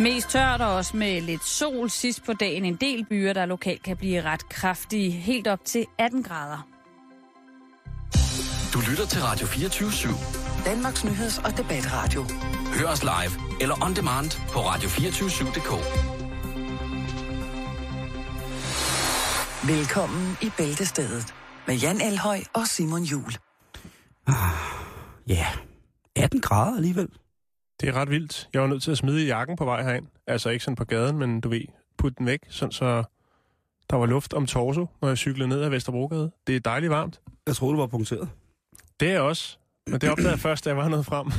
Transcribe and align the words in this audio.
Mest 0.00 0.28
tørt 0.28 0.60
og 0.60 0.74
også 0.74 0.96
med 0.96 1.20
lidt 1.20 1.44
sol 1.44 1.90
sidst 1.90 2.24
på 2.24 2.32
dagen. 2.32 2.64
En 2.64 2.76
del 2.76 3.06
byer, 3.10 3.32
der 3.32 3.46
lokalt 3.46 3.82
kan 3.82 3.96
blive 3.96 4.22
ret 4.22 4.48
kraftige, 4.48 5.10
helt 5.10 5.46
op 5.46 5.64
til 5.64 5.86
18 5.98 6.22
grader. 6.22 6.66
Du 8.74 8.78
lytter 8.90 9.06
til 9.06 9.22
Radio 9.22 9.46
24 9.46 9.88
/7. 9.88 10.64
Danmarks 10.64 11.04
nyheds- 11.04 11.38
og 11.44 11.56
debatradio. 11.56 12.24
Hør 12.78 12.86
os 12.88 13.02
live 13.02 13.60
eller 13.60 13.84
on 13.84 13.96
demand 13.96 14.30
på 14.52 14.58
radio247.dk. 14.58 15.70
Velkommen 19.68 20.36
i 20.42 20.50
Bæltestedet 20.56 21.34
med 21.66 21.76
Jan 21.76 22.00
Elhøj 22.00 22.40
og 22.54 22.66
Simon 22.66 23.02
Jul. 23.02 23.32
Ja, 25.28 25.46
18 26.16 26.40
grader 26.40 26.76
alligevel. 26.76 27.08
Det 27.80 27.88
er 27.88 27.92
ret 27.92 28.10
vildt. 28.10 28.48
Jeg 28.52 28.62
var 28.62 28.68
nødt 28.68 28.82
til 28.82 28.90
at 28.90 28.98
smide 28.98 29.26
jakken 29.26 29.56
på 29.56 29.64
vej 29.64 29.82
herind. 29.82 30.06
Altså 30.26 30.50
ikke 30.50 30.64
sådan 30.64 30.76
på 30.76 30.84
gaden, 30.84 31.18
men 31.18 31.40
du 31.40 31.48
ved, 31.48 31.64
putte 31.98 32.14
den 32.18 32.26
væk, 32.26 32.40
sådan 32.48 32.72
så 32.72 33.04
der 33.90 33.96
var 33.96 34.06
luft 34.06 34.34
om 34.34 34.46
torso, 34.46 34.86
når 35.00 35.08
jeg 35.08 35.18
cyklede 35.18 35.48
ned 35.48 35.62
ad 35.62 35.68
Vesterbrogade. 35.68 36.30
Det 36.46 36.56
er 36.56 36.60
dejligt 36.60 36.90
varmt. 36.90 37.20
Jeg 37.46 37.56
troede, 37.56 37.74
du 37.74 37.80
var 37.80 37.86
punkteret. 37.86 38.28
Det 39.00 39.12
er 39.12 39.20
også. 39.20 39.58
Men 39.86 40.00
det 40.00 40.10
opdagede 40.10 40.30
jeg 40.30 40.40
først, 40.40 40.64
da 40.64 40.70
jeg 40.70 40.76
var 40.76 40.88
nået 40.88 41.06
frem. 41.06 41.26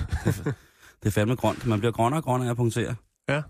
Det 1.03 1.07
er 1.07 1.11
fandme 1.11 1.35
grønt. 1.35 1.65
Man 1.65 1.79
bliver 1.79 1.91
grønnere 1.91 2.19
og 2.19 2.23
grønnere 2.23 2.47
af 2.47 2.51
at 2.51 2.57
punktere. 2.57 2.95
Ja. 3.29 3.41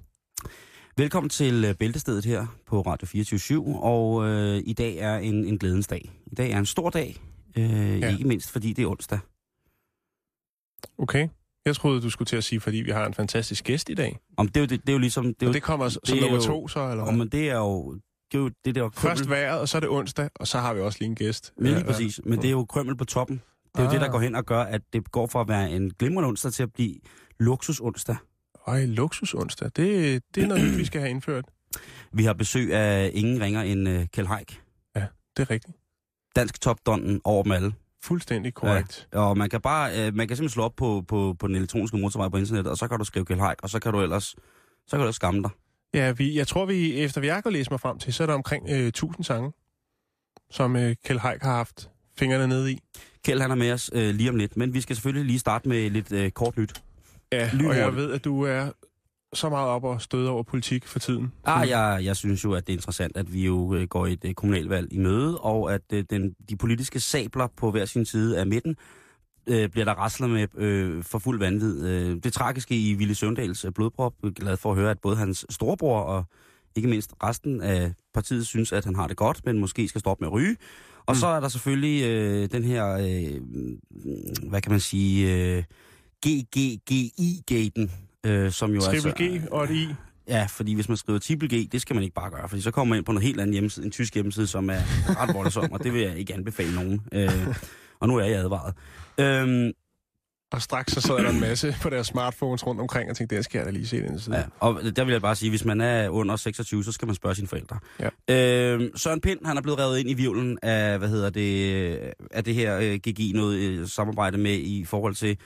Velkommen 0.98 1.30
til 1.30 1.66
øh, 1.66 1.76
Bæltestedet 1.76 2.26
her 2.26 2.48
på 2.66 2.82
Radio 2.82 3.08
24 3.08 3.84
og 3.84 4.28
øh, 4.28 4.62
i 4.66 4.74
dag 4.74 4.98
er 4.98 5.18
en, 5.18 5.46
en 5.46 5.58
glædens 5.58 5.88
dag. 5.88 6.12
I 6.26 6.36
dag 6.36 6.52
er 6.52 6.58
en 6.58 6.66
stor 6.66 6.90
dag, 6.90 7.22
øh, 7.58 8.00
ja. 8.00 8.12
ikke 8.12 8.28
mindst 8.28 8.52
fordi 8.52 8.74
det 8.74 8.84
er 8.84 8.88
onsdag. 8.88 9.20
Okay. 10.98 11.28
Jeg 11.70 11.76
troede, 11.76 12.02
du 12.02 12.10
skulle 12.10 12.26
til 12.26 12.36
at 12.38 12.44
sige, 12.44 12.60
fordi 12.60 12.78
vi 12.78 12.92
har 12.92 13.06
en 13.06 13.14
fantastisk 13.14 13.64
gæst 13.64 13.90
i 13.90 13.94
dag. 13.94 14.18
Om 14.38 14.48
det, 14.48 14.58
er 14.58 14.62
jo, 14.62 14.66
det, 14.66 14.82
det 14.82 14.90
er 14.90 14.94
jo 14.94 15.00
ligesom... 15.00 15.26
Det, 15.26 15.34
er 15.42 15.46
jo, 15.46 15.48
Og 15.50 15.54
det 15.54 15.64
kommer 15.64 15.90
som 15.90 16.02
er 16.10 16.22
nummer 16.22 16.36
jo- 16.38 16.42
to, 16.44 16.68
så, 16.68 16.90
eller 16.92 17.12
men 17.12 17.28
det 17.30 17.50
er 17.50 17.58
jo... 17.58 17.94
Det 18.32 18.38
er 18.38 18.42
jo 18.42 18.52
det 18.66 18.76
der 18.76 18.90
Først 18.94 19.22
krømmel, 19.22 19.30
vejret, 19.30 19.60
og 19.60 19.70
så 19.70 19.78
er 19.78 19.80
det 19.80 19.90
onsdag, 19.90 20.30
og 20.36 20.48
så 20.48 20.60
har 20.60 20.74
vi 20.74 20.82
også 20.82 20.98
lige 21.00 21.10
en 21.10 21.16
gæst. 21.16 21.54
ja, 21.60 21.64
lige 21.64 21.78
Ja, 21.78 21.84
præcis. 21.84 22.20
Men 22.26 22.40
det 22.42 22.48
er 22.48 22.52
jo 22.52 22.66
krømmel 22.66 22.96
på 22.98 23.06
toppen. 23.06 23.42
Det 23.76 23.82
er 23.82 23.86
jo 23.86 23.92
det, 23.92 24.02
der 24.02 24.06
Ah. 24.08 24.12
går 24.12 24.20
hen 24.20 24.36
og 24.36 24.46
gør, 24.46 24.62
at 24.62 24.82
det 24.94 25.12
går 25.12 25.28
fra 25.28 25.42
at 25.42 25.48
være 25.48 25.72
en 25.72 25.92
glimrende 26.00 26.28
onsdag 26.28 26.52
til 26.54 26.64
at 26.64 26.74
blive 26.74 26.96
luksus 27.40 27.80
onsdag. 27.80 28.16
Ej, 28.68 28.86
luksus 28.86 29.34
onsdag. 29.34 29.70
Det, 29.76 30.22
det 30.36 30.44
er 30.44 30.48
noget 30.48 30.78
vi 30.78 30.86
skal 30.86 31.02
have 31.02 31.10
indført. 31.12 31.46
Vi 32.14 32.24
har 32.24 32.34
besøg 32.34 32.74
af 32.74 33.12
ingen 33.14 33.42
ringer 33.42 33.62
end 33.62 33.90
uh, 33.90 34.04
Kjell 34.14 34.28
Haik. 34.28 34.62
Det 34.96 35.10
er 35.38 35.50
rigtigt. 35.50 35.78
Dansk 36.36 36.62
topdonnen 36.62 37.22
over 37.24 37.44
dem 37.44 37.52
alle. 37.52 37.74
Fuldstændig 38.04 38.54
korrekt. 38.54 39.08
Og 39.14 39.38
man 39.38 39.50
kan 39.50 39.62
bare, 39.62 39.92
øh, 39.92 40.16
man 40.16 40.28
kan 40.28 40.38
simpelthen 40.38 40.50
slå 40.50 40.64
op 40.64 40.76
på, 40.76 41.04
på, 41.08 41.36
på 41.40 41.48
den 41.48 41.56
elektroniske 41.56 41.98
motorvej 41.98 42.30
på 42.30 42.38
internettet, 42.38 42.72
og 42.72 42.78
så 42.78 42.88
kan 42.88 43.00
du 43.00 43.06
skrive 43.06 43.26
Kjell 43.26 43.42
Haik, 43.42 43.58
og 43.64 43.70
så 43.70 43.80
kan 43.80 43.94
du 43.94 44.02
ellers, 44.02 44.24
så 44.24 44.36
kan 44.92 45.00
du 45.00 45.04
ellers 45.04 45.16
skamme 45.16 45.44
dig. 45.44 45.50
Ja, 45.94 46.12
vi, 46.12 46.38
jeg 46.38 46.48
tror, 46.48 46.66
vi 46.66 46.98
efter 46.98 47.22
jeg 47.22 47.42
har 47.44 47.50
læst 47.50 47.72
mig 47.72 47.80
frem 47.80 48.00
til, 48.00 48.14
så 48.14 48.24
er 48.24 48.28
der 48.28 48.34
omkring 48.34 48.70
øh, 48.70 48.88
1000 48.88 49.24
sange, 49.24 49.52
som 50.52 50.76
øh, 50.76 50.96
Kjell 51.06 51.20
Haik 51.20 51.42
har 51.42 51.56
haft 51.56 51.90
fingrene 52.20 52.48
nede 52.48 52.72
i. 52.72 52.80
Kjell 53.26 53.42
han 53.42 53.52
er 53.52 53.56
med 53.56 53.72
os 53.72 53.92
øh, 53.94 54.16
lige 54.16 54.30
om 54.30 54.36
lidt, 54.36 54.58
men 54.58 54.74
vi 54.74 54.82
skal 54.82 54.96
selvfølgelig 54.96 55.26
lige 55.26 55.40
starte 55.40 55.70
med 55.70 55.90
lidt 55.90 56.12
øh, 56.12 56.32
kort 56.32 56.58
nyt. 56.58 56.82
Ja, 57.32 57.44
og 57.44 57.58
Lynhurtigt. 57.58 57.86
jeg 57.86 57.96
ved, 57.96 58.12
at 58.12 58.26
du 58.26 58.42
er 58.42 58.72
så 59.34 59.50
meget 59.50 59.68
op 59.70 59.84
og 59.84 60.02
støde 60.02 60.30
over 60.30 60.44
politik 60.44 60.88
for 60.88 61.00
tiden. 61.00 61.32
Ah, 61.44 61.70
jeg, 61.70 62.00
jeg 62.04 62.16
synes 62.16 62.44
jo, 62.44 62.54
at 62.54 62.68
det 62.68 62.74
er 62.74 62.78
interessant, 62.78 63.18
at 63.18 63.34
vi 63.34 63.46
jo 63.46 63.74
øh, 63.76 63.88
går 63.88 64.08
et 64.08 64.26
øh, 64.26 64.34
kommunalvalg 64.34 64.94
i 64.94 64.98
møde, 64.98 65.38
og 65.38 65.74
at 65.74 65.82
øh, 65.94 66.04
den, 66.10 66.36
de 66.50 66.56
politiske 66.58 67.00
sabler 67.00 67.48
på 67.58 67.72
hver 67.72 67.86
sin 67.86 68.06
side 68.06 68.40
af 68.40 68.48
midten 68.48 68.76
øh, 69.48 69.70
bliver 69.70 69.86
der 69.86 69.94
raslet 69.94 70.30
med 70.30 70.48
øh, 70.58 71.04
for 71.04 71.20
fuld 71.20 71.40
vanvid. 71.40 71.88
Øh, 71.88 72.18
det 72.24 72.34
tragiske 72.34 72.76
i 72.90 72.94
Ville 72.94 73.16
Søvndals 73.16 73.66
øh, 73.66 73.72
blodprop, 73.72 74.14
glad 74.36 74.58
for 74.58 74.72
at 74.72 74.78
høre, 74.78 74.92
at 74.92 75.00
både 75.00 75.16
hans 75.16 75.46
storebror 75.50 76.00
og 76.02 76.24
ikke 76.76 76.90
mindst 76.90 77.14
resten 77.24 77.62
af 77.62 77.94
partiet 78.14 78.48
synes, 78.48 78.72
at 78.72 78.86
han 78.86 78.96
har 78.96 79.08
det 79.08 79.18
godt, 79.18 79.46
men 79.46 79.60
måske 79.60 79.88
skal 79.88 80.00
stoppe 80.02 80.22
med 80.22 80.28
at 80.28 80.34
ryge. 80.34 80.56
Og 81.06 81.16
Mm. 81.16 81.20
så 81.20 81.28
er 81.28 81.40
der 81.40 81.48
selvfølgelig 81.48 82.04
øh, 82.06 82.50
den 82.52 82.64
her, 82.64 82.88
øh, 82.94 83.42
hvad 84.50 84.62
kan 84.62 84.72
man 84.72 84.80
sige, 84.80 85.36
øh, 85.58 85.64
GGGI-gaten, 86.26 87.92
øh, 88.26 88.52
som 88.52 88.72
jo 88.74 88.82
Triple 88.82 88.96
altså... 88.96 89.46
G 89.48 89.52
og 89.52 89.64
et 89.64 89.70
I. 89.72 89.88
Ja, 90.28 90.46
fordi 90.50 90.74
hvis 90.76 90.88
man 90.90 90.98
skriver 90.98 91.20
triple 91.20 91.48
G, 91.48 91.72
det 91.72 91.82
skal 91.82 91.94
man 91.94 92.04
ikke 92.04 92.14
bare 92.16 92.32
gøre, 92.32 92.50
fordi 92.50 92.62
så 92.62 92.72
kommer 92.72 92.90
man 92.90 92.98
ind 92.98 93.06
på 93.06 93.12
en 93.12 93.22
helt 93.22 93.40
anden 93.40 93.54
hjemmeside, 93.54 93.86
en 93.86 93.92
tysk 93.92 94.14
hjemmeside, 94.14 94.48
som 94.48 94.70
er 94.70 94.80
ret 95.24 95.36
voldsom, 95.36 95.72
og 95.72 95.84
det 95.84 95.94
vil 95.94 96.02
jeg 96.02 96.18
ikke 96.18 96.34
anbefale 96.34 96.76
nogen. 96.76 97.02
Øh, 97.12 97.48
og 98.00 98.08
nu 98.08 98.16
er 98.18 98.26
jeg 98.26 98.40
advaret. 98.40 98.74
Øhm, 99.20 99.72
Og 100.52 100.62
straks 100.62 100.94
så 100.94 101.02
sidder 101.02 101.22
der 101.22 101.30
en 101.30 101.40
masse 101.40 101.76
på 101.82 101.90
deres 101.90 102.08
smartphones 102.08 102.68
rundt 102.68 102.82
omkring 102.82 103.10
og 103.10 103.16
tænkte, 103.18 103.36
det 103.36 103.46
skal 103.46 103.60
jeg 103.60 103.66
da 103.66 103.72
lige 103.72 103.88
se 103.88 104.02
den 104.02 104.20
side. 104.20 104.38
ja, 104.38 104.44
og 104.60 104.82
der 104.96 105.04
vil 105.04 105.12
jeg 105.12 105.22
bare 105.22 105.36
sige, 105.36 105.50
hvis 105.50 105.66
man 105.66 105.82
er 105.82 106.10
under 106.10 106.36
26, 106.36 106.84
så 106.84 106.92
skal 106.92 107.06
man 107.06 107.16
spørge 107.16 107.36
sine 107.36 107.48
forældre. 107.48 107.80
Ja. 108.00 108.36
Øhm, 108.74 108.98
Søren 108.98 109.22
Pind, 109.22 109.40
han 109.46 109.58
er 109.58 109.62
blevet 109.62 109.80
revet 109.80 110.00
ind 110.00 110.10
i 110.10 110.14
vivlen 110.14 110.58
af, 110.62 110.98
hvad 110.98 111.10
hedder 111.10 111.30
det, 111.30 111.98
af 112.32 112.44
det 112.44 112.56
her 112.56 112.78
øh, 112.78 112.96
GG 112.96 113.36
noget 113.36 113.58
øh, 113.60 113.88
samarbejde 113.88 114.38
med 114.38 114.54
i 114.54 114.86
forhold 114.86 115.16
til, 115.16 115.38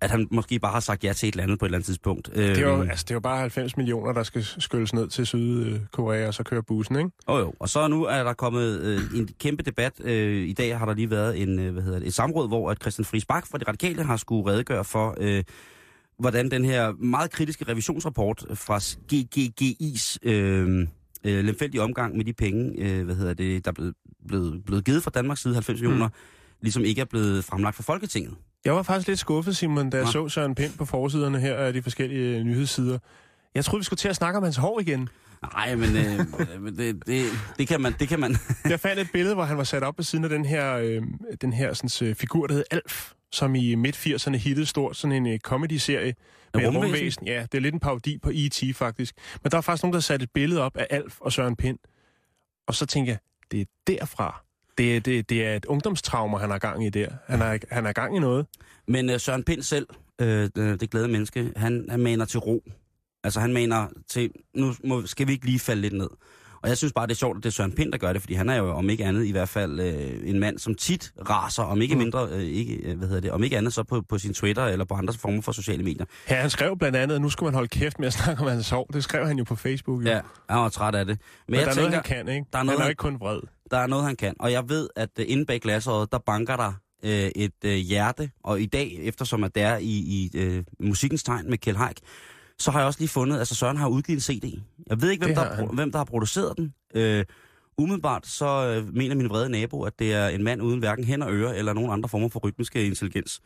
at 0.00 0.10
han 0.10 0.28
måske 0.30 0.58
bare 0.58 0.72
har 0.72 0.80
sagt 0.80 1.04
ja 1.04 1.12
til 1.12 1.28
et 1.28 1.32
eller 1.32 1.42
andet 1.42 1.58
på 1.58 1.64
et 1.64 1.68
eller 1.68 1.78
andet 1.78 1.86
tidspunkt. 1.86 2.30
Det 2.34 2.58
er, 2.58 2.60
jo, 2.60 2.72
Øhm, 2.80 2.90
altså, 2.90 3.04
det 3.04 3.10
er 3.10 3.14
jo 3.14 3.20
bare 3.20 3.40
90 3.40 3.76
millioner, 3.76 4.12
der 4.12 4.22
skal 4.22 4.44
skylles 4.58 4.94
ned 4.94 5.08
til 5.08 5.26
Sydkorea, 5.26 6.26
og 6.26 6.34
så 6.34 6.42
køre 6.42 6.62
bussen, 6.62 6.96
ikke? 6.96 7.10
Jo 7.28 7.38
jo, 7.38 7.54
og 7.58 7.68
så 7.68 7.88
nu 7.88 8.04
er 8.04 8.24
der 8.24 8.32
kommet 8.32 8.80
øh, 8.80 9.00
en 9.14 9.28
kæmpe 9.40 9.62
debat. 9.62 9.92
Øh, 10.04 10.48
I 10.48 10.52
dag 10.52 10.78
har 10.78 10.86
der 10.86 10.94
lige 10.94 11.10
været 11.10 11.42
en, 11.42 11.58
øh, 11.58 11.72
hvad 11.72 11.82
hedder 11.82 11.98
det, 11.98 12.08
et 12.08 12.14
samråd, 12.14 12.48
hvor 12.48 12.70
at 12.70 12.78
Christian 12.80 13.04
Friis 13.04 13.24
Bak 13.24 13.46
fra 13.46 13.58
De 13.58 13.64
Radikale 13.68 14.02
har 14.02 14.16
skulle 14.16 14.50
redegøre 14.50 14.84
for, 14.84 15.16
øh, 15.20 15.44
hvordan 16.18 16.50
den 16.50 16.64
her 16.64 16.92
meget 16.92 17.30
kritiske 17.30 17.64
revisionsrapport 17.68 18.44
fra 18.54 18.78
GGGI's 19.12 20.16
øh, 20.22 20.86
øh, 21.24 21.44
lemfældige 21.44 21.82
omgang 21.82 22.16
med 22.16 22.24
de 22.24 22.32
penge, 22.32 22.72
øh, 22.78 23.04
hvad 23.04 23.14
hedder 23.14 23.34
det, 23.34 23.64
der 23.64 23.70
er 23.70 23.74
blevet, 23.74 23.94
blevet, 24.28 24.64
blevet 24.64 24.84
givet 24.84 25.02
fra 25.02 25.10
Danmarks 25.14 25.40
side, 25.42 25.54
90 25.54 25.80
millioner, 25.80 26.08
ligesom 26.60 26.84
ikke 26.84 27.00
er 27.00 27.04
blevet 27.04 27.44
fremlagt 27.44 27.76
for 27.76 27.82
Folketinget. 27.82 28.34
Jeg 28.64 28.74
var 28.74 28.82
faktisk 28.82 29.08
lidt 29.08 29.18
skuffet, 29.18 29.56
Simon, 29.56 29.90
da 29.90 29.96
jeg 29.96 30.04
Nå. 30.04 30.10
så 30.10 30.28
Søren 30.28 30.54
Pind 30.54 30.72
på 30.78 30.84
forsiderne 30.84 31.40
her 31.40 31.54
af 31.56 31.72
de 31.72 31.82
forskellige 31.82 32.38
øh, 32.38 32.44
nyhedssider. 32.44 32.98
Jeg 33.54 33.64
troede, 33.64 33.80
vi 33.80 33.84
skulle 33.84 33.98
til 33.98 34.08
at 34.08 34.16
snakke 34.16 34.36
om 34.36 34.42
hans 34.42 34.56
hår 34.56 34.80
igen. 34.80 35.08
Nej, 35.54 35.74
men 35.74 35.96
øh, 35.96 36.72
det, 36.78 37.06
det, 37.06 37.26
det, 37.58 37.68
kan 37.68 37.80
man, 37.80 37.94
det 38.00 38.08
kan 38.08 38.20
man. 38.20 38.36
Jeg 38.70 38.80
fandt 38.80 39.00
et 39.00 39.08
billede, 39.12 39.34
hvor 39.34 39.44
han 39.44 39.56
var 39.56 39.64
sat 39.64 39.82
op 39.82 39.98
ved 39.98 40.04
siden 40.04 40.24
af 40.24 40.30
den 40.30 40.44
her, 40.44 40.76
øh, 40.76 41.02
den 41.40 41.52
her 41.52 41.72
sådan, 41.72 42.08
øh, 42.08 42.14
figur, 42.14 42.46
der 42.46 42.54
hed 42.54 42.64
Alf, 42.70 43.12
som 43.32 43.54
i 43.54 43.74
midt-80'erne 43.74 44.36
hittede 44.36 44.66
stort, 44.66 44.96
sådan 44.96 45.16
en 45.16 45.26
øh, 45.26 45.38
comedy-serie 45.38 46.14
med 46.54 46.66
rumvæsen? 46.66 46.84
rumvæsen. 46.84 47.26
Ja, 47.26 47.46
det 47.52 47.54
er 47.58 47.62
lidt 47.62 47.74
en 47.74 47.80
parodi 47.80 48.18
på 48.18 48.30
E.T. 48.34 48.76
faktisk. 48.76 49.14
Men 49.42 49.50
der 49.50 49.56
var 49.56 49.62
faktisk 49.62 49.82
nogen, 49.82 49.94
der 49.94 50.00
satte 50.00 50.24
et 50.24 50.30
billede 50.34 50.62
op 50.62 50.76
af 50.76 50.86
Alf 50.90 51.20
og 51.20 51.32
Søren 51.32 51.56
Pind. 51.56 51.78
Og 52.66 52.74
så 52.74 52.86
tænkte 52.86 53.10
jeg, 53.10 53.18
det 53.50 53.60
er 53.60 53.64
derfra. 53.86 54.44
Det, 54.80 54.96
er- 54.96 55.00
det, 55.00 55.30
det 55.30 55.46
er 55.46 55.56
et 55.56 55.64
ungdomstraumer, 55.64 56.38
han 56.38 56.50
har 56.50 56.58
gang 56.58 56.86
i 56.86 56.90
der. 56.90 57.08
Han 57.26 57.42
er, 57.42 57.58
han 57.70 57.86
er 57.86 57.92
gang 57.92 58.16
i 58.16 58.18
noget. 58.18 58.46
Men 58.88 59.10
øh, 59.10 59.20
Søren 59.20 59.44
Pind 59.44 59.62
selv, 59.62 59.86
øh, 60.20 60.48
det, 60.56 60.80
det 60.80 60.90
glade 60.90 61.08
menneske, 61.08 61.52
han, 61.56 61.86
han 61.90 62.00
maner 62.00 62.24
til 62.24 62.40
ro. 62.40 62.62
Altså 63.24 63.40
han 63.40 63.52
mener 63.52 63.86
til, 64.08 64.30
nu 64.56 64.72
må, 64.84 65.06
skal 65.06 65.26
vi 65.26 65.32
ikke 65.32 65.46
lige 65.46 65.58
falde 65.58 65.82
lidt 65.82 65.92
ned. 65.94 66.08
Og 66.62 66.68
jeg 66.68 66.76
synes 66.78 66.92
bare, 66.92 67.06
det 67.06 67.12
er 67.12 67.16
sjovt, 67.16 67.36
at 67.36 67.42
det 67.42 67.48
er 67.48 67.52
Søren 67.52 67.72
Pind, 67.72 67.92
der 67.92 67.98
gør 67.98 68.12
det, 68.12 68.22
fordi 68.22 68.34
han 68.34 68.48
er 68.48 68.56
jo 68.56 68.70
om 68.70 68.90
ikke 68.90 69.04
andet 69.04 69.24
i 69.26 69.30
hvert 69.30 69.48
fald 69.48 69.80
øh, 69.80 70.28
en 70.30 70.38
mand, 70.40 70.58
som 70.58 70.74
tit 70.74 71.12
raser, 71.28 71.62
om 71.62 71.82
ikke 71.82 71.94
Mm. 71.94 71.98
mindre, 72.00 72.28
øh, 72.32 72.40
ikke, 72.40 72.94
hvad 72.96 73.08
hedder 73.08 73.20
det, 73.20 73.30
om 73.30 73.42
ikke 73.44 73.58
andet 73.58 73.72
så 73.72 73.82
på, 73.82 74.02
på 74.08 74.18
sin 74.18 74.34
Twitter 74.34 74.64
eller 74.66 74.84
på 74.84 74.94
andre 74.94 75.14
former 75.14 75.42
for 75.42 75.52
sociale 75.52 75.82
medier. 75.84 76.06
Ja, 76.30 76.34
han 76.34 76.50
skrev 76.50 76.78
blandt 76.78 76.96
andet, 76.96 77.14
at 77.14 77.20
nu 77.22 77.28
skulle 77.30 77.46
man 77.46 77.54
holde 77.54 77.68
kæft 77.68 77.98
med 77.98 78.06
at 78.06 78.12
snakke 78.12 78.42
om 78.42 78.48
hans 78.48 78.70
hår. 78.70 78.84
Det 78.92 79.04
skrev 79.04 79.26
han 79.26 79.38
jo 79.38 79.44
på 79.44 79.54
Facebook. 79.56 80.02
Jo. 80.04 80.08
Ja, 80.08 80.20
jeg 80.48 80.56
var 80.56 80.68
træt 80.68 80.94
af 80.94 81.04
det. 81.06 81.18
Men, 81.18 81.52
Men, 81.52 81.54
jeg 81.54 81.64
der 81.64 81.70
er 81.70 81.74
tænker, 81.74 81.90
noget, 81.90 82.06
han 82.06 82.24
kan, 82.26 82.34
ikke? 82.34 82.46
der 82.52 82.58
er 82.58 82.58
han 82.58 82.66
noget, 82.66 82.76
er 82.78 82.82
jo 82.82 82.84
han- 82.84 82.90
ikke 82.90 82.98
kun 83.00 83.20
vred. 83.20 83.40
Der 83.70 83.76
er 83.76 83.86
noget, 83.86 84.04
han 84.04 84.16
kan. 84.16 84.34
Og 84.40 84.52
jeg 84.52 84.68
ved, 84.68 84.88
at 84.96 85.10
øh, 85.18 85.24
inde 85.28 85.46
bag 85.46 85.60
glasåret, 85.60 86.12
der 86.12 86.18
banker 86.18 86.56
der 86.56 86.72
øh, 87.02 87.30
et 87.36 87.64
øh, 87.64 87.76
hjerte. 87.76 88.30
Og 88.44 88.60
i 88.60 88.66
dag, 88.66 88.98
eftersom 89.02 89.44
at 89.44 89.54
det 89.54 89.62
er 89.62 89.76
i, 89.76 89.84
i 89.88 90.30
øh, 90.34 90.64
musikkens 90.80 91.22
tegn 91.22 91.50
med 91.50 91.58
Kjell 91.58 91.78
Haik, 91.78 91.96
så 92.58 92.70
har 92.70 92.78
jeg 92.78 92.86
også 92.86 93.00
lige 93.00 93.08
fundet, 93.08 93.38
altså 93.38 93.54
Søren 93.54 93.76
har 93.76 93.88
udgivet 93.88 94.16
en 94.16 94.20
CD. 94.20 94.60
Jeg 94.86 95.02
ved 95.02 95.10
ikke, 95.10 95.24
hvem, 95.24 95.34
der, 95.34 95.54
han. 95.54 95.68
hvem 95.74 95.92
der 95.92 95.98
har 95.98 96.04
produceret 96.04 96.56
den. 96.56 96.74
Øh, 96.94 97.24
umiddelbart 97.78 98.26
så 98.26 98.46
øh, 98.46 98.94
mener 98.94 99.14
min 99.14 99.28
vrede 99.28 99.48
nabo, 99.48 99.82
at 99.82 99.98
det 99.98 100.12
er 100.12 100.28
en 100.28 100.42
mand 100.42 100.62
uden 100.62 100.78
hverken 100.78 101.04
hænder, 101.04 101.28
ører 101.30 101.52
eller 101.52 101.72
nogen 101.72 101.90
andre 101.92 102.08
former 102.08 102.28
for 102.28 102.40
rytmiske 102.40 102.86
intelligens. 102.86 103.40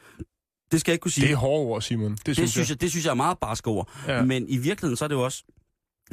Det 0.72 0.80
skal 0.80 0.92
jeg 0.92 0.94
ikke 0.94 1.02
kunne 1.02 1.10
sige. 1.10 1.26
Det 1.26 1.32
er 1.32 1.36
hårde 1.36 1.64
ord, 1.64 1.82
Simon. 1.82 2.12
Det, 2.12 2.26
det, 2.26 2.50
synes 2.50 2.70
jeg, 2.70 2.80
det 2.80 2.90
synes 2.90 3.04
jeg 3.04 3.10
er 3.10 3.14
meget 3.14 3.38
barske 3.38 3.68
ord. 3.68 3.90
Ja. 4.06 4.16
Ja. 4.16 4.24
Men 4.24 4.48
i 4.48 4.56
virkeligheden, 4.56 4.96
så 4.96 5.04
er 5.04 5.08
det 5.08 5.14
jo 5.14 5.24
også, 5.24 5.44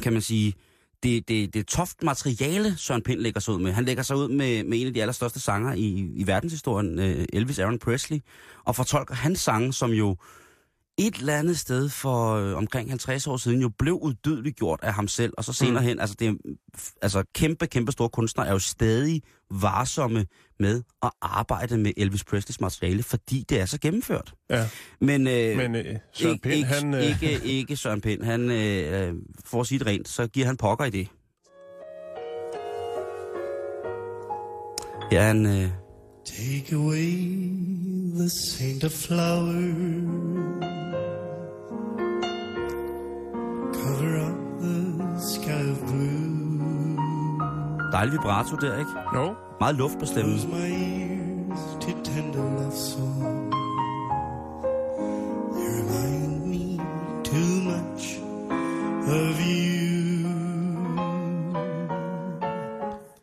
kan 0.01 0.13
man 0.13 0.21
sige, 0.21 0.53
det, 1.03 1.27
det, 1.27 1.53
det 1.53 1.67
toft 1.67 2.03
materiale, 2.03 2.77
Søren 2.77 3.01
Pind 3.01 3.19
lægger 3.19 3.39
sig 3.39 3.53
ud 3.53 3.59
med. 3.59 3.71
Han 3.71 3.85
lægger 3.85 4.03
sig 4.03 4.15
ud 4.15 4.27
med, 4.27 4.63
med 4.63 4.81
en 4.81 4.87
af 4.87 4.93
de 4.93 5.01
allerstørste 5.01 5.39
sanger 5.39 5.73
i, 5.73 6.11
i 6.15 6.27
verdenshistorien, 6.27 6.99
øh, 6.99 7.25
Elvis 7.33 7.59
Aaron 7.59 7.79
Presley, 7.79 8.19
og 8.63 8.75
fortolker 8.75 9.15
hans 9.15 9.39
sange, 9.39 9.73
som 9.73 9.91
jo 9.91 10.15
et 11.07 11.15
eller 11.15 11.35
andet 11.37 11.57
sted 11.59 11.89
for 11.89 12.33
øh, 12.35 12.57
omkring 12.57 12.89
50 12.89 13.27
år 13.27 13.37
siden 13.37 13.61
jo 13.61 13.69
blev 13.79 13.93
udødeligt 14.01 14.55
gjort 14.57 14.79
af 14.83 14.93
ham 14.93 15.07
selv, 15.07 15.33
og 15.37 15.43
så 15.43 15.53
senere 15.53 15.81
Mm. 15.81 15.87
hen, 15.87 15.99
altså, 15.99 16.15
det 16.19 16.27
er, 16.27 16.33
altså 17.01 17.23
kæmpe, 17.35 17.67
kæmpe 17.67 17.91
store 17.91 18.09
kunstnere 18.09 18.47
er 18.47 18.51
jo 18.51 18.59
stadig 18.59 19.21
varsomme 19.51 20.25
med 20.59 20.81
at 21.03 21.11
arbejde 21.21 21.77
med 21.77 21.91
Elvis 21.97 22.23
Presleys 22.23 22.61
materiale, 22.61 23.03
fordi 23.03 23.45
det 23.49 23.59
er 23.61 23.65
så 23.65 23.79
gennemført. 23.79 24.33
Ja. 24.49 24.67
Men, 25.01 25.27
øh, 25.27 25.57
Men 25.57 25.75
øh, 25.75 25.85
Søren 26.13 26.33
ikke, 26.33 26.43
Pind, 26.43 26.55
ikke, 26.55 26.67
han... 26.67 26.93
Øh, 26.93 27.03
ikke, 27.03 27.45
ikke 27.45 27.75
Søren 27.75 28.01
Pind. 28.01 28.23
Han, 28.23 28.51
øh, 28.51 29.07
øh, 29.09 29.13
for 29.45 29.61
at 29.61 29.67
sige 29.67 29.79
det 29.79 29.87
rent, 29.87 30.07
så 30.07 30.27
giver 30.27 30.45
han 30.47 30.57
pokker 30.57 30.85
i 30.85 30.89
det. 30.89 31.07
Ja, 35.11 35.21
han... 35.23 35.45
Øh, 35.45 35.69
Take 36.25 36.75
away 36.75 37.15
the 38.19 38.29
scent 38.29 38.83
of 38.83 38.91
flowers. 38.91 40.80
Cover 43.91 44.17
up 44.19 44.61
the 44.61 45.19
sky 45.19 45.69
of 45.71 45.79
blue. 45.87 46.97
dejlig 47.91 48.13
vibrato 48.13 48.55
der, 48.55 48.77
ikke? 48.77 48.91
jo, 49.15 49.35
Meget 49.59 49.75
luft 49.75 49.99
på 49.99 50.05
stemmen. 50.05 50.39
Close 50.39 50.47
my 50.47 51.21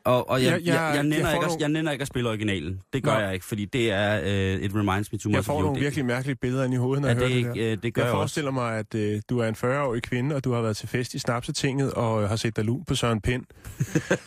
Og, 0.08 0.30
og 0.30 0.42
jeg, 0.42 0.50
Jeg- 0.52 0.60
jeg, 0.60 0.66
jeg- 0.66 0.74
jeg, 0.74 0.88
jeg, 0.88 0.94
jeg 0.96 1.02
nænder 1.04 1.24
får 1.30 1.42
ikke, 1.42 1.54
at, 1.54 1.60
jeg 1.60 1.68
nænder 1.68 1.92
ikke 1.92 2.02
at 2.02 2.08
spille 2.08 2.28
originalen. 2.28 2.80
Det 2.92 3.02
gør 3.02 3.14
Nå. 3.14 3.18
jeg 3.20 3.34
ikke, 3.34 3.46
fordi 3.46 3.64
det 3.64 3.90
er 3.92 4.20
øh, 4.24 4.62
It 4.62 4.74
Reminds 4.74 5.12
Me 5.12 5.18
Too 5.18 5.30
Much 5.30 5.36
jeg 5.36 5.44
får 5.44 5.60
nogle 5.62 5.74
Det- 5.74 5.82
virkelig 5.82 6.04
mærkelige 6.04 6.36
billeder 6.36 6.64
ind 6.64 6.74
i 6.74 6.76
hovedet, 6.76 7.02
når 7.02 7.08
Ja, 7.08 7.14
jeg 7.14 7.22
det, 7.22 7.30
hører 7.32 7.40
er 7.40 7.44
det 7.44 7.56
ikke, 7.56 7.66
der. 7.70 7.72
øh, 7.76 7.82
det 7.82 7.94
gør 7.94 8.02
Jeg 8.02 8.06
jeg, 8.06 8.12
også. 8.14 8.18
forestiller 8.20 8.50
mig, 8.50 8.78
at 8.78 8.94
øh, 8.94 9.20
du 9.30 9.38
er 9.38 9.48
en 9.48 9.54
40-årig 9.54 10.02
kvinde, 10.02 10.36
og 10.36 10.44
du 10.44 10.52
har 10.52 10.60
været 10.62 10.76
til 10.76 10.88
fest 10.88 11.14
i 11.14 11.18
Snapsetinget 11.18 11.92
og 11.92 12.22
øh, 12.22 12.28
har 12.28 12.36
set 12.36 12.56
dig 12.56 12.64
lun 12.64 12.84
på 12.84 12.94
Søren 12.94 13.20
Pind. 13.20 13.44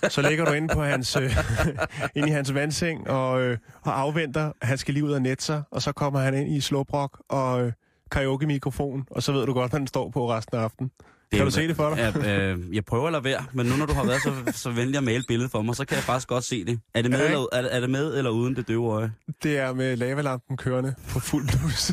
Så 0.10 0.22
ligger 0.22 0.46
du 0.46 0.52
inde 0.52 0.68
på 0.74 0.82
hans, 0.84 1.16
øh, 1.16 1.38
inde 2.16 2.28
i 2.28 2.32
hans 2.32 2.54
vandseng 2.54 3.10
og, 3.10 3.42
øh, 3.42 3.58
og 3.82 4.00
afventer, 4.00 4.52
at 4.62 4.68
han 4.68 4.78
skal 4.78 4.94
lige 4.94 5.04
ud 5.04 5.12
og 5.12 5.22
nette 5.22 5.44
sig, 5.44 5.64
og 5.72 5.82
så 5.82 5.92
kommer 5.92 6.20
han 6.20 6.34
ind 6.38 6.50
i 6.56 6.62
slåbrok 6.62 7.22
og 7.30 7.66
øh, 7.66 7.72
karaoke-mikrofon, 8.12 9.04
og 9.12 9.24
så 9.24 9.32
ved 9.32 9.46
du 9.46 9.54
godt, 9.54 9.72
hvad 9.72 9.80
den 9.80 9.88
står 9.88 10.10
på 10.10 10.32
resten 10.32 10.58
af 10.58 10.62
aftenen. 10.62 10.92
Det 11.32 11.38
Kan 11.38 11.46
du 11.46 11.52
se 11.52 11.68
det 11.68 11.76
for 11.76 11.90
dig? 11.90 12.14
Ja, 12.26 12.50
øh, 12.52 12.76
jeg 12.76 12.86
prøver 12.86 13.06
at 13.06 13.12
lade 13.12 13.24
være, 13.24 13.46
men 13.54 13.66
nu 13.66 13.76
når 13.76 13.86
du 13.86 13.94
har 13.94 14.04
været 14.06 14.22
så, 14.22 14.34
så 14.56 14.70
venlig 14.72 14.98
at 14.98 15.04
male 15.04 15.24
billedet 15.28 15.52
for 15.52 15.62
mig, 15.62 15.76
så 15.76 15.86
kan 15.86 15.96
jeg 15.96 16.04
faktisk 16.04 16.28
godt 16.28 16.44
se 16.44 16.66
det. 16.66 16.80
Er 16.94 17.02
det 17.02 17.12
med, 17.12 17.20
Ja, 17.20 17.26
eller, 17.26 17.46
er, 17.52 17.62
er 17.62 17.80
det 17.80 17.90
med 17.90 18.18
eller 18.18 18.32
uden 18.32 18.56
det 18.56 18.68
døve 18.68 18.92
øje? 18.94 19.14
Det 19.44 19.58
er 19.58 19.74
med 19.74 19.98
lavalampen 19.98 20.58
kørende 20.58 20.96
på 21.10 21.20
fuld 21.20 21.48
blus. 21.48 21.92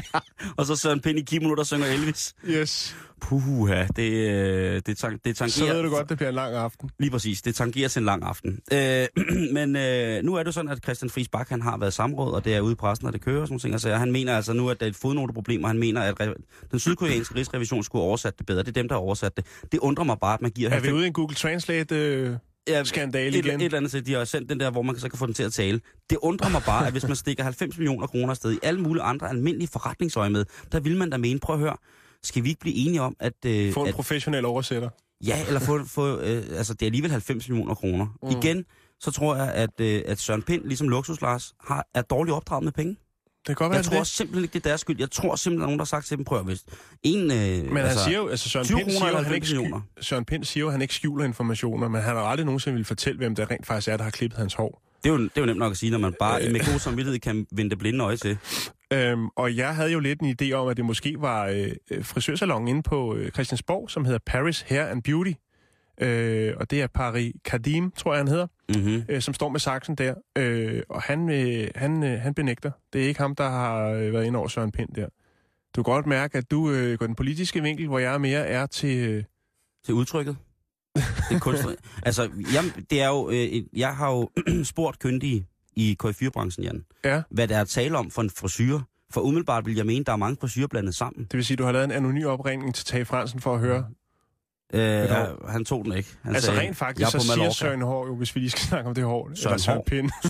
Og 0.58 0.66
så 0.66 0.76
Søren 0.76 1.00
Pind 1.00 1.18
i 1.18 1.22
10 1.22 1.38
minutter 1.38 1.64
synger 1.64 1.86
Elvis. 1.86 2.34
yes. 2.48 2.96
Puha, 3.20 3.86
det, 3.96 4.12
øh, 4.12 4.82
det, 4.86 4.98
tang, 4.98 5.24
det 5.24 5.36
tangerer... 5.36 5.68
Så 5.68 5.74
ved 5.74 5.82
du 5.82 5.90
godt, 5.90 6.08
det 6.08 6.16
bliver 6.16 6.28
en 6.28 6.34
lang 6.34 6.54
aften. 6.54 6.90
Lige 6.98 7.10
præcis, 7.10 7.42
det 7.42 7.54
tangerer 7.54 7.88
til 7.88 8.00
en 8.00 8.06
lang 8.06 8.22
aften. 8.24 8.60
Øh, 8.72 9.06
men 9.56 9.76
øh, 9.76 10.22
nu 10.22 10.34
er 10.34 10.42
det 10.42 10.54
sådan, 10.54 10.70
at 10.70 10.78
Christian 10.82 11.10
Friis 11.10 11.28
Bak, 11.28 11.48
han 11.48 11.62
har 11.62 11.78
været 11.78 11.92
samråd, 11.92 12.32
og 12.32 12.44
det 12.44 12.54
er 12.54 12.60
ude 12.60 12.72
i 12.72 12.74
pressen, 12.74 13.06
og 13.06 13.12
det 13.12 13.20
kører 13.20 13.46
nogle 13.46 13.58
ting. 13.58 13.74
Altså, 13.74 13.94
han 13.94 14.12
mener 14.12 14.36
altså 14.36 14.52
nu, 14.52 14.70
at 14.70 14.80
der 14.80 14.86
er 14.86 14.90
et 14.90 14.96
fodnoteproblem, 14.96 15.64
og 15.64 15.70
han 15.70 15.78
mener, 15.78 16.00
at 16.00 16.20
den 16.70 16.78
sydkoreanske 16.78 17.34
rigsrevision 17.34 17.82
skulle 17.82 18.02
oversat 18.02 18.38
det 18.38 18.46
bedre. 18.46 18.62
Det 18.62 18.68
er 18.68 18.72
dem, 18.72 18.88
der 18.88 18.94
har 18.94 19.00
oversat 19.00 19.36
det. 19.36 19.46
Det 19.72 19.78
undrer 19.80 20.04
mig 20.04 20.18
bare, 20.20 20.34
at 20.34 20.42
man 20.42 20.50
giver... 20.50 20.70
Er 20.70 20.80
vi 20.80 20.88
90 20.88 20.94
ude 20.94 21.04
i 21.04 21.06
en 21.06 21.12
Google 21.12 21.34
Translate? 21.34 21.96
Øh... 21.96 22.36
Ja, 22.68 22.84
skandale 22.84 23.38
et, 23.38 23.46
igen? 23.46 23.60
Et 23.60 23.64
eller 23.64 23.76
andet 23.76 23.90
sted, 23.90 24.02
de 24.02 24.12
har 24.12 24.24
sendt 24.24 24.48
den 24.48 24.60
der, 24.60 24.70
hvor 24.70 24.82
man 24.82 24.98
så 24.98 25.08
kan 25.08 25.18
få 25.18 25.26
den 25.26 25.34
til 25.34 25.42
at 25.42 25.52
tale. 25.52 25.80
Det 26.10 26.18
undrer 26.22 26.50
mig 26.50 26.62
bare, 26.66 26.86
at 26.86 26.92
hvis 26.92 27.06
man 27.06 27.16
stikker 27.16 27.44
90 27.44 27.78
millioner 27.78 28.06
kroner 28.06 28.30
afsted 28.30 28.52
i 28.52 28.58
alle 28.62 28.80
mulige 28.80 29.02
andre 29.02 29.28
almindelige 29.28 29.68
forretningsøje 29.72 30.30
med, 30.30 30.44
der 30.72 30.80
vil 30.80 30.96
man 30.96 31.10
da 31.10 31.16
mene, 31.16 31.40
prøv 31.40 31.56
at 31.56 31.60
høre, 31.60 31.76
skal 32.24 32.44
vi 32.44 32.48
ikke 32.48 32.60
blive 32.60 32.76
enige 32.76 33.00
om, 33.02 33.16
at... 33.20 33.32
Øh, 33.46 33.72
Få 33.72 33.82
en 33.82 33.88
at 33.88 33.94
professionel 33.94 34.44
oversætter. 34.44 34.88
Ja, 35.26 35.46
eller 35.46 35.60
få, 35.60 35.84
få 35.86 36.18
øh, 36.18 36.44
altså 36.56 36.74
det 36.74 36.82
er 36.82 36.86
alligevel 36.86 37.10
90 37.10 37.48
millioner 37.48 37.74
kroner. 37.74 38.06
Mm. 38.22 38.28
Igen, 38.30 38.64
så 39.00 39.10
tror 39.10 39.36
jeg, 39.36 39.52
at, 39.52 39.80
øh, 39.80 40.02
at 40.06 40.18
Søren 40.18 40.42
Pind, 40.42 40.64
ligesom 40.64 40.88
Luksus 40.88 41.20
Lars, 41.20 41.52
har, 41.60 41.86
er 41.94 42.02
dårligt 42.02 42.34
opdraget 42.34 42.64
med 42.64 42.72
penge. 42.72 42.96
Det 43.38 43.46
kan 43.46 43.54
godt 43.54 43.70
være, 43.70 43.76
Jeg 43.76 43.84
tror 43.84 43.98
det. 43.98 44.06
simpelthen 44.06 44.44
ikke, 44.44 44.52
det 44.52 44.66
er 44.66 44.68
deres 44.68 44.80
skyld. 44.80 44.96
Jeg 44.98 45.10
tror 45.10 45.36
simpelthen, 45.36 45.62
at 45.62 45.66
nogen, 45.66 45.78
der 45.78 45.84
har 45.84 45.86
sagt 45.86 46.06
til 46.06 46.16
dem, 46.16 46.24
prøv 46.24 46.38
at 46.38 46.44
hvis 46.44 46.64
en... 47.02 47.30
Øh, 47.30 47.72
Men 47.72 47.76
han 47.76 47.96
siger 47.98 48.18
jo, 48.18 48.28
altså 48.28 48.48
Søren 48.48 48.66
20 48.66 48.78
Pind 48.78 48.90
siger, 48.90 49.04
han 49.04 49.08
ikke 49.18 49.28
90 49.28 49.52
millioner. 49.52 49.80
Søren 50.00 50.24
Pind 50.24 50.44
siger 50.44 50.60
jo, 50.62 50.66
at 50.68 50.72
han 50.72 50.82
ikke 50.82 50.94
skjuler 50.94 51.24
informationer, 51.24 51.88
men 51.88 52.02
han 52.02 52.16
har 52.16 52.22
aldrig 52.22 52.44
nogensinde 52.46 52.76
vil 52.76 52.84
fortælle, 52.84 53.18
hvem 53.18 53.34
der 53.34 53.50
rent 53.50 53.66
faktisk 53.66 53.88
er, 53.88 53.96
der 53.96 54.04
har 54.04 54.10
klippet 54.10 54.38
hans 54.38 54.54
hår. 54.54 54.82
det, 55.04 55.08
er 55.10 55.12
jo, 55.14 55.18
det 55.22 55.30
er 55.36 55.40
jo 55.40 55.46
nemt 55.46 55.58
nok 55.58 55.72
at 55.72 55.78
sige, 55.78 55.90
når 55.90 55.98
man 55.98 56.14
bare 56.18 56.44
Øh. 56.46 56.52
med 56.52 56.60
god 56.72 56.78
samvittighed 56.78 57.20
kan 57.20 57.46
vende 57.52 57.70
det 57.70 57.78
blinde 57.78 58.04
øje 58.04 58.16
til. 58.16 58.38
Øhm, 58.92 59.28
og 59.36 59.56
jeg 59.56 59.74
havde 59.76 59.92
jo 59.92 59.98
lidt 60.00 60.20
en 60.20 60.36
idé 60.42 60.52
om, 60.52 60.68
at 60.68 60.76
det 60.76 60.84
måske 60.84 61.16
var 61.18 61.46
øh, 61.46 61.72
øh, 61.90 62.04
frisørsalongen 62.04 62.68
inde 62.68 62.82
på 62.82 63.16
øh, 63.16 63.30
Christiansborg, 63.30 63.90
som 63.90 64.04
hedder 64.04 64.18
Paris 64.26 64.60
Hair 64.60 64.84
and 64.86 65.02
Beauty. 65.02 65.32
Øh, 66.00 66.54
og 66.56 66.70
det 66.70 66.82
er 66.82 66.86
Paris 66.86 67.34
Kadim, 67.44 67.90
tror 67.90 68.12
jeg, 68.12 68.18
han 68.18 68.28
hedder, 68.28 68.46
Mm-hmm. 68.76 69.02
øh, 69.08 69.20
som 69.22 69.34
står 69.34 69.48
med 69.48 69.60
saksen 69.60 69.94
der. 69.94 70.14
Øh, 70.38 70.82
og 70.88 71.02
han, 71.02 71.28
øh, 71.30 71.68
han, 71.74 72.02
øh, 72.02 72.20
han 72.20 72.34
benægter. 72.34 72.70
Det 72.92 73.02
er 73.04 73.08
ikke 73.08 73.20
ham, 73.20 73.34
der 73.34 73.48
har 73.48 73.88
øh, 73.88 74.12
været 74.12 74.24
inde 74.24 74.38
over 74.38 74.48
Søren 74.48 74.72
Pind 74.72 74.88
der. 74.94 75.06
Du 75.76 75.82
kan 75.82 75.92
godt 75.92 76.06
mærke, 76.06 76.38
at 76.38 76.50
du 76.50 76.70
øh, 76.70 76.98
går 76.98 77.06
den 77.06 77.14
politiske 77.14 77.62
vinkel, 77.62 77.86
hvor 77.86 77.98
jeg 77.98 78.20
mere 78.20 78.46
er 78.46 78.66
til... 78.66 79.08
Øh, 79.08 79.24
Til 79.84 79.94
udtrykket. 79.94 80.36
Det 80.94 81.04
er 81.30 81.38
kunstner. 81.38 81.72
altså, 82.06 82.22
jeg, 82.22 82.62
det 82.90 83.02
er 83.02 83.08
jo, 83.08 83.30
øh, 83.30 83.62
jeg 83.76 83.96
har 83.96 84.10
jo 84.10 84.30
spurgt 84.64 84.98
kyndige 84.98 85.46
i 85.76 85.96
KF4-branchen, 86.04 86.64
Jan, 86.64 86.84
ja, 87.04 87.22
hvad 87.30 87.48
der 87.48 87.56
er 87.58 87.64
tale 87.64 87.98
om 87.98 88.10
for 88.10 88.22
en 88.22 88.30
frisyr. 88.30 88.78
For 89.12 89.20
umiddelbart 89.20 89.66
vil 89.66 89.76
jeg 89.76 89.86
mene, 89.86 90.04
der 90.04 90.12
er 90.12 90.16
mange 90.16 90.36
frisyrer 90.40 90.66
blandet 90.66 90.94
sammen. 90.94 91.24
det 91.24 91.34
vil 91.36 91.44
sige, 91.44 91.56
du 91.56 91.64
har 91.64 91.72
lavet 91.72 91.84
en 91.84 91.90
anonym 91.90 92.26
opringning 92.26 92.74
til 92.74 92.84
Tage 92.84 93.04
Fransen 93.04 93.40
for 93.40 93.54
at 93.54 93.60
høre. 93.60 93.86
Øh, 94.74 94.80
ja, 94.80 95.26
han 95.48 95.64
tog 95.64 95.84
den 95.84 95.92
ikke. 95.92 96.08
Han 96.22 96.34
altså 96.34 96.46
sagde, 96.46 96.60
rent 96.60 96.76
faktisk, 96.76 97.00
jeg 97.00 97.06
er 97.06 97.20
så 97.20 97.28
på 97.28 97.34
siger. 97.34 97.50
Søren 97.50 97.82
Hård 97.82 98.06
jo, 98.08 98.16
hvis 98.16 98.34
vi 98.34 98.40
lige 98.40 98.50
skal 98.50 98.62
snakke 98.62 98.88
om 98.88 98.94
det 98.94 99.04
hår. 99.04 99.30
Søren 99.34 99.52
eller 99.52 99.62
Søren. 99.62 99.82
Pind. 99.86 100.10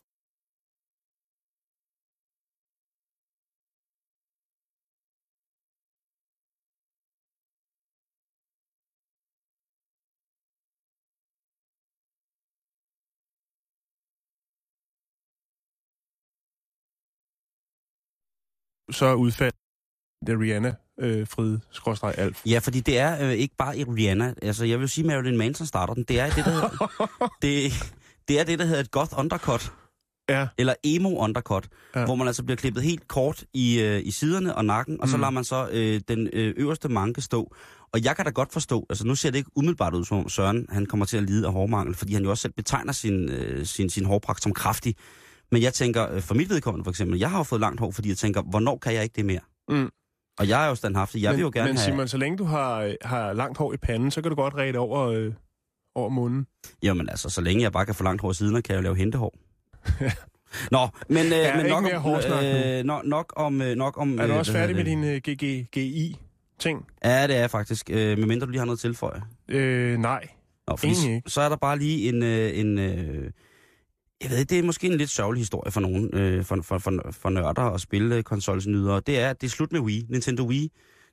Så 18.91 19.15
udfald 19.15 19.53
det 20.27 20.41
Rihanna, 20.41 20.75
øh, 21.01 21.27
Frid, 21.27 21.59
skråstreg, 21.71 22.15
Alf. 22.19 22.43
Ja, 22.47 22.59
fordi 22.59 22.81
det 22.81 22.99
er 22.99 23.25
øh, 23.27 23.33
ikke 23.33 23.55
bare 23.59 23.79
i 23.79 23.85
Rihanna. 23.85 24.35
Altså, 24.43 24.65
jeg 24.65 24.81
vil 24.81 24.89
sige, 24.89 25.07
Marilyn 25.07 25.37
Manson 25.37 25.67
starter 25.67 25.95
den. 25.95 26.05
Det 26.09 26.21
er 26.21 26.27
det, 26.31 26.45
der 26.45 26.51
hedder, 26.51 26.69
det, 27.43 27.73
det 28.29 28.41
er 28.41 28.45
det, 28.45 28.59
der 28.59 28.65
hedder 28.65 28.81
et 28.81 28.91
goth 28.91 29.19
undercut. 29.19 29.73
Ja. 30.29 30.47
Eller 30.59 30.75
emo 30.85 31.17
undercut. 31.19 31.69
Ja. 31.97 32.05
Hvor 32.05 32.15
man 32.15 32.27
altså 32.27 32.43
bliver 32.45 32.57
klippet 32.57 32.83
helt 32.83 33.09
kort 33.09 33.45
i, 33.55 33.81
øh, 33.81 34.01
i 34.05 34.11
siderne 34.11 34.55
og 34.55 34.65
nakken, 34.65 35.01
og 35.01 35.09
så 35.09 35.17
Mm. 35.17 35.21
lader 35.21 35.31
man 35.31 35.45
så 35.45 35.69
øh, 35.73 36.01
den 36.09 36.29
øh, 36.33 36.55
øverste 36.57 36.89
manke 36.89 37.21
stå. 37.21 37.55
Og 37.93 38.05
jeg 38.05 38.17
kan 38.17 38.25
da 38.25 38.31
godt 38.31 38.53
forstå, 38.53 38.87
altså 38.91 39.07
nu 39.07 39.15
ser 39.15 39.31
det 39.31 39.39
ikke 39.39 39.51
umiddelbart 39.57 39.95
ud 39.95 40.05
som 40.05 40.17
om 40.19 40.29
Søren, 40.29 40.67
han 40.69 40.87
kommer 40.87 41.07
til 41.07 41.17
at 41.17 41.23
lide 41.23 41.47
af 41.47 41.53
hårmangel, 41.53 41.95
fordi 41.95 42.15
han 42.15 42.23
jo 42.25 42.31
også 42.31 42.43
selv 42.43 42.53
betegner 42.53 42.93
sin, 42.93 43.29
øh, 43.29 43.67
sin, 43.67 43.91
sin 43.91 44.05
hårpragt 44.05 44.43
som 44.43 44.55
kraftig. 44.55 44.97
Men 45.53 45.63
jeg 45.63 45.75
tænker, 45.75 46.13
øh, 46.13 46.23
for 46.23 46.35
mit 46.35 46.51
vedkommende 46.51 46.85
for 46.85 46.91
eksempel, 46.91 47.19
jeg 47.19 47.31
har 47.31 47.39
jo 47.39 47.43
fået 47.43 47.61
langt 47.61 47.81
hår, 47.81 47.91
fordi 47.91 48.09
jeg 48.09 48.17
tænker, 48.17 48.43
hvornår 48.43 48.79
kan 48.79 48.95
jeg 48.95 49.03
ikke 49.03 49.17
det 49.17 49.25
mere? 49.25 49.41
Mm. 49.69 49.91
Og 50.39 50.49
jeg 50.49 50.65
er 50.65 50.69
jo 50.69 50.75
standhaftig. 50.75 51.23
Jeg 51.23 51.31
men, 51.31 51.37
vil 51.37 51.43
jo 51.43 51.51
gerne 51.55 51.69
men 51.69 51.77
have... 51.77 51.85
Simon, 51.93 52.09
så 52.09 52.19
længe 52.19 52.39
du 52.39 52.45
har, 52.45 52.95
har 53.03 53.33
langt 53.33 53.59
hår 53.59 53.73
i 53.73 53.77
panden, 53.77 54.11
så 54.11 54.23
kan 54.23 54.31
du 54.31 54.35
godt 54.35 54.55
ræde 54.55 54.79
over, 54.79 55.01
øh, 55.09 55.33
over 55.95 56.09
munden. 56.09 56.47
Jamen 56.83 57.09
altså, 57.09 57.29
så 57.29 57.41
længe 57.41 57.63
jeg 57.63 57.73
bare 57.73 57.87
kan 57.87 57.95
få 57.95 58.05
langt 58.05 58.23
hår 58.23 58.33
siden, 58.33 58.55
kan 58.63 58.75
jeg 58.75 58.77
jo 58.77 58.83
lave 58.83 58.97
hentehår. 58.97 59.35
Nå, 60.71 60.89
men, 61.09 61.27
øh, 61.27 61.33
Ja, 61.33 61.57
men 61.57 61.67
ikke 61.67 61.81
nok, 61.81 62.05
om, 62.05 62.45
øh, 62.45 62.85
nok, 62.85 63.05
nok 63.05 63.33
om... 63.37 63.63
Øh, 63.63 63.77
nok 63.77 63.99
om 63.99 64.19
Er 64.19 64.27
du 64.27 64.33
øh, 64.33 64.39
også 64.39 64.53
færdig 64.53 64.77
med 64.77 64.85
din 64.85 65.05
øh, 65.05 65.17
GGGI-ting? 65.17 66.87
Ja, 67.05 67.27
det 67.27 67.37
er 67.37 67.41
jeg 67.41 67.51
faktisk. 67.51 67.91
Øh, 67.91 68.19
medmindre 68.19 68.47
du 68.47 68.51
lige 68.51 68.59
har 68.59 68.67
noget 68.67 68.77
at 68.77 68.81
tilføje. 68.81 69.23
Øh, 69.49 69.99
nej. 69.99 70.29
Nå, 70.69 70.77
fordi 70.77 70.95
så 71.27 71.41
er 71.41 71.49
der 71.49 71.57
bare 71.57 71.79
lige 71.79 72.09
en... 72.09 72.23
Øh, 72.23 72.59
en 72.59 72.79
øh, 72.79 73.31
jeg 74.23 74.31
ved, 74.31 74.45
det 74.45 74.59
er 74.59 74.63
måske 74.63 74.87
en 74.87 74.95
lidt 74.99 75.11
sørgelig 75.11 75.41
historie 75.41 75.71
for 75.73 75.81
nogen, 75.81 76.11
øh, 76.13 76.45
for, 76.45 76.59
for, 76.63 76.79
for, 76.79 76.93
for 77.11 77.31
nørder 77.31 77.63
og 77.63 77.81
spillekonsolsnydere. 77.81 79.01
Det 79.07 79.19
er, 79.19 79.31
at 79.31 79.41
det 79.41 79.47
er 79.47 79.51
slut 79.51 79.73
med 79.73 79.81
Wii. 79.81 80.07
Nintendo 80.09 80.47
Wii. 80.47 80.71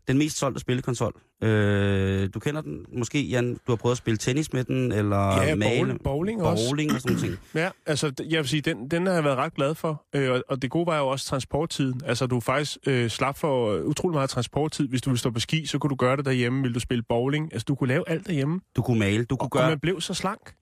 Den 0.07 0.17
mest 0.17 0.37
solgte 0.37 0.59
spillekonsol. 0.59 1.21
Øh, 1.43 2.29
du 2.33 2.39
kender 2.39 2.61
den 2.61 2.85
måske, 2.97 3.21
Jan. 3.21 3.53
Du 3.53 3.71
har 3.71 3.75
prøvet 3.75 3.91
at 3.93 3.97
spille 3.97 4.17
tennis 4.17 4.53
med 4.53 4.63
den, 4.63 4.91
eller 4.91 5.41
Ja, 5.43 5.55
male, 5.55 5.77
bowling, 5.79 6.03
bowling 6.03 6.43
også. 6.43 6.69
bowling 6.69 6.91
og 6.93 7.01
sådan 7.01 7.17
ting. 7.17 7.35
Ja, 7.55 7.69
altså 7.85 8.11
jeg 8.29 8.37
vil 8.39 8.47
sige, 8.47 8.61
den, 8.61 8.91
den 8.91 9.05
har 9.05 9.13
jeg 9.13 9.23
været 9.23 9.37
ret 9.37 9.53
glad 9.53 9.75
for. 9.75 10.05
Øh, 10.15 10.31
og, 10.31 10.43
og 10.49 10.61
det 10.61 10.69
gode 10.71 10.85
var 10.87 10.97
jo 10.99 11.07
også 11.07 11.25
transporttiden. 11.25 12.01
Altså 12.05 12.27
du 12.27 12.39
faktisk 12.39 12.77
øh, 12.87 13.09
slap 13.09 13.37
for 13.37 13.71
øh, 13.71 13.85
utrolig 13.85 14.13
meget 14.13 14.29
transporttid. 14.29 14.87
Hvis 14.87 15.01
du 15.01 15.09
ville 15.09 15.19
stå 15.19 15.29
på 15.31 15.39
ski, 15.39 15.65
så 15.65 15.79
kunne 15.79 15.89
du 15.89 15.95
gøre 15.95 16.17
det 16.17 16.25
derhjemme. 16.25 16.61
Vil 16.63 16.73
du 16.75 16.79
spille 16.79 17.03
bowling? 17.09 17.53
Altså 17.53 17.65
du 17.67 17.75
kunne 17.75 17.87
lave 17.87 18.09
alt 18.09 18.27
derhjemme. 18.27 18.59
Du 18.75 18.81
kunne 18.81 18.99
male, 18.99 19.25
du 19.25 19.35
kunne 19.35 19.45
Og 19.47 19.51
gøre... 19.51 19.69
man 19.69 19.79
blev 19.79 20.01
så 20.01 20.13
slank. 20.13 20.53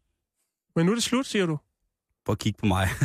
Men 0.76 0.86
nu 0.86 0.92
er 0.92 0.96
det 0.96 1.04
slut, 1.04 1.26
siger 1.26 1.46
du. 1.46 1.58
Prøv 2.26 2.34
at 2.34 2.40
kigge 2.40 2.60
på 2.60 2.66
mig. 2.66 2.88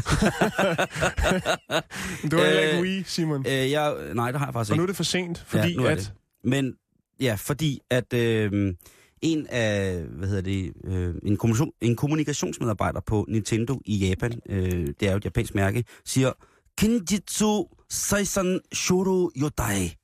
Du 2.31 2.37
har 2.37 2.45
heller 2.45 2.61
ikke 2.61 2.77
Øh, 2.77 2.83
Wii, 2.83 3.03
Simon. 3.03 3.47
øh, 3.47 3.71
jeg, 3.71 3.95
nej, 4.15 4.31
det 4.31 4.41
har 4.41 4.47
jeg 4.47 4.53
faktisk 4.55 4.71
Og 4.71 4.77
nu 4.77 4.83
ikke. 4.83 4.83
er 4.83 4.87
det 4.87 4.97
for 4.97 5.05
sent, 5.05 5.39
fordi 5.39 5.77
er 5.77 5.89
at... 5.89 5.99
det. 5.99 6.13
Men 6.45 6.75
ja, 7.21 7.35
fordi 7.39 7.81
at 7.91 8.13
øh, 8.15 8.75
en 9.23 9.47
af, 9.47 10.01
hvad 10.03 10.29
hedder 10.29 10.43
det, 10.43 10.73
øh, 10.85 11.15
en, 11.23 11.37
kommunikation, 11.37 11.73
en 11.81 11.97
kommunikationsmedarbejder 11.97 13.01
på 13.01 13.25
Nintendo 13.29 13.81
i 13.85 13.97
Japan, 14.09 14.41
øh, 14.49 14.87
det 15.01 15.03
er 15.03 15.11
jo 15.11 15.17
et 15.17 15.25
japansk 15.25 15.55
mærke, 15.55 15.85
siger, 16.05 16.33
Kenjitsu 16.79 17.65
Saisan 17.91 18.61
Shoro 18.73 19.31
Yodai. 19.37 19.97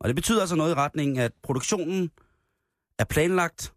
Og 0.00 0.08
det 0.08 0.14
betyder 0.16 0.40
altså 0.40 0.56
noget 0.56 0.70
i 0.70 0.74
retning, 0.74 1.18
at 1.18 1.32
produktionen 1.42 2.10
er 2.98 3.04
planlagt 3.04 3.72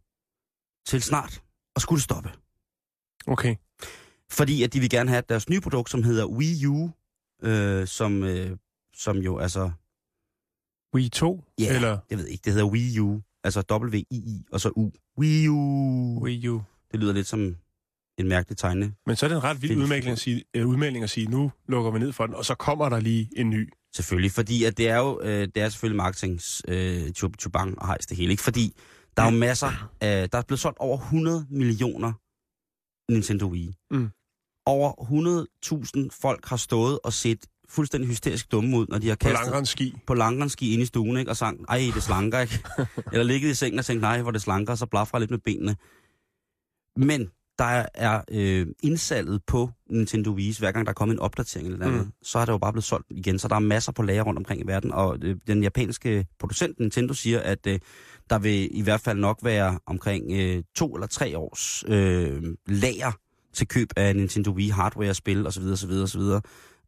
til 0.88 1.02
snart 1.02 1.42
at 1.76 1.82
skulle 1.82 2.02
stoppe. 2.02 2.30
Okay. 3.28 3.56
Fordi 4.32 4.64
at 4.64 4.74
de 4.74 4.80
vil 4.80 4.90
gerne 4.90 5.10
have 5.10 5.24
deres 5.30 5.50
nye 5.50 5.62
produkt, 5.62 5.90
som 5.90 6.04
hedder 6.04 6.26
Wii 6.26 6.66
U, 6.66 6.92
øh, 7.44 7.88
som, 7.88 8.24
øh, 8.24 8.58
som 8.96 9.18
jo 9.18 9.38
altså 9.38 9.72
Wii 10.96 11.10
2? 11.10 11.44
Ja, 11.60 11.76
Eller 11.76 11.98
jeg 12.10 12.18
ved 12.18 12.28
ikke, 12.28 12.42
det 12.46 12.54
hedder 12.54 12.68
Wii 12.68 13.00
U. 13.00 13.22
Altså 13.44 13.64
W-I-I, 13.72 14.46
og 14.52 14.62
så 14.62 14.70
U. 14.70 14.92
Wii 15.20 15.48
U. 15.48 16.20
Wii 16.24 16.48
U? 16.48 16.62
Det 16.92 17.00
lyder 17.00 17.14
lidt 17.14 17.28
som 17.28 17.56
en 18.18 18.28
mærkelig 18.28 18.58
tegne. 18.58 18.94
Men 19.06 19.16
så 19.16 19.26
er 19.26 19.28
det 19.28 19.36
en 19.36 19.44
ret 19.44 19.62
vild 19.62 19.78
udmelding 19.78 20.12
at, 20.12 20.20
sige, 20.20 20.44
øh, 20.54 20.68
udmelding 20.68 21.04
at 21.04 21.10
sige, 21.10 21.28
nu 21.28 21.52
lukker 21.68 21.92
vi 21.92 22.00
ned 22.00 22.12
for 22.12 22.26
den, 22.26 22.36
og 22.36 22.46
så 22.46 22.56
kommer 22.56 22.90
der 22.90 23.00
lige 23.00 23.30
en 23.36 23.50
ny. 23.50 23.70
Selvfølgelig, 23.96 24.32
fordi 24.32 24.64
at 24.64 24.78
det 24.78 24.90
er 24.90 24.98
jo 24.98 25.22
øh, 25.22 25.48
det 25.56 25.58
er 25.58 25.70
selvfølgelig 25.70 25.98
marketings 25.98 26.62
øh, 26.68 27.12
chubang 27.12 27.80
og 27.80 27.88
hejs 27.88 28.06
det 28.06 28.18
hele. 28.18 28.32
Ikke? 28.32 28.44
Fordi 28.44 28.76
der 29.18 29.24
er 29.24 29.32
jo 29.32 29.38
masser 29.38 29.92
af... 30.02 30.30
Der 30.30 30.38
er 30.38 30.42
blevet 30.42 30.60
solgt 30.60 30.78
over 30.80 30.98
100 30.98 31.46
millioner 31.50 32.14
Nintendo 33.12 33.48
Wii. 33.48 33.76
Mm. 33.92 34.10
Over 34.70 34.92
100.000 36.04 36.08
folk 36.22 36.46
har 36.46 36.58
stået 36.58 37.00
og 37.04 37.14
set 37.14 37.46
fuldstændig 37.70 38.10
hysterisk 38.10 38.52
dumme 38.52 38.78
ud, 38.78 38.86
når 38.90 38.98
de 38.98 39.08
har 39.08 39.16
På 39.16 39.20
kastet... 39.20 39.46
langrendsski. 39.46 39.96
på 40.08 40.14
langrenski 40.14 40.72
inde 40.74 40.84
i 40.84 40.86
stuen, 40.86 41.18
ikke? 41.18 41.32
og 41.32 41.38
sang, 41.38 41.66
ej, 41.70 41.82
det 41.96 42.04
slanker, 42.04 42.40
ikke? 42.40 42.60
Eller 43.12 43.24
ligget 43.24 43.50
i 43.50 43.54
sengen 43.54 43.80
og 43.80 43.86
tænkt, 43.86 44.02
nej, 44.02 44.22
hvor 44.22 44.32
det 44.32 44.42
slanker, 44.42 44.72
og 44.74 44.78
så 44.78 44.86
blaffer 44.86 45.20
lidt 45.20 45.32
med 45.32 45.40
benene. 45.40 45.76
Men 46.98 47.30
der 47.60 47.86
er 47.94 48.22
øh, 48.32 48.68
indsalget 48.84 49.42
på 49.48 49.70
Nintendo 49.90 50.32
Wii, 50.32 50.56
hver 50.60 50.72
gang 50.72 50.86
der 50.86 50.90
er 50.90 50.94
kommet 50.94 51.14
en 51.16 51.20
opdatering 51.20 51.68
eller 51.68 51.80
noget, 51.80 51.94
Mm. 51.94 52.00
mm. 52.06 52.12
så 52.24 52.40
er 52.40 52.46
det 52.46 52.52
jo 52.54 52.58
bare 52.58 52.74
blevet 52.74 52.84
solgt 52.84 53.08
igen. 53.10 53.40
Så 53.40 53.48
der 53.48 53.56
er 53.56 53.60
masser 53.60 53.92
på 53.92 54.02
lager 54.04 54.24
rundt 54.24 54.38
omkring 54.38 54.62
i 54.62 54.68
verden, 54.68 54.92
og 54.92 55.18
øh, 55.22 55.36
den 55.48 55.64
japanske 55.64 56.28
producent 56.40 56.80
Nintendo 56.80 57.14
siger, 57.14 57.40
at 57.40 57.68
øh, 57.68 57.80
der 58.30 58.40
vil 58.40 58.78
i 58.78 58.82
hvert 58.82 59.02
fald 59.02 59.20
nok 59.20 59.40
være 59.44 59.80
omkring 59.86 60.32
øh, 60.32 60.64
to 60.76 60.94
eller 60.96 61.08
tre 61.08 61.38
års 61.38 61.84
øh, 61.88 62.44
lager 62.68 63.12
til 63.54 63.68
køb 63.68 63.90
af 63.96 64.16
Nintendo 64.16 64.52
Wii 64.52 64.70
hardware-spil 64.70 65.48
osv. 65.48 65.64
osv. 65.64 65.92
osv. 65.92 66.22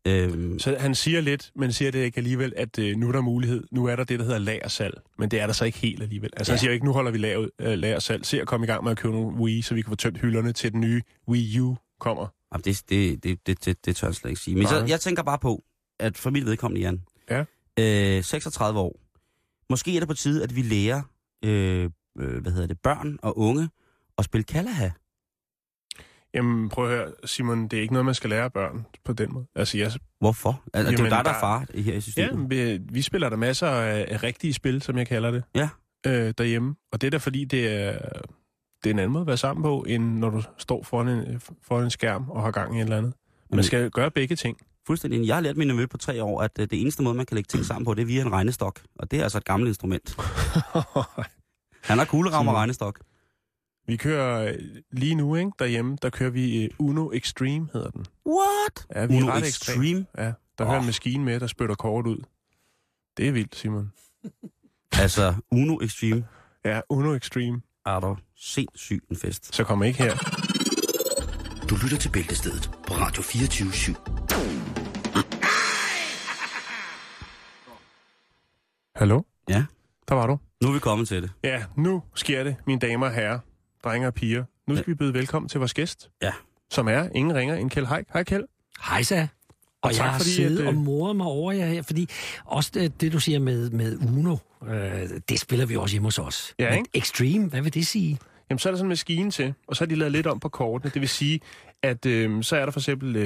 Øh, 0.07 0.59
Så 0.59 0.75
han 0.79 0.95
siger 0.95 1.21
lidt, 1.21 1.51
men 1.55 1.73
siger 1.73 1.91
det 1.91 1.99
ikke 1.99 2.17
alligevel, 2.17 2.53
at 2.57 2.79
øh, 2.79 2.95
nu 2.97 3.07
er 3.07 3.11
der 3.11 3.21
mulighed. 3.21 3.63
Nu 3.71 3.85
er 3.85 3.95
der 3.95 4.03
det, 4.03 4.19
der 4.19 4.25
hedder 4.25 4.39
lagersalg. 4.39 5.01
Men 5.17 5.31
det 5.31 5.39
er 5.39 5.45
der 5.45 5.53
så 5.53 5.65
ikke 5.65 5.77
helt 5.77 6.01
alligevel. 6.03 6.29
Altså 6.37 6.51
ja. 6.51 6.55
han 6.55 6.59
siger 6.59 6.71
ikke, 6.71 6.85
nu 6.85 6.91
holder 6.91 7.11
vi 7.11 7.17
lager, 7.17 7.47
øh, 7.59 7.77
lagersalg. 7.77 8.25
Se 8.25 8.41
at 8.41 8.47
komme 8.47 8.63
i 8.65 8.67
gang 8.67 8.83
med 8.83 8.91
at 8.91 8.97
købe 8.97 9.13
nogle 9.13 9.37
Wii, 9.37 9.61
så 9.61 9.73
vi 9.73 9.81
kan 9.81 9.89
få 9.89 9.95
tømt 9.95 10.17
hylderne 10.17 10.53
til 10.53 10.71
den 10.71 10.81
nye 10.81 11.01
Wii 11.27 11.59
U 11.59 11.75
kommer. 11.99 12.27
Jamen, 12.53 12.63
det, 12.65 12.81
det, 12.89 13.23
det, 13.23 13.47
det, 13.47 13.65
det, 13.65 13.85
det 13.85 13.95
tør 13.95 14.07
jeg 14.07 14.15
slet 14.15 14.29
ikke 14.29 14.41
sige. 14.41 14.55
Men 14.57 14.67
så, 14.67 14.85
jeg 14.87 14.99
tænker 14.99 15.23
bare 15.23 15.39
på, 15.39 15.63
at 15.99 16.17
for 16.17 16.29
mit 16.29 16.45
vedkommende, 16.45 16.81
Jan, 16.81 17.01
Ja. 17.29 17.43
øh, 18.17 18.23
36 18.23 18.79
år, 18.79 18.99
måske 19.69 19.95
er 19.95 19.99
det 19.99 20.07
på 20.07 20.13
tide, 20.13 20.43
at 20.43 20.55
vi 20.55 20.61
lærer 20.61 21.01
øh, 21.45 21.89
øh, 22.19 22.41
hvad 22.41 22.51
hedder 22.51 22.67
det, 22.67 22.79
børn 22.79 23.17
og 23.21 23.37
unge 23.37 23.69
at 24.17 24.25
spille 24.25 24.43
Kalaha. 24.43 24.89
Jamen 26.33 26.69
prøv 26.69 26.85
at 26.91 26.97
høre, 26.97 27.11
Simon, 27.25 27.67
det 27.67 27.77
er 27.77 27.81
ikke 27.81 27.93
noget, 27.93 28.05
man 28.05 28.15
skal 28.15 28.29
lære 28.29 28.49
børn 28.49 28.85
på 29.05 29.13
den 29.13 29.33
måde. 29.33 29.45
Altså 29.55 29.77
jeg, 29.77 29.91
Hvorfor? 30.19 30.61
Altså, 30.73 30.91
det 30.91 30.99
er 30.99 31.03
jo 31.03 31.07
Jamen, 31.07 31.17
dig, 31.17 31.25
der 31.25 31.31
er 31.31 31.39
far 31.39 31.65
her 31.75 31.93
i 31.93 32.01
systemet. 32.01 32.55
ja, 32.57 32.75
vi, 32.75 32.79
vi 32.91 33.01
spiller 33.01 33.29
der 33.29 33.37
masser 33.37 33.67
af, 33.67 34.05
af 34.09 34.23
rigtige 34.23 34.53
spil, 34.53 34.81
som 34.81 34.97
jeg 34.97 35.07
kalder 35.07 35.31
det, 35.31 35.43
Ja. 35.55 35.69
øh, 36.07 36.33
derhjemme. 36.37 36.75
Og 36.91 37.01
det 37.01 37.07
er 37.07 37.11
da 37.11 37.17
fordi, 37.17 37.45
det 37.45 37.67
er, 37.73 37.91
det 38.83 38.89
er 38.89 38.93
en 38.93 38.99
anden 38.99 39.11
måde 39.11 39.21
at 39.21 39.27
være 39.27 39.37
sammen 39.37 39.63
på, 39.63 39.85
end 39.87 40.03
når 40.17 40.29
du 40.29 40.43
står 40.57 40.83
foran 40.83 41.07
en, 41.07 41.41
foran 41.67 41.83
en 41.83 41.89
skærm 41.89 42.29
og 42.29 42.43
har 42.43 42.51
gang 42.51 42.75
i 42.75 42.77
et 42.77 42.83
eller 42.83 42.97
andet. 42.97 43.13
Man 43.51 43.57
Mm. 43.57 43.63
skal 43.63 43.89
gøre 43.91 44.11
begge 44.11 44.35
ting. 44.35 44.57
Fuldstændig. 44.87 45.27
Jeg 45.27 45.35
har 45.35 45.41
lært 45.41 45.57
min 45.57 45.67
nevø 45.67 45.85
på 45.85 45.97
tre 45.97 46.23
år, 46.23 46.41
at 46.41 46.51
øh, 46.59 46.67
det 46.71 46.81
eneste 46.81 47.03
måde, 47.03 47.15
man 47.15 47.25
kan 47.25 47.35
lægge 47.35 47.47
ting 47.47 47.65
sammen 47.65 47.85
på, 47.85 47.93
det 47.93 48.01
er 48.01 48.05
via 48.05 48.21
en 48.21 48.31
regnestok. 48.31 48.81
Og 48.99 49.11
det 49.11 49.19
er 49.19 49.23
altså 49.23 49.37
et 49.37 49.45
gammelt 49.45 49.67
instrument. 49.67 50.15
Han 51.89 51.97
har 51.97 52.05
kugleram 52.05 52.47
og 52.47 52.53
regnestok. 52.55 52.99
Vi 53.87 53.97
kører 53.97 54.47
øh, 54.47 54.53
lige 54.91 55.15
nu, 55.15 55.35
ikke? 55.35 55.51
Derhjemme, 55.59 55.97
der 56.01 56.09
kører 56.09 56.29
vi 56.29 56.63
øh, 56.63 56.69
Uno 56.79 57.11
Extreme, 57.13 57.69
hedder 57.73 57.89
den. 57.89 58.05
What? 58.25 58.87
Ja, 58.95 59.05
vi 59.05 59.13
er 59.17 59.23
Uno 59.23 59.31
ret 59.31 59.47
Extreme? 59.47 59.87
ekstreme. 59.99 60.05
Ja, 60.17 60.33
der 60.57 60.63
oh. 60.63 60.67
hører 60.67 60.79
en 60.79 60.85
maskine 60.85 61.23
med, 61.23 61.39
der 61.39 61.47
spytter 61.47 61.75
kort 61.75 62.07
ud. 62.07 62.17
Det 63.17 63.27
er 63.27 63.31
vildt, 63.31 63.55
Simon. 63.55 63.91
Altså, 64.93 65.33
Uno 65.51 65.79
Extreme 65.81 66.25
Ja, 66.65 66.81
Uno 66.89 67.13
Extreme. 67.15 67.61
er 67.85 67.99
der 67.99 68.15
sindssygt 68.37 69.09
en 69.09 69.15
fest. 69.15 69.55
Så 69.55 69.63
kommer 69.63 69.85
ikke 69.85 70.03
her. 70.03 70.15
Du 71.69 71.75
lytter 71.83 71.97
til 71.97 72.09
Bæltestedet 72.11 72.71
på 72.87 72.93
Radio 72.93 73.21
24 73.23 73.69
/7. 73.69 73.95
Hallo? 78.95 79.21
Ja. 79.49 79.65
Der 80.09 80.15
var 80.15 80.27
du. 80.27 80.39
Nu 80.63 80.69
er 80.69 80.73
vi 80.73 80.79
kommet 80.79 81.07
til 81.07 81.21
det. 81.21 81.31
Ja, 81.43 81.63
nu 81.77 82.03
sker 82.15 82.43
det, 82.43 82.55
mine 82.67 82.79
damer 82.79 83.05
og 83.07 83.13
herrer, 83.13 83.39
drenge 83.83 84.07
og 84.07 84.13
piger. 84.13 84.43
Nu 84.67 84.75
skal 84.75 84.87
vi 84.87 84.93
byde 84.93 85.13
velkommen 85.13 85.49
til 85.49 85.59
vores 85.59 85.73
gæst. 85.73 86.09
Ja. 86.21 86.31
Som 86.71 86.87
er 86.87 87.09
ingen 87.15 87.35
ringer 87.35 87.55
end 87.55 87.69
Kjeld 87.69 87.85
Haik. 87.85 88.05
Hej 88.13 88.23
Kjeld. 88.23 88.43
Hejsa. 88.89 89.27
Og, 89.81 89.93
tak, 89.93 90.03
jeg 90.03 90.11
har 90.11 90.19
fordi, 90.19 90.29
siddet 90.29 90.57
at, 90.57 90.61
øh, 90.61 90.67
og 90.67 90.75
moret 90.75 91.15
mig 91.15 91.25
over 91.25 91.51
jer 91.51 91.65
her, 91.65 91.81
fordi 91.81 92.09
også 92.45 92.71
det, 92.73 93.01
det 93.01 93.13
du 93.13 93.19
siger 93.19 93.39
med, 93.39 93.69
med 93.69 93.97
Uno, 93.97 94.37
øh, 94.67 95.09
det 95.29 95.39
spiller 95.39 95.65
vi 95.65 95.75
også 95.75 95.93
hjemme 95.93 96.07
hos 96.07 96.19
os. 96.19 96.53
Ja, 96.59 96.69
Men 96.69 96.77
ikke? 96.77 96.89
Extreme, 96.93 97.47
hvad 97.47 97.61
vil 97.61 97.73
det 97.73 97.87
sige? 97.87 98.19
Jamen, 98.51 98.59
så 98.59 98.69
er 98.69 98.71
der 98.71 98.77
sådan 98.77 98.85
en 98.85 98.89
maskine 98.89 99.31
til, 99.31 99.53
og 99.67 99.75
så 99.75 99.83
har 99.83 99.87
de 99.87 99.95
lavet 99.95 100.11
lidt 100.11 100.27
om 100.27 100.39
på 100.39 100.49
kortene. 100.49 100.91
Det 100.93 101.01
vil 101.01 101.09
sige, 101.09 101.39
at 101.83 102.05
øh, 102.05 102.43
så 102.43 102.55
er 102.55 102.65
der 102.65 102.71
for 102.71 102.79
eksempel, 102.79 103.15
øh, 103.15 103.23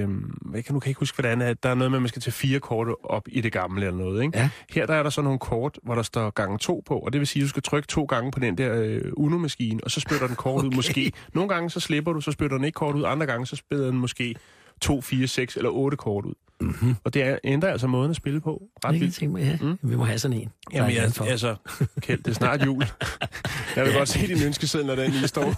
jeg 0.53 0.65
kan 0.65 0.73
nu 0.73 0.79
kan 0.79 0.87
jeg 0.87 0.87
ikke 0.87 0.99
huske, 0.99 1.15
hvordan 1.15 1.41
er, 1.41 1.53
der 1.53 1.69
er 1.69 1.75
noget 1.75 1.91
med, 1.91 1.97
at 1.97 2.01
man 2.01 2.09
skal 2.09 2.21
tage 2.21 2.31
fire 2.31 2.59
kort 2.59 2.87
op 3.03 3.27
i 3.27 3.41
det 3.41 3.51
gamle 3.51 3.85
eller 3.85 3.97
noget. 3.97 4.23
Ikke? 4.23 4.37
Ja. 4.37 4.49
Her 4.69 4.85
der 4.85 4.93
er 4.93 5.03
der 5.03 5.09
så 5.09 5.21
nogle 5.21 5.39
kort, 5.39 5.79
hvor 5.83 5.95
der 5.95 6.01
står 6.01 6.29
gange 6.29 6.57
to 6.57 6.83
på, 6.85 6.99
og 6.99 7.13
det 7.13 7.19
vil 7.19 7.27
sige, 7.27 7.41
at 7.41 7.43
du 7.43 7.49
skal 7.49 7.63
trykke 7.63 7.87
to 7.87 8.03
gange 8.03 8.31
på 8.31 8.39
den 8.39 8.57
der 8.57 8.81
øh, 8.81 9.11
Uno-maskine, 9.17 9.79
og 9.83 9.91
så 9.91 9.99
spytter 9.99 10.27
den 10.27 10.35
kort 10.35 10.59
okay. 10.59 10.67
ud 10.67 10.75
måske. 10.75 11.11
Nogle 11.33 11.49
gange 11.49 11.69
så 11.69 11.79
slipper 11.79 12.13
du, 12.13 12.21
så 12.21 12.31
spytter 12.31 12.57
den 12.57 12.65
ikke 12.65 12.75
kort 12.75 12.95
ud, 12.95 13.03
andre 13.03 13.25
gange 13.25 13.45
så 13.45 13.55
spiller 13.55 13.85
den 13.85 13.97
måske 13.97 14.35
to, 14.81 15.01
fire, 15.01 15.27
seks 15.27 15.57
eller 15.57 15.69
otte 15.69 15.97
kort 15.97 16.25
ud. 16.25 16.33
Mm-hmm. 16.61 16.95
Og 17.03 17.13
det 17.13 17.21
er, 17.23 17.37
ændrer 17.43 17.71
altså 17.71 17.87
måden 17.87 18.09
at 18.09 18.15
spille 18.15 18.41
på. 18.41 18.63
Ret 18.85 18.91
jeg 18.93 19.01
vildt. 19.01 19.15
tænke 19.15 19.33
mig, 19.33 19.41
ja. 19.43 19.57
Mm. 19.61 19.89
Vi 19.89 19.95
må 19.95 20.03
have 20.03 20.19
sådan 20.19 20.37
en. 20.37 20.49
Jamen, 20.73 20.95
jeg, 20.95 21.13
for. 21.13 21.25
altså, 21.25 21.55
Kjeld, 22.01 22.23
det 22.23 22.31
er 22.31 22.35
snart 22.35 22.65
jul. 22.65 22.85
Jeg 23.75 23.85
vil 23.85 23.93
godt 23.93 24.09
se 24.09 24.27
din 24.27 24.43
ønskeseddel, 24.43 24.87
når 24.87 24.95
den 24.95 25.11
lige 25.11 25.27
står. 25.27 25.51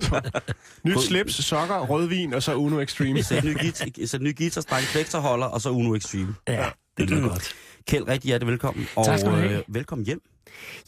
Så, 0.00 0.20
nyt 0.88 1.00
slips, 1.00 1.44
sokker, 1.44 1.78
rødvin 1.86 2.34
og 2.34 2.42
så 2.42 2.54
Uno 2.56 2.80
Extreme. 2.80 3.22
Sæt 3.22 3.44
ny, 3.44 3.56
git- 3.58 4.06
sæt 4.06 4.22
ny 4.22 4.36
guitarstreng, 4.36 4.86
plekterholder 4.86 5.46
og 5.46 5.60
så 5.60 5.70
Uno 5.70 5.94
Extreme. 5.94 6.34
Ja, 6.48 6.66
det 6.98 7.10
lyder 7.10 7.28
godt. 7.28 7.52
Kjeld, 7.88 8.08
rigtig 8.08 8.28
hjertelig 8.28 8.50
velkommen. 8.52 8.86
Og 8.96 9.04
Tak 9.06 9.18
skal 9.18 9.30
du 9.32 9.36
have. 9.36 9.52
øh, 9.58 9.62
velkommen 9.68 10.06
hjem. 10.06 10.20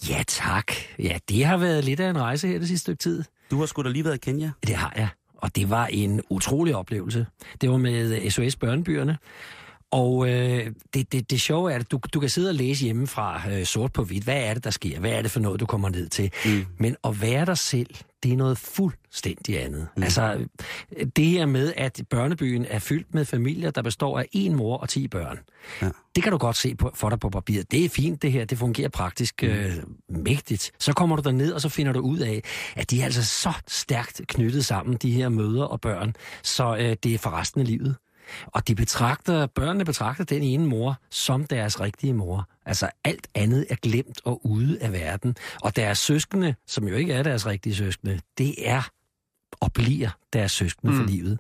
Ja, 0.09 0.23
tak. 0.26 0.73
Ja, 0.99 1.19
det 1.28 1.45
har 1.45 1.57
været 1.57 1.85
lidt 1.85 2.00
af 2.00 2.11
en 2.11 2.21
rejse 2.21 2.49
her 2.49 2.59
det 2.59 2.69
sidste 2.69 2.83
stykke 2.83 2.99
tid. 3.02 3.25
Du 3.50 3.59
har 3.59 3.66
sgu 3.66 3.83
da 3.83 3.88
lige 3.88 4.05
været 4.05 4.14
i 4.14 4.19
Kenya. 4.19 4.50
Det 4.66 4.76
har 4.76 4.93
jeg. 4.97 5.09
Og 5.37 5.57
det 5.57 5.71
var 5.71 5.87
en 5.87 6.21
utrolig 6.31 6.76
oplevelse. 6.76 7.26
Det 7.61 7.71
var 7.71 7.76
med 7.76 8.31
SOS 8.31 8.57
Børnebyerne. 8.57 9.19
Og 9.90 10.28
øh, 10.28 10.73
det, 10.95 11.12
det, 11.12 11.31
det 11.31 11.40
sjove 11.40 11.73
er, 11.73 11.76
at 11.76 11.90
du, 11.90 12.00
du 12.14 12.21
kan 12.21 12.28
sidde 12.28 12.49
og 12.49 12.55
læse 12.55 12.85
hjemmefra 12.85 13.43
øh, 13.50 13.64
sort 13.64 13.93
på 13.93 14.05
hvidt. 14.05 14.25
Hvad 14.25 14.43
er 14.43 14.55
det, 14.55 14.64
der 14.64 14.71
sker? 14.71 15.00
Hvad 15.00 15.11
er 15.11 15.23
det 15.23 15.31
for 15.31 15.40
noget, 15.40 15.61
du 15.61 15.66
kommer 15.66 15.88
ned 15.88 16.09
til? 16.09 16.33
Mm. 16.45 16.66
Men 16.78 16.97
at 17.05 17.23
være 17.23 17.45
der 17.45 17.55
selv, 17.55 17.95
det 18.23 18.33
er 18.33 18.37
noget 18.37 18.59
fuldstændig 18.59 19.64
andet. 19.64 19.88
Mm. 19.97 20.02
Altså, 20.02 20.47
det 21.16 21.26
her 21.26 21.47
med, 21.47 21.73
at 21.76 22.02
børnebyen 22.11 22.66
er 22.69 22.78
fyldt 22.78 23.14
med 23.14 23.25
familier, 23.25 23.71
der 23.71 23.83
består 23.83 24.19
af 24.19 24.28
en 24.33 24.55
mor 24.55 24.76
og 24.76 24.88
10 24.88 25.09
børn. 25.09 25.38
Ja. 25.83 25.88
Det 26.14 26.23
kan 26.23 26.33
du 26.33 26.38
godt 26.38 26.57
se 26.57 26.75
på, 26.75 26.90
for 26.95 27.09
dig 27.09 27.21
på 27.21 27.31
papiret. 27.31 27.71
Det 27.71 27.85
er 27.85 27.88
fint, 27.88 28.23
det 28.23 28.33
her. 28.33 28.45
Det 28.45 28.59
fungerer 28.59 28.88
praktisk 28.88 29.43
øh, 29.43 29.73
mægtigt. 30.09 30.73
Så 30.78 30.93
kommer 30.93 31.16
du 31.16 31.31
ned 31.31 31.52
og 31.52 31.61
så 31.61 31.69
finder 31.69 31.93
du 31.93 32.00
ud 32.00 32.19
af, 32.19 32.43
at 32.76 32.90
de 32.90 33.00
er 33.00 33.05
altså 33.05 33.25
så 33.25 33.52
stærkt 33.69 34.21
knyttet 34.28 34.64
sammen, 34.64 34.97
de 34.97 35.11
her 35.11 35.28
mødre 35.28 35.69
og 35.69 35.81
børn, 35.81 36.14
så 36.43 36.76
øh, 36.76 36.97
det 37.02 37.14
er 37.14 37.19
for 37.19 37.31
resten 37.31 37.61
af 37.61 37.66
livet. 37.66 37.97
Og 38.47 38.68
de 38.68 38.75
betragter, 38.75 39.47
børnene 39.47 39.85
betragter 39.85 40.25
den 40.25 40.42
ene 40.42 40.66
mor 40.66 40.97
som 41.11 41.45
deres 41.45 41.80
rigtige 41.80 42.12
mor. 42.12 42.49
Altså 42.66 42.90
alt 43.04 43.28
andet 43.35 43.66
er 43.71 43.75
glemt 43.75 44.21
og 44.25 44.47
ude 44.47 44.78
af 44.83 44.92
verden. 44.92 45.37
Og 45.62 45.76
deres 45.76 45.99
søskende, 45.99 46.54
som 46.66 46.88
jo 46.88 46.95
ikke 46.95 47.12
er 47.12 47.23
deres 47.23 47.47
rigtige 47.47 47.75
søskende, 47.75 48.21
det 48.38 48.68
er 48.68 48.88
og 49.61 49.73
bliver 49.73 50.11
deres 50.33 50.53
søskende 50.53 50.93
mm. 50.93 50.99
for 50.99 51.05
Mm. 51.05 51.11
livet. 51.11 51.38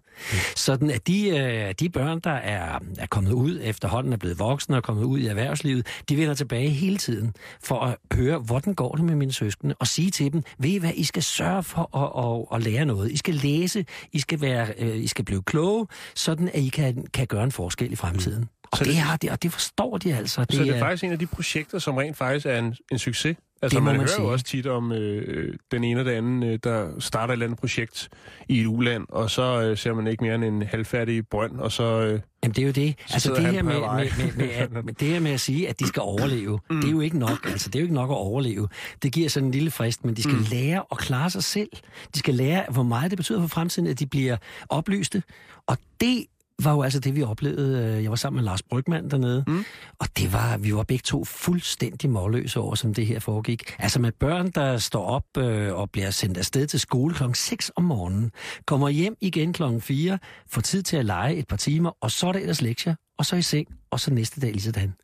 Sådan 0.56 0.90
at 0.90 1.06
de, 1.06 1.28
øh, 1.38 1.74
de 1.80 1.88
børn, 1.88 2.20
der 2.20 2.30
er, 2.30 2.78
er 2.98 3.06
kommet 3.06 3.32
ud 3.32 3.60
efterhånden, 3.62 4.12
er 4.12 4.16
blevet 4.16 4.38
voksne 4.38 4.76
og 4.76 4.82
kommet 4.82 5.04
ud 5.04 5.18
i 5.18 5.26
erhvervslivet, 5.26 5.86
de 6.08 6.16
vender 6.16 6.34
tilbage 6.34 6.68
hele 6.70 6.96
tiden 6.96 7.34
for 7.64 7.80
at 7.80 7.96
høre, 8.14 8.38
hvordan 8.38 8.74
går 8.74 8.94
det 8.94 9.04
med 9.04 9.14
mine 9.14 9.32
søskende, 9.32 9.74
og 9.78 9.86
sige 9.86 10.10
til 10.10 10.32
dem, 10.32 10.42
ved 10.58 10.70
I 10.70 10.76
hvad, 10.78 10.92
I 10.94 11.04
skal 11.04 11.22
sørge 11.22 11.62
for 11.62 11.96
at, 11.96 12.50
at, 12.52 12.56
at 12.56 12.72
lære 12.72 12.84
noget. 12.84 13.12
I 13.12 13.16
skal 13.16 13.34
læse, 13.34 13.84
I 14.12 14.18
skal, 14.20 14.40
være, 14.40 14.66
øh, 14.78 14.96
I 14.96 15.06
skal 15.06 15.24
blive 15.24 15.42
kloge, 15.42 15.86
sådan 16.14 16.48
at 16.48 16.60
I 16.60 16.68
kan, 16.68 17.06
kan 17.14 17.26
gøre 17.26 17.44
en 17.44 17.52
forskel 17.52 17.92
i 17.92 17.96
fremtiden. 17.96 18.40
Mm. 18.40 18.48
Og 18.72 18.78
Så 18.78 18.84
det, 18.84 18.92
det- 18.92 19.00
har 19.00 19.16
de, 19.16 19.30
og 19.30 19.42
det 19.42 19.52
forstår 19.52 19.98
de 19.98 20.14
altså. 20.14 20.44
Det 20.44 20.54
så 20.56 20.62
det 20.62 20.74
er 20.76 20.78
faktisk 20.78 21.04
en 21.04 21.12
af 21.12 21.18
de 21.18 21.26
projekter, 21.26 21.78
som 21.78 21.96
rent 21.96 22.16
faktisk 22.16 22.46
er 22.46 22.58
en, 22.58 22.74
en 22.92 22.98
succes. 22.98 23.36
Altså, 23.62 23.76
Det 23.76 23.84
man, 23.84 23.92
man 23.92 24.00
hører 24.00 24.06
sige. 24.08 24.22
jo 24.24 24.32
også 24.32 24.44
tit 24.44 24.66
om 24.66 24.92
øh, 24.92 25.54
den 25.70 25.84
ene 25.84 26.00
og 26.00 26.04
den 26.06 26.14
anden, 26.14 26.42
øh, 26.42 26.58
der 26.64 26.90
starter 26.98 27.32
et 27.32 27.32
eller 27.32 27.46
andet 27.46 27.58
projekt 27.58 28.08
i 28.48 28.60
et 28.60 28.66
uland, 28.66 29.04
og 29.08 29.30
så 29.30 29.62
øh, 29.62 29.76
ser 29.78 29.94
man 29.94 30.06
ikke 30.06 30.24
mere 30.24 30.34
end 30.34 30.44
en 30.44 30.62
halvfærdig 30.62 31.28
brønd, 31.28 31.60
og 31.60 31.72
så... 31.72 31.82
Øh, 31.84 32.20
Jamen 32.42 32.54
det 32.54 32.62
er 32.62 32.66
jo 32.66 32.72
det. 32.72 32.94
Så 33.06 33.14
Altså 33.14 33.34
det 33.34 33.46
her 33.46 33.62
med, 33.62 33.74
med, 33.74 34.24
med, 34.24 34.36
med, 34.36 34.50
at, 34.50 34.72
med, 34.84 34.94
det 34.94 35.08
her 35.08 35.20
med 35.20 35.30
at 35.30 35.40
sige, 35.40 35.68
at 35.68 35.80
de 35.80 35.86
skal 35.86 36.02
overleve, 36.02 36.58
mm. 36.70 36.80
det 36.80 36.88
er 36.88 36.92
jo 36.92 37.00
ikke 37.00 37.18
nok. 37.18 37.46
Altså 37.46 37.68
det 37.68 37.74
er 37.76 37.80
jo 37.80 37.84
ikke 37.84 37.94
nok 37.94 38.10
at 38.10 38.14
overleve. 38.16 38.68
Det 39.02 39.12
giver 39.12 39.28
sådan 39.28 39.46
en 39.46 39.52
lille 39.52 39.70
frist, 39.70 40.04
men 40.04 40.14
de 40.14 40.22
skal 40.22 40.36
mm. 40.36 40.44
lære 40.50 40.84
at 40.92 40.98
klare 40.98 41.30
sig 41.30 41.44
selv. 41.44 41.68
De 42.14 42.18
skal 42.18 42.34
lære, 42.34 42.64
hvor 42.70 42.82
meget 42.82 43.10
det 43.10 43.16
betyder 43.16 43.40
for 43.40 43.48
fremtiden, 43.48 43.88
at 43.88 43.98
de 43.98 44.06
bliver 44.06 44.36
oplyste. 44.68 45.22
Og 45.66 45.78
det 46.00 46.24
var 46.62 46.72
jo 46.72 46.82
altså 46.82 47.00
det, 47.00 47.16
vi 47.16 47.22
oplevede. 47.22 48.02
Jeg 48.02 48.10
var 48.10 48.16
sammen 48.16 48.36
med 48.36 48.44
Lars 48.44 48.62
Brygman 48.62 49.10
dernede, 49.10 49.44
mm. 49.46 49.64
og 49.98 50.08
det 50.18 50.32
var, 50.32 50.56
vi 50.56 50.74
var 50.74 50.82
begge 50.82 51.02
to 51.02 51.24
fuldstændig 51.24 52.10
målløse 52.10 52.60
over, 52.60 52.74
som 52.74 52.94
det 52.94 53.06
her 53.06 53.18
foregik. 53.18 53.74
Altså 53.78 54.00
med 54.00 54.12
børn, 54.12 54.50
der 54.50 54.78
står 54.78 55.04
op 55.04 55.36
øh, 55.38 55.74
og 55.74 55.90
bliver 55.90 56.10
sendt 56.10 56.38
afsted 56.38 56.66
til 56.66 56.80
skole 56.80 57.14
klokken 57.14 57.34
6 57.34 57.72
om 57.76 57.84
morgenen, 57.84 58.30
kommer 58.66 58.88
hjem 58.88 59.16
igen 59.20 59.52
klokken 59.52 59.80
4, 59.80 60.18
får 60.50 60.60
tid 60.60 60.82
til 60.82 60.96
at 60.96 61.04
lege 61.04 61.36
et 61.36 61.48
par 61.48 61.56
timer, 61.56 61.90
og 62.00 62.10
så 62.10 62.26
er 62.26 62.32
der 62.32 62.40
ellers 62.40 62.62
lektier, 62.62 62.94
og 63.18 63.26
så 63.26 63.36
i 63.36 63.42
seng, 63.42 63.68
og 63.90 64.00
så 64.00 64.14
næste 64.14 64.40
dag 64.40 64.52
lige 64.52 64.62
sådan. 64.62 64.94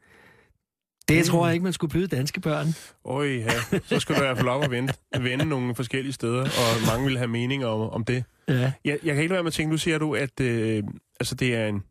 Det 1.09 1.25
tror 1.27 1.47
jeg 1.47 1.55
ikke, 1.55 1.65
man 1.65 1.73
skulle 1.73 1.91
byde 1.91 2.07
danske 2.07 2.41
børn. 2.41 2.67
Øj, 3.05 3.27
ja, 3.27 3.79
så 3.87 4.01
skal 4.01 4.15
du 4.15 4.21
i 4.21 4.25
hvert 4.25 4.37
fald 4.37 4.49
op 4.49 4.63
og 4.65 4.71
vende, 4.71 4.93
vende 5.21 5.45
nogle 5.45 5.75
forskellige 5.75 6.13
steder, 6.13 6.43
og 6.43 6.87
mange 6.87 7.07
vil 7.07 7.19
have 7.19 7.29
meninger 7.29 7.67
om, 7.67 7.91
om 7.91 8.05
det. 8.05 8.25
Ja. 8.49 8.55
Jeg, 8.55 8.73
jeg 8.85 8.99
kan 9.15 9.17
ikke 9.17 9.17
lade 9.17 9.31
være 9.31 9.43
med 9.43 9.49
at 9.51 9.55
tænke, 9.55 9.71
nu 9.71 9.79
siger 9.79 9.99
du, 9.99 10.15
at 10.15 10.41
øh, 10.41 10.83
altså, 11.21 11.35
det 11.35 11.55
er 11.55 11.67
en, 11.67 11.83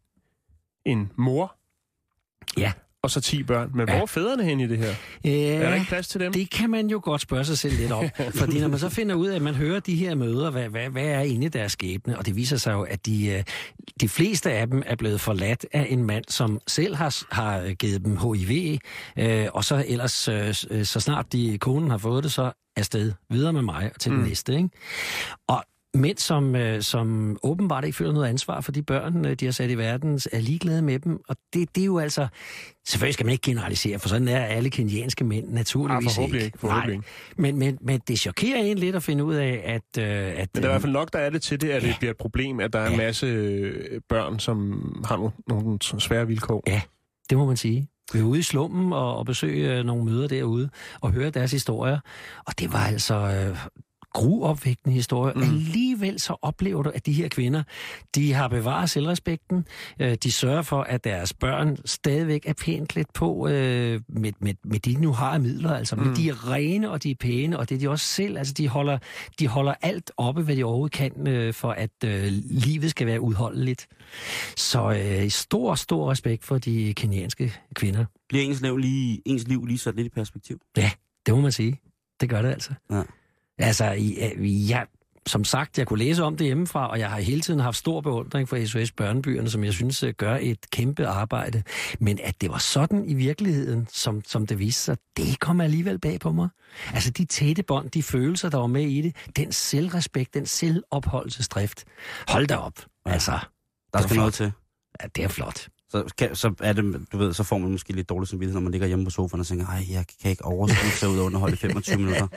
en 0.85 1.11
mor, 1.15 1.55
Ja. 2.57 2.71
Og 3.03 3.11
så 3.11 3.21
10 3.21 3.43
børn. 3.43 3.71
Men 3.73 3.87
Ja. 3.87 3.93
hvor 3.93 4.01
er 4.01 4.05
fædrene 4.05 4.43
hen 4.43 4.59
i 4.59 4.67
det 4.67 4.77
her? 4.77 4.93
Ja. 5.23 5.31
Er 5.31 5.69
der 5.69 5.73
ikke 5.73 5.87
plads 5.87 6.07
til 6.07 6.19
dem? 6.21 6.33
Det 6.33 6.49
kan 6.49 6.69
man 6.69 6.87
jo 6.89 6.99
godt 7.03 7.21
spørge 7.21 7.45
sig 7.45 7.57
selv 7.57 7.73
lidt 7.77 7.91
om. 7.91 8.09
Fordi 8.39 8.59
når 8.59 8.67
man 8.67 8.79
så 8.79 8.89
finder 8.89 9.15
ud 9.15 9.27
af, 9.27 9.35
at 9.35 9.41
man 9.41 9.55
hører 9.55 9.79
de 9.79 9.95
her 9.95 10.15
møder, 10.15 10.49
hvad, 10.49 10.69
hvad, 10.69 10.89
hvad 10.89 11.05
er 11.05 11.19
inde 11.21 11.45
i 11.45 11.49
deres 11.49 11.71
skæbne, 11.71 12.17
og 12.17 12.25
det 12.25 12.35
viser 12.35 12.57
sig 12.57 12.73
jo, 12.73 12.81
at 12.81 13.05
de, 13.05 13.27
øh, 13.27 13.43
de 14.01 14.09
fleste 14.09 14.51
af 14.51 14.67
dem 14.67 14.83
er 14.85 14.95
blevet 14.95 15.21
forladt 15.21 15.65
af 15.73 15.87
en 15.89 16.03
mand, 16.03 16.23
som 16.27 16.59
selv 16.67 16.95
har, 16.95 17.23
har 17.31 17.73
givet 17.73 18.05
dem 18.05 18.17
HIV, 18.17 18.77
øh, 19.17 19.47
og 19.53 19.63
så 19.63 19.85
ellers, 19.87 20.27
øh, 20.27 20.53
så 20.83 20.99
snart 20.99 21.33
de, 21.33 21.57
konen 21.57 21.89
har 21.91 21.97
fået 21.97 22.23
det, 22.23 22.31
så 22.31 22.51
afsted 22.77 23.11
videre 23.29 23.53
med 23.53 23.61
mig 23.61 23.91
og 23.93 23.99
til 23.99 24.11
mm. 24.11 24.17
den 24.17 24.27
næste. 24.27 24.53
Ikke? 24.55 24.69
Og 25.47 25.63
mænd, 25.93 26.17
som, 26.17 26.55
øh, 26.55 26.81
som 26.81 27.37
åbenbart 27.43 27.85
ikke 27.85 27.97
føler 27.97 28.11
noget 28.13 28.27
ansvar 28.27 28.61
for 28.61 28.71
de 28.71 28.83
børn, 28.83 29.25
øh, 29.25 29.33
de 29.35 29.45
har 29.45 29.51
sat 29.51 29.69
i 29.69 29.77
verden, 29.77 30.19
er 30.31 30.39
ligeglade 30.39 30.81
med 30.81 30.99
dem. 30.99 31.19
Og 31.27 31.35
det, 31.53 31.75
det 31.75 31.81
er 31.81 31.85
jo 31.85 31.99
altså... 31.99 32.27
Selvfølgelig 32.87 33.13
skal 33.13 33.25
man 33.25 33.31
ikke 33.31 33.41
generalisere, 33.43 33.99
for 33.99 34.09
sådan 34.09 34.27
er 34.27 34.45
alle 34.45 34.69
kenyanske 34.69 35.23
mænd 35.23 35.49
naturligvis 35.49 36.07
Ah, 36.07 36.15
forhåbentlig 36.15 36.45
ikke, 36.45 36.59
forhåbentlig 36.59 36.97
Nej. 36.97 37.05
Men, 37.51 37.59
men, 37.59 37.77
men 37.81 38.01
det 38.07 38.19
chokerer 38.19 38.57
en 38.57 38.77
lidt 38.77 38.95
at 38.95 39.03
finde 39.03 39.23
ud 39.23 39.35
af, 39.35 39.61
at... 39.65 40.03
Øh, 40.03 40.05
at 40.07 40.49
Men 40.53 40.63
der 40.63 40.69
er 40.69 40.71
i 40.71 40.73
hvert 40.73 40.81
fald 40.81 40.93
nok, 40.93 41.13
der 41.13 41.19
er 41.19 41.29
det 41.29 41.41
til 41.41 41.61
det, 41.61 41.69
at 41.69 41.83
Ja. 41.83 41.87
det 41.87 41.95
bliver 41.99 42.11
et 42.11 42.17
problem, 42.17 42.59
at 42.59 42.73
der 42.73 42.79
er 42.79 42.85
en 42.85 42.91
Ja. 42.91 42.97
masse 42.97 43.25
øh, 43.27 44.01
børn, 44.09 44.39
som 44.39 44.81
har 45.05 45.17
nogle, 45.17 45.31
nogle 45.47 45.79
svære 45.81 46.27
vilkår. 46.27 46.63
Ja, 46.67 46.81
det 47.29 47.37
må 47.37 47.45
man 47.45 47.57
sige. 47.57 47.87
Vi 48.13 48.19
er 48.19 48.23
ude 48.23 48.39
i 48.39 48.43
slummen 48.43 48.93
og, 48.93 49.17
og 49.17 49.25
besøge 49.25 49.77
øh, 49.77 49.85
nogle 49.85 50.05
møder 50.05 50.27
derude 50.27 50.69
og 51.01 51.11
høre 51.11 51.29
deres 51.29 51.51
historier. 51.51 51.99
Og 52.45 52.59
det 52.59 52.73
var 52.73 52.79
altså 52.79 53.15
øh, 53.15 53.57
gruopvægtende 54.13 54.93
historier. 54.93 55.33
Mm. 55.33 55.41
Alligevel 55.41 56.19
så 56.19 56.35
oplever 56.41 56.83
du, 56.83 56.91
at 56.95 57.05
de 57.05 57.13
her 57.13 57.27
kvinder, 57.27 57.63
de 58.15 58.33
har 58.33 58.47
bevaret 58.47 58.89
selvrespekten. 58.89 59.65
Øh, 59.99 60.15
de 60.23 60.31
sørger 60.31 60.61
for, 60.61 60.81
at 60.81 61.03
deres 61.03 61.33
børn 61.33 61.77
stadigvæk 61.85 62.45
er 62.45 62.53
pænt 62.53 62.89
klædt 62.89 63.13
på 63.13 63.47
øh, 63.47 64.01
med, 64.07 64.31
med, 64.39 64.53
med 64.63 64.79
de 64.79 64.93
nu 64.93 65.11
har 65.11 65.31
af 65.31 65.39
midler. 65.39 65.73
Altså, 65.73 65.95
mm. 65.95 66.03
men 66.03 66.15
de 66.15 66.29
er 66.29 66.51
rene, 66.51 66.91
og 66.91 67.03
de 67.03 67.11
er 67.11 67.15
pæne, 67.19 67.59
og 67.59 67.69
det 67.69 67.75
er 67.75 67.79
de 67.79 67.89
også 67.89 68.05
selv. 68.05 68.37
Altså, 68.37 68.53
de 68.53 68.67
holder, 68.67 68.97
de 69.39 69.47
holder 69.47 69.73
alt 69.81 70.11
oppe, 70.17 70.43
hvad 70.43 70.55
de 70.55 70.63
overhovedet 70.63 70.97
kan, 70.97 71.27
øh, 71.27 71.53
for 71.53 71.71
at 71.71 71.91
øh, 72.05 72.23
livet 72.49 72.89
skal 72.89 73.07
være 73.07 73.21
udholdeligt. 73.21 73.87
Så 74.57 74.91
øh, 74.91 75.29
stor, 75.29 75.75
stor 75.75 76.11
respekt 76.11 76.43
for 76.43 76.57
de 76.57 76.93
kenyanske 76.93 77.53
kvinder. 77.75 78.05
Bliver 78.29 78.45
ens 78.45 78.61
liv 78.61 78.77
lige, 78.77 79.21
ens 79.25 79.47
liv 79.47 79.65
lige 79.65 79.77
sat 79.77 79.95
lidt 79.95 80.07
i 80.07 80.09
perspektiv? 80.09 80.59
Ja, 80.77 80.91
det 81.25 81.33
må 81.33 81.41
man 81.41 81.51
sige. 81.51 81.81
Det 82.21 82.29
gør 82.29 82.41
det 82.41 82.49
altså. 82.49 82.73
Ja. 82.91 83.01
Altså, 83.61 83.93
øh, 84.39 84.69
jeg, 84.69 84.85
som 85.27 85.43
sagt, 85.43 85.77
jeg 85.77 85.87
kunne 85.87 85.99
læse 85.99 86.23
om 86.23 86.37
det 86.37 86.45
hjemmefra, 86.47 86.87
og 86.87 86.99
jeg 86.99 87.09
har 87.09 87.19
hele 87.19 87.41
tiden 87.41 87.59
haft 87.59 87.77
stor 87.77 88.01
beundring 88.01 88.49
for 88.49 88.65
SOS 88.65 88.91
Børnebyerne, 88.91 89.49
som 89.49 89.63
jeg 89.63 89.73
synes 89.73 90.03
øh, 90.03 90.13
gør 90.17 90.37
et 90.41 90.69
kæmpe 90.71 91.07
arbejde. 91.07 91.63
Men 91.99 92.19
at 92.23 92.41
det 92.41 92.49
var 92.51 92.57
sådan 92.57 93.05
i 93.05 93.13
virkeligheden, 93.13 93.87
som, 93.91 94.21
som 94.27 94.47
det 94.47 94.59
viste 94.59 94.83
sig, 94.83 94.97
det 95.17 95.39
kom 95.39 95.61
alligevel 95.61 95.99
bag 95.99 96.19
på 96.19 96.31
mig. 96.31 96.49
Altså, 96.93 97.11
de 97.11 97.25
tætte 97.25 97.63
bånd, 97.63 97.89
de 97.89 98.03
følelser, 98.03 98.49
der 98.49 98.57
var 98.57 98.67
med 98.67 98.83
i 98.83 99.01
det, 99.01 99.15
den 99.35 99.51
selvrespekt, 99.51 100.33
den 100.33 100.45
selvopholdelsesdrift. 100.45 101.83
Hold 102.27 102.47
da 102.47 102.55
op. 102.55 102.85
Altså, 103.05 103.31
Der 103.93 103.99
Det 103.99 104.09
skal 104.09 104.17
noget 104.17 104.33
til. 104.33 104.51
ja, 105.01 105.07
det 105.15 105.23
er 105.23 105.27
flot. 105.27 105.67
Så, 105.91 106.03
kan, 106.17 106.35
så, 106.35 106.53
er 106.59 106.73
det, 106.73 106.95
du 107.11 107.17
ved, 107.17 107.33
så 107.33 107.43
får 107.43 107.57
man 107.57 107.71
måske 107.71 107.93
lidt 107.93 108.09
dårlig 108.09 108.27
samvittighed, 108.27 108.53
når 108.53 108.61
man 108.61 108.71
ligger 108.71 108.87
hjemme 108.87 109.05
på 109.05 109.11
sofaen 109.11 109.39
og 109.39 109.47
tænker, 109.47 109.65
ej, 109.67 109.85
jeg 109.91 110.05
kan 110.21 110.31
ikke 110.31 110.45
overskue 110.45 110.91
sig 110.91 111.09
ud 111.09 111.17
og 111.19 111.25
underholde 111.25 111.53
i 111.53 111.57
25 111.57 111.97
minutter. 111.97 112.27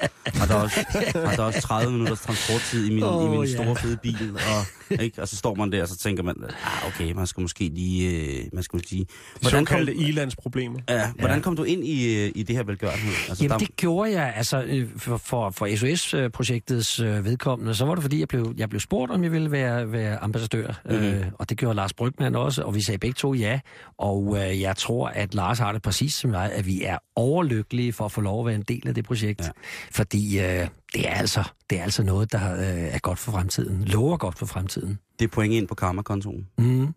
Og 0.43 0.49
der 0.49 0.55
er 0.55 0.63
også, 0.63 0.81
og 1.15 1.37
der 1.37 1.43
er 1.43 1.47
også 1.47 1.61
30 1.61 1.93
minutters 1.93 2.21
transporttid 2.21 2.87
i 2.91 2.95
min, 2.95 3.03
Åh, 3.05 3.35
i 3.35 3.39
min 3.39 3.49
store 3.49 3.77
fede 3.77 3.97
bil. 4.03 4.31
Og, 4.35 5.01
ikke? 5.03 5.23
og 5.23 5.29
så 5.29 5.37
står 5.37 5.55
man 5.55 5.73
der, 5.73 5.83
og 5.83 5.89
så 5.89 5.97
tænker 5.99 6.23
man, 6.23 6.35
ah, 6.65 6.87
okay, 6.87 7.13
man 7.13 7.27
skal 7.27 7.41
måske 7.41 7.69
lige, 7.75 8.11
øh, 8.39 8.45
man 8.53 8.63
skal 8.63 8.89
sige... 8.89 9.07
De 9.43 9.47
såkaldte 9.51 9.95
ilandsproblemer. 9.95 10.79
Ja, 10.89 11.11
hvordan 11.19 11.37
Ja. 11.37 11.43
kom 11.43 11.57
du 11.57 11.63
ind 11.65 11.85
i, 11.85 12.25
øh, 12.25 12.33
i 12.35 12.43
det 12.43 12.57
her 12.57 12.63
velgørenhed? 12.63 13.13
Altså, 13.29 13.45
Jamen, 13.45 13.61
det 13.61 13.77
gjorde 13.77 14.11
jeg 14.13 14.33
altså 14.37 14.63
øh, 14.67 14.89
for, 14.97 15.17
for, 15.17 15.51
for 15.51 15.77
SOS-projektets 15.77 17.01
øh, 17.01 17.25
vedkommende. 17.25 17.75
Så 17.75 17.85
var 17.85 17.95
det, 17.95 18.03
fordi 18.03 18.21
jeg 18.21 18.29
blev, 18.29 18.55
jeg 18.57 18.69
blev 18.69 18.81
spurgt, 18.81 19.13
om 19.13 19.23
jeg 19.25 19.33
ville 19.33 19.51
være, 19.51 19.93
være 19.93 20.19
ambassadør. 20.19 20.81
Mm-hmm. 20.85 21.05
Øh, 21.07 21.25
og 21.39 21.49
det 21.49 21.59
gjorde 21.59 21.77
Lars 21.77 21.93
Brygman 21.93 22.35
også, 22.35 22.63
og 22.63 22.75
vi 22.75 22.83
sagde 22.83 22.99
begge 22.99 23.15
to 23.15 23.35
ja. 23.45 23.61
Og 23.99 24.37
øh, 24.39 24.61
jeg 24.61 24.77
tror, 24.77 25.09
at 25.09 25.35
Lars 25.35 25.59
har 25.59 25.73
det 25.73 25.83
præcis 25.83 26.15
som 26.15 26.33
jeg, 26.33 26.51
at 26.53 26.67
vi 26.67 26.83
er 26.83 26.99
overlykkelige 27.17 27.93
for 27.93 28.05
at 28.05 28.13
få 28.13 28.21
lov 28.21 28.41
at 28.41 28.47
være 28.47 28.55
en 28.55 28.63
del 28.63 28.89
af 28.89 28.95
det 28.95 29.05
projekt. 29.05 29.41
Ja. 29.41 29.49
Fordi 29.91 30.39
øh, 30.39 30.69
det, 30.95 31.09
er 31.09 31.15
altså, 31.15 31.45
det 31.71 31.79
er 31.79 31.83
altså 31.83 32.03
noget, 32.03 32.33
der 32.33 32.55
øh, 32.55 32.95
er 32.95 32.99
godt 32.99 33.19
for 33.19 33.33
fremtiden. 33.33 33.85
Lover 33.85 34.17
godt 34.17 34.39
for 34.39 34.47
fremtiden. 34.47 34.99
det 35.19 35.25
er 35.25 35.29
point 35.29 35.55
ind 35.55 35.69
på 35.69 35.75
karma-kontoen. 35.75 36.47
Mm. 36.59 36.95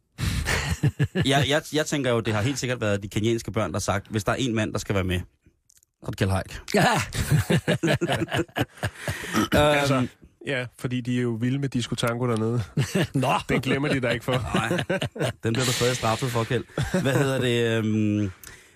jeg, 1.25 1.45
jeg, 1.49 1.61
jeg 1.73 1.85
tænker 1.85 2.11
jo, 2.11 2.19
det 2.19 2.33
har 2.33 2.41
helt 2.41 2.59
sikkert 2.59 2.81
været 2.81 3.03
de 3.03 3.07
kenyanske 3.07 3.51
børn, 3.51 3.71
der 3.71 3.77
har 3.77 3.79
sagt, 3.79 4.07
hvis 4.09 4.23
der 4.23 4.31
er 4.31 4.35
en 4.35 4.55
mand, 4.55 4.73
der 4.73 4.79
skal 4.79 4.95
være 4.95 5.03
med, 5.03 5.19
så 5.99 6.05
er 6.05 6.09
det 6.09 6.17
Kjeld 6.17 6.31
Haik. 6.31 6.59
Ja. 6.75 7.01
Altså, 9.57 10.07
ja, 10.47 10.65
fordi 10.79 11.01
de 11.01 11.17
er 11.17 11.21
jo 11.21 11.29
vilde 11.29 11.59
med 11.59 11.69
diskotango 11.69 12.27
dernede. 12.27 12.61
Nå. 13.13 13.33
Den 13.49 13.61
glemmer 13.61 13.89
de 13.89 13.99
da 13.99 14.09
ikke 14.09 14.25
for. 14.25 14.31
Nej, 14.57 14.83
den 15.43 15.53
bliver 15.53 15.65
du 15.65 15.71
stadig 15.71 15.95
straffet 15.95 16.29
for, 16.29 16.43
Kjeld. 16.43 16.63
Hvad 17.01 17.13
hedder 17.13 17.41
det? 17.41 17.77
Øhm, 17.77 18.31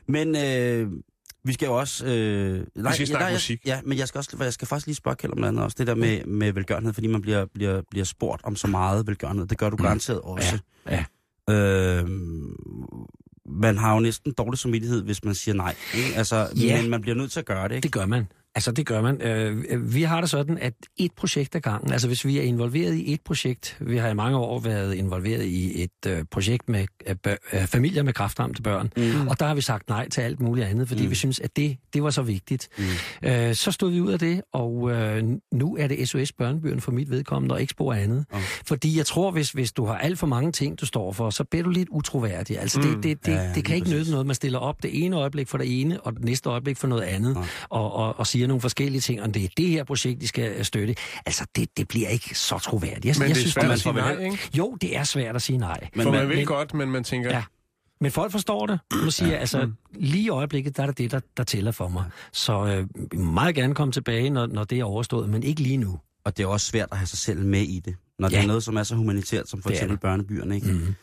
men 0.08 0.36
øh, 0.36 0.92
vi 1.44 1.54
skal 1.54 1.66
jo 1.66 1.80
også... 1.80 2.06
Øh, 2.06 2.66
nej, 2.76 2.94
skal 2.94 3.08
snakke 3.08 3.24
nej, 3.24 3.34
musik. 3.34 3.62
Ja, 3.66 3.80
men 3.86 3.98
jeg 3.98 4.08
skal, 4.08 4.20
også, 4.20 4.38
jeg 4.40 4.54
skal 4.54 4.68
faktisk 4.68 4.88
lige 4.88 4.96
spørge 4.96 5.16
Kjeld 5.16 5.32
om 5.34 5.38
noget 5.38 5.48
andet 5.48 5.64
også. 5.64 5.76
Det 5.80 5.88
der 5.88 5.96
med, 5.96 6.26
med 6.26 6.52
velgørenhed, 6.52 6.94
fordi 6.94 7.08
man 7.08 7.22
bliver, 7.22 7.46
bliver, 7.54 7.82
bliver 7.92 8.06
spurgt 8.06 8.42
om 8.44 8.56
så 8.56 8.68
meget 8.68 9.08
velgørenhed. 9.08 9.46
Det 9.48 9.58
gør 9.58 9.70
du 9.70 9.78
garanteret 9.78 10.22
også. 10.22 10.58
Ja, 10.90 11.06
Øh, 11.50 12.08
man 13.46 13.78
har 13.78 13.94
jo 13.94 14.00
næsten 14.00 14.34
dårlig 14.38 14.60
samvittighed, 14.60 15.04
hvis 15.04 15.24
man 15.24 15.36
siger 15.36 15.56
nej. 15.56 15.76
Ikke? 15.96 16.16
Altså, 16.16 16.48
Ja. 16.56 16.82
Men 16.82 16.90
man 16.92 17.02
bliver 17.02 17.16
nødt 17.16 17.32
til 17.32 17.40
at 17.40 17.46
gøre 17.46 17.68
det. 17.68 17.76
Ikke? 17.76 17.86
Det 17.86 17.92
gør 17.92 18.06
man. 18.06 18.28
Altså, 18.56 18.72
det 18.72 18.86
gør 18.86 19.02
man. 19.02 19.22
Øh, 19.22 19.94
vi 19.96 20.04
har 20.04 20.22
det 20.22 20.30
sådan, 20.30 20.58
at 20.58 20.74
et 20.98 21.12
projekt 21.12 21.56
ad 21.56 21.62
gangen, 21.62 21.92
altså 21.92 22.08
hvis 22.08 22.26
vi 22.26 22.38
er 22.38 22.42
involveret 22.42 22.96
i 22.96 23.14
et 23.14 23.22
projekt, 23.22 23.78
vi 23.80 23.98
har 23.98 24.10
i 24.10 24.14
mange 24.14 24.38
år 24.38 24.60
været 24.60 24.94
involveret 24.94 25.44
i 25.46 25.84
et 25.84 26.08
øh, 26.08 26.24
projekt 26.32 26.70
med 26.70 26.86
øh, 27.08 27.68
familier 27.68 28.04
med 28.04 28.14
kraftramte 28.14 28.62
børn, 28.62 28.92
mm. 28.98 29.28
og 29.28 29.40
der 29.40 29.46
har 29.46 29.56
vi 29.56 29.62
sagt 29.62 29.90
nej 29.90 30.10
til 30.10 30.22
alt 30.22 30.40
muligt 30.40 30.68
andet, 30.68 30.88
fordi 30.88 31.04
mm. 31.04 31.10
vi 31.10 31.16
synes, 31.16 31.40
at 31.40 31.56
det, 31.56 31.78
det 31.94 32.04
var 32.04 32.10
så 32.10 32.22
vigtigt. 32.22 32.70
Mm. 32.78 33.30
Øh, 33.30 33.56
så 33.56 33.72
stod 33.72 33.92
vi 33.92 34.02
ud 34.02 34.12
af 34.12 34.20
det, 34.20 34.42
og 34.54 34.92
øh, 34.92 35.24
nu 35.54 35.78
er 35.78 35.88
det 35.88 36.10
SOS 36.10 36.32
Børnebyerne 36.32 36.82
for 36.82 36.92
mit 36.92 37.10
vedkommende, 37.10 37.56
og 37.56 37.62
ikke 37.62 37.72
spor 37.72 37.94
andet. 37.94 38.26
Okay. 38.32 38.44
Fordi 38.66 38.98
jeg 38.98 39.06
tror, 39.06 39.32
hvis, 39.32 39.52
hvis 39.52 39.72
du 39.72 39.86
har 39.86 39.98
alt 39.98 40.20
for 40.20 40.28
mange 40.28 40.52
ting, 40.52 40.82
du 40.82 40.86
står 40.86 41.12
for, 41.12 41.30
så 41.30 41.44
bliver 41.44 41.64
du 41.64 41.70
lidt 41.70 41.90
utroværdig. 41.92 42.60
Altså, 42.60 42.80
mm. 42.80 42.86
det, 42.86 43.04
det, 43.04 43.26
det, 43.26 43.32
Ja, 43.32 43.38
ja, 43.38 43.48
ja, 43.48 43.54
det 43.54 43.66
kan 43.66 43.76
ikke 43.76 43.90
nytte 43.90 44.12
noget, 44.12 44.26
man 44.26 44.36
stiller 44.36 44.60
op 44.60 44.84
det 44.84 45.06
ene 45.06 45.16
øjeblik 45.16 45.48
for 45.48 45.58
det 45.58 45.82
ene, 45.82 46.02
og 46.02 46.14
det 46.14 46.26
næste 46.26 46.50
øjeblik 46.50 46.78
for 46.78 46.88
noget 46.88 47.02
andet, 47.02 47.34
Nej. 47.34 47.44
og, 47.70 47.94
og, 47.94 48.20
og 48.20 48.28
siger, 48.28 48.41
siger 48.42 48.48
nogle 48.48 48.62
forskellige 48.62 49.02
ting, 49.02 49.22
og 49.22 49.34
det 49.34 49.44
er 49.44 49.48
det 49.58 49.68
her 49.68 49.84
projekt, 49.84 50.22
de 50.22 50.28
skal 50.28 50.52
øh, 50.58 50.64
støtte. 50.66 50.96
Altså, 51.26 51.46
det, 51.56 51.78
det 51.78 51.88
bliver 51.88 52.10
ikke 52.10 52.36
så 52.36 52.58
troværdigt. 52.60 53.06
Jeg, 53.06 53.16
Men 53.20 53.28
jeg 53.28 53.36
det 53.36 53.46
er 53.46 53.50
svært 53.50 53.64
man 53.66 53.72
at 53.72 53.80
sige 53.80 53.94
nej, 53.94 54.18
ikke? 54.26 54.38
Jo, 54.58 54.78
det 54.82 54.98
er 54.98 55.04
svært 55.04 55.36
at 55.36 55.42
sige 55.42 55.58
nej. 55.58 55.80
Men, 55.96 56.04
For 56.04 56.12
man 56.12 56.20
man, 56.20 56.30
vil 56.30 56.38
men- 56.38 56.46
godt, 56.46 56.74
men 56.74 56.90
man 56.92 57.04
tænker, 57.04 57.30
Ja. 57.30 57.44
Men 58.02 58.12
folk 58.12 58.32
forstår 58.32 58.66
det. 58.66 58.80
Nu 59.04 59.12
siger 59.12 59.30
jeg, 59.32 59.40
altså, 59.40 59.66
Mm. 59.66 59.74
lige 60.00 60.24
i 60.24 60.30
øjeblikket, 60.30 60.78
der 60.78 60.84
er 60.84 60.88
det 60.88 60.98
det, 60.98 61.12
der, 61.12 61.20
der 61.38 61.44
tæller 61.44 61.72
for 61.72 61.88
mig. 61.88 62.04
Så 62.34 62.66
øh, 63.14 63.18
meget 63.20 63.56
gerne 63.56 63.76
komme 63.76 63.92
tilbage, 63.92 64.30
når, 64.30 64.46
når 64.48 64.64
det 64.64 64.80
er 64.80 64.84
overstået, 64.84 65.30
men 65.30 65.44
ikke 65.44 65.62
lige 65.62 65.78
nu. 65.78 66.00
og 66.24 66.38
det 66.38 66.44
er 66.44 66.48
også 66.48 66.68
svært 66.68 66.88
at 66.92 66.98
have 66.98 67.08
sig 67.08 67.18
selv 67.20 67.46
med 67.46 67.62
i 67.62 67.80
det. 67.80 67.96
Når 68.20 68.28
det 68.30 68.36
Ja. 68.36 68.42
er 68.44 68.48
noget, 68.48 68.64
som 68.64 68.76
er 68.78 68.84
så 68.84 68.96
humanitært, 68.96 69.50
som 69.50 69.62
for 69.62 69.70
Det 69.70 69.76
eksempel 69.76 69.96
det. 69.96 70.02
børnebyerne, 70.02 70.56
ikke? 70.56 70.68
Mm. 70.72 70.96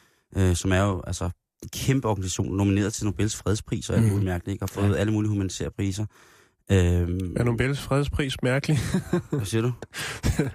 øh, 0.42 0.56
som 0.56 0.72
er 0.72 0.80
jo 0.82 1.02
altså 1.06 1.24
en 1.62 1.68
kæmpe 1.72 2.08
organisation, 2.08 2.56
nomineret 2.56 2.92
til 2.94 3.04
Nobels 3.04 3.36
fredspris 3.36 3.90
og 3.90 3.96
alt 3.96 4.04
Mhm. 4.04 4.12
muligt 4.12 4.24
mærkeligt, 4.30 4.52
ikke? 4.54 4.64
og 4.64 4.70
fået 4.70 4.88
Ja. 4.90 4.94
alle 4.94 5.12
mulige 5.12 5.28
humanitære 5.30 5.70
priser. 5.70 6.06
Øhm, 6.72 7.32
er 7.36 7.44
Nobels 7.44 7.80
fredspris 7.80 8.42
mærkelig? 8.42 8.78
hvad 9.30 9.44
siger 9.44 9.62
du? 9.62 9.72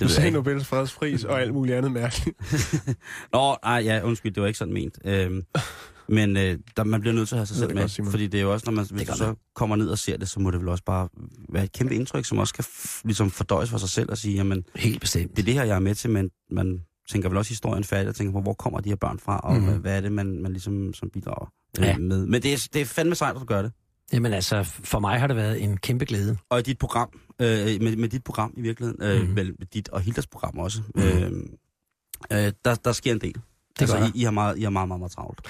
Du 0.00 0.04
jeg 0.04 0.10
sagde. 0.10 0.30
Nobels 0.30 0.66
fredspris 0.66 1.24
og 1.24 1.40
alt 1.40 1.54
muligt 1.54 1.76
andet 1.76 1.92
mærkeligt. 1.92 2.38
Nå, 3.32 3.56
nej, 3.64 3.82
ja, 3.84 4.00
undskyld, 4.04 4.32
det 4.32 4.40
var 4.40 4.46
ikke 4.46 4.58
sådan 4.58 4.74
ment. 4.74 4.98
Øhm, 5.04 5.42
men 6.08 6.36
øh, 6.36 6.58
der, 6.76 6.84
man 6.84 7.00
bliver 7.00 7.14
nødt 7.14 7.28
til 7.28 7.34
at 7.34 7.38
have 7.38 7.46
sig 7.46 7.54
Det 7.54 7.58
selv 7.58 7.68
det 7.68 7.74
med, 7.74 8.04
godt, 8.04 8.10
fordi 8.10 8.26
det 8.26 8.38
er 8.38 8.42
jo 8.42 8.52
også, 8.52 8.64
når 8.66 8.72
man, 8.72 8.86
hvis 8.92 9.08
du 9.08 9.16
så 9.16 9.34
kommer 9.54 9.76
ned 9.76 9.88
og 9.88 9.98
ser 9.98 10.16
det, 10.16 10.28
så 10.28 10.40
må 10.40 10.50
det 10.50 10.60
vel 10.60 10.68
også 10.68 10.84
bare 10.84 11.08
være 11.52 11.64
et 11.64 11.72
kæmpe 11.72 11.94
indtryk, 11.94 12.24
som 12.24 12.38
også 12.38 12.54
kan 12.54 12.64
ligesom 13.04 13.30
fordøjes 13.30 13.70
for 13.70 13.78
sig 13.78 13.88
selv 13.88 14.10
og 14.10 14.18
sige, 14.18 14.34
jamen, 14.34 14.64
Helt 14.76 15.00
bestemt. 15.00 15.30
det 15.30 15.38
er 15.42 15.44
det 15.46 15.54
her, 15.54 15.64
jeg 15.64 15.74
er 15.76 15.80
med 15.80 15.94
til, 15.94 16.10
men 16.10 16.30
man 16.50 16.80
tænker 17.10 17.28
vel 17.28 17.38
også 17.38 17.50
historien 17.50 17.84
færdig 17.84 18.08
og 18.08 18.14
tænker 18.14 18.32
på, 18.32 18.40
hvor 18.40 18.52
kommer 18.54 18.80
de 18.80 18.88
her 18.88 18.96
børn 18.96 19.18
fra, 19.18 19.38
og 19.38 19.56
mm. 19.56 19.64
hvad 19.80 19.96
er 19.96 20.00
det, 20.00 20.12
man, 20.12 20.42
man 20.42 20.52
ligesom 20.52 20.94
som 20.94 21.10
bidrager 21.10 21.52
øh, 21.78 21.84
Ja. 21.84 21.96
med. 21.98 22.26
Men 22.26 22.42
det 22.42 22.52
er, 22.52 22.68
det 22.72 22.80
er 22.80 22.86
fandme 22.86 23.14
sejt, 23.14 23.34
at 23.34 23.40
du 23.40 23.46
gør 23.46 23.62
det. 23.62 23.72
Jamen 24.14 24.32
altså, 24.32 24.62
for 24.62 24.98
mig 24.98 25.20
har 25.20 25.26
det 25.26 25.36
været 25.36 25.62
en 25.62 25.76
kæmpe 25.76 26.04
glæde. 26.04 26.36
Og 26.50 26.66
dit 26.66 26.78
program, 26.78 27.08
øh, 27.40 27.46
med, 27.82 27.96
med 27.96 28.08
dit 28.08 28.24
program 28.24 28.54
i 28.56 28.60
virkeligheden, 28.60 29.02
øh, 29.02 29.16
Mhm. 29.20 29.28
mm. 29.28 29.34
med, 29.34 29.44
med 29.44 29.66
dit 29.74 29.88
og 29.88 30.00
Hildas 30.00 30.26
program 30.26 30.58
også, 30.58 30.82
Mhm. 30.94 31.04
øh, 31.04 31.32
øh, 32.32 32.52
der, 32.64 32.74
der 32.74 32.92
sker 32.92 33.12
en 33.12 33.20
del. 33.20 33.34
altså, 33.80 33.96
gør 33.98 34.04
I, 34.06 34.10
I, 34.14 34.22
har 34.24 34.30
meget, 34.30 34.58
I 34.58 34.62
har 34.62 34.70
meget, 34.70 34.88
meget, 34.88 34.98
meget 35.00 35.12
travlt. 35.12 35.40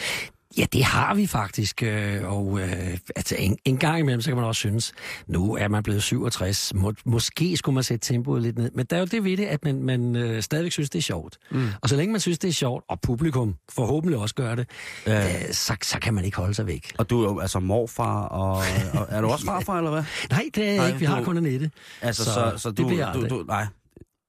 Ja, 0.59 0.65
det 0.73 0.85
har 0.85 1.15
vi 1.15 1.27
faktisk, 1.27 1.83
øh, 1.83 2.33
og 2.33 2.61
øh, 2.61 2.99
altså, 3.17 3.37
en, 3.39 3.57
en 3.65 3.77
gang 3.79 3.99
imellem, 3.99 4.21
så 4.21 4.31
kan 4.31 4.37
man 4.37 4.45
også 4.45 4.59
synes, 4.59 4.93
nu 5.27 5.57
er 5.57 5.69
man 5.69 5.83
blevet 5.83 6.03
67, 6.03 6.75
må, 6.75 6.93
måske 7.05 7.57
skulle 7.57 7.75
man 7.75 7.83
sætte 7.85 8.13
tempoet 8.13 8.43
lidt 8.43 8.59
ned, 8.59 8.71
men 8.75 8.87
der 8.91 8.97
er 8.97 9.01
jo 9.01 9.07
det 9.07 9.25
ved 9.25 9.37
det, 9.37 9.45
at 9.45 9.65
man, 9.65 9.83
man 9.83 10.17
øh, 10.17 10.43
stadigvæk 10.43 10.73
synes, 10.73 10.91
det 10.91 10.99
er 10.99 11.03
sjovt. 11.03 11.39
Mm. 11.51 11.69
Og 11.83 11.89
så 11.89 11.97
længe 11.97 12.13
man 12.13 12.21
synes, 12.21 12.39
det 12.39 12.49
er 12.49 12.53
sjovt, 12.53 12.85
og 12.89 13.01
publikum 13.01 13.55
forhåbentlig 13.73 14.19
også 14.19 14.35
gør 14.35 14.55
det, 14.55 14.69
øh, 15.07 15.15
så, 15.53 15.77
så 15.83 15.99
kan 16.03 16.15
man 16.15 16.25
ikke 16.25 16.37
holde 16.37 16.55
sig 16.55 16.67
væk. 16.67 16.93
Og 16.99 17.11
du 17.11 17.23
er 17.25 17.33
jo 17.33 17.39
altså 17.41 17.61
morfar, 17.61 18.23
og, 18.23 18.51
og 18.95 19.07
er 19.09 19.21
du 19.21 19.29
også 19.29 19.45
farfar, 19.53 19.79
eller 19.79 19.91
hvad? 19.91 20.05
Nej, 20.31 20.45
det 20.55 20.71
er 20.71 20.77
Nej, 20.77 20.87
ikke, 20.87 20.99
vi 20.99 21.05
har 21.05 21.19
du- 21.19 21.25
kun 21.25 21.37
Annette. 21.37 21.71
Altså, 22.03 22.25
Så 22.25 22.31
så, 22.33 22.51
så, 22.53 22.59
så 22.59 22.71
det 22.71 22.79
du, 22.79 22.87
bliver 22.87 23.07
jeg 23.07 23.15
du, 23.15 23.19
aldrig. 23.23 23.31
du, 23.41 23.45
nej. 23.49 23.67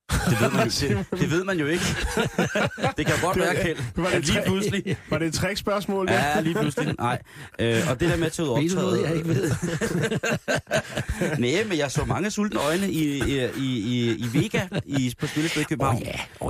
Det 0.10 0.42
ved, 0.42 0.52
man 0.52 0.68
jo, 0.68 0.98
det, 1.12 1.20
det 1.22 1.32
ved 1.32 1.44
man 1.44 1.60
jo 1.60 1.66
ikke. 1.66 1.84
Det 2.98 3.06
kan 3.06 3.16
godt 3.22 3.38
være, 3.40 3.56
Kjeld, 3.56 3.78
Var 3.96 4.10
det 4.10 4.28
lige 4.28 4.42
pludselig... 4.46 4.98
Var 5.10 5.18
det 5.18 5.28
et 5.28 5.34
trickspørgsmål? 5.34 6.10
Ja. 6.10 6.36
Ja, 6.36 6.42
lige 6.42 6.56
pludselig. 6.56 6.96
Nej. 7.00 7.22
Øh, 7.60 7.82
og 7.90 8.00
det 8.00 8.10
der 8.10 8.18
med 8.18 8.26
at 8.26 8.32
tage 8.32 8.46
ud 8.46 8.52
og 8.52 8.62
Ved 8.62 8.70
du 8.70 8.76
noget, 8.76 9.04
jeg 9.04 9.16
ikke 9.16 9.28
ved? 9.30 9.52
Nej, 11.40 11.64
men 11.68 11.78
jeg 11.78 11.92
så 11.92 12.06
mange 12.06 12.32
sultne 12.32 12.60
øjne 12.60 12.92
i, 12.92 13.24
i, 13.24 13.50
i, 13.58 14.16
i, 14.16 14.26
Vega 14.34 14.68
i, 14.86 15.14
på 15.20 15.28
Spillested 15.28 15.62
i 15.62 15.66
København. 15.66 15.96
Åh 15.96 16.02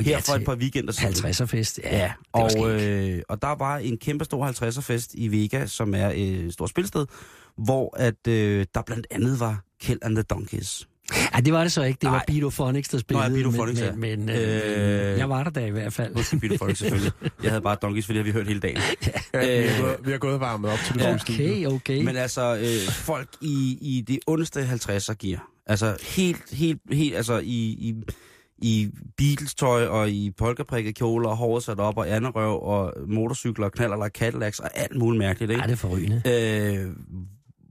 ja, 0.07 0.11
her 0.11 0.11
ja, 0.11 0.17
for 0.17 0.33
et 0.33 0.45
par 0.45 0.55
weekender 0.55 0.93
siden. 0.93 1.13
50'er 1.13 1.45
fest. 1.45 1.79
Ja, 1.83 1.97
Ja, 1.97 2.11
det 2.47 2.55
og, 2.57 2.71
øh, 2.81 3.21
og 3.29 3.41
der 3.41 3.55
var 3.55 3.77
en 3.77 3.97
kæmpe 3.97 4.25
stor 4.25 4.47
50'er 4.47 4.81
fest 4.81 5.11
i 5.13 5.27
Vega, 5.27 5.65
som 5.65 5.93
er 5.95 6.11
et 6.15 6.53
stort 6.53 6.69
spilsted, 6.69 7.05
hvor 7.57 7.97
at, 7.97 8.27
øh, 8.27 8.65
der 8.75 8.81
blandt 8.81 9.07
andet 9.11 9.39
var 9.39 9.61
Kjeld 9.81 9.99
and 10.01 10.15
the 10.15 10.23
Donkeys. 10.23 10.87
Ej, 11.33 11.39
det 11.39 11.53
var 11.53 11.61
det 11.63 11.71
så 11.71 11.83
ikke. 11.83 11.97
Det 12.01 12.07
var 12.09 12.15
Nej. 12.15 12.23
Bidophonics, 12.27 12.89
der 12.89 12.97
Nå, 12.97 12.99
spillede. 12.99 13.27
ja, 13.27 13.33
Bidophonics, 13.33 13.81
ja. 13.81 13.91
men, 13.91 14.01
men, 14.01 14.25
men 14.25 14.29
øh, 14.35 15.11
Øh, 15.11 15.17
jeg 15.19 15.29
var 15.29 15.43
der 15.43 15.49
da 15.51 15.65
i 15.65 15.69
hvert 15.69 15.93
fald. 15.93 16.15
Undskyld, 16.15 16.39
Bitte 16.39 16.57
Folk, 16.57 16.77
selvfølgelig. 16.77 17.11
Jeg 17.43 17.51
havde 17.51 17.61
bare 17.61 17.77
Donkeys, 17.81 18.05
fordi 18.05 18.19
det 18.19 18.25
har 18.25 18.31
vi 18.31 18.37
hørt 18.37 18.47
hele 18.47 18.59
dagen. 18.59 18.77
Ja, 19.33 19.61
vi, 19.61 19.67
har 19.67 19.75
Øh, 19.77 19.81
gået, 19.81 19.95
vi 20.05 20.11
har 20.11 20.17
gået 20.17 20.39
varmet 20.39 20.71
op 20.71 20.79
til 20.85 20.93
det 20.95 21.01
Ja. 21.01 21.09
ja. 21.09 21.15
Okay, 21.15 21.65
okay. 21.65 22.03
Men 22.03 22.15
altså, 22.15 22.55
øh, 22.57 22.91
folk 22.91 23.27
i, 23.41 23.77
i 23.81 24.01
det 24.07 24.19
ondeste 24.27 24.61
50'er 24.61 25.13
gear. 25.19 25.47
Altså 25.67 25.97
helt, 26.15 26.41
helt, 26.53 26.81
helt, 26.91 27.15
altså 27.15 27.37
i, 27.43 27.59
i, 27.63 27.95
i 28.57 28.89
Beatles-tøj 29.17 29.85
og 29.85 30.09
i 30.09 30.31
polkaprikket 30.37 30.95
kjoler 30.95 31.29
og 31.29 31.37
håret 31.37 31.63
sat 31.63 31.79
op 31.79 31.97
og 31.97 32.09
anderøv 32.15 32.61
og 32.63 32.93
motorcykler 33.07 33.65
og 33.65 33.71
knaller 33.71 33.95
og 33.97 34.09
Cadillacs 34.17 34.59
og 34.59 34.69
alt 34.75 34.95
muligt 34.97 35.19
mærkeligt, 35.19 35.51
ikke? 35.51 35.61
Ja, 35.61 35.67
det 35.67 35.73
er 35.73 35.77
forrygende. 35.77 36.21
Øh, 36.25 36.91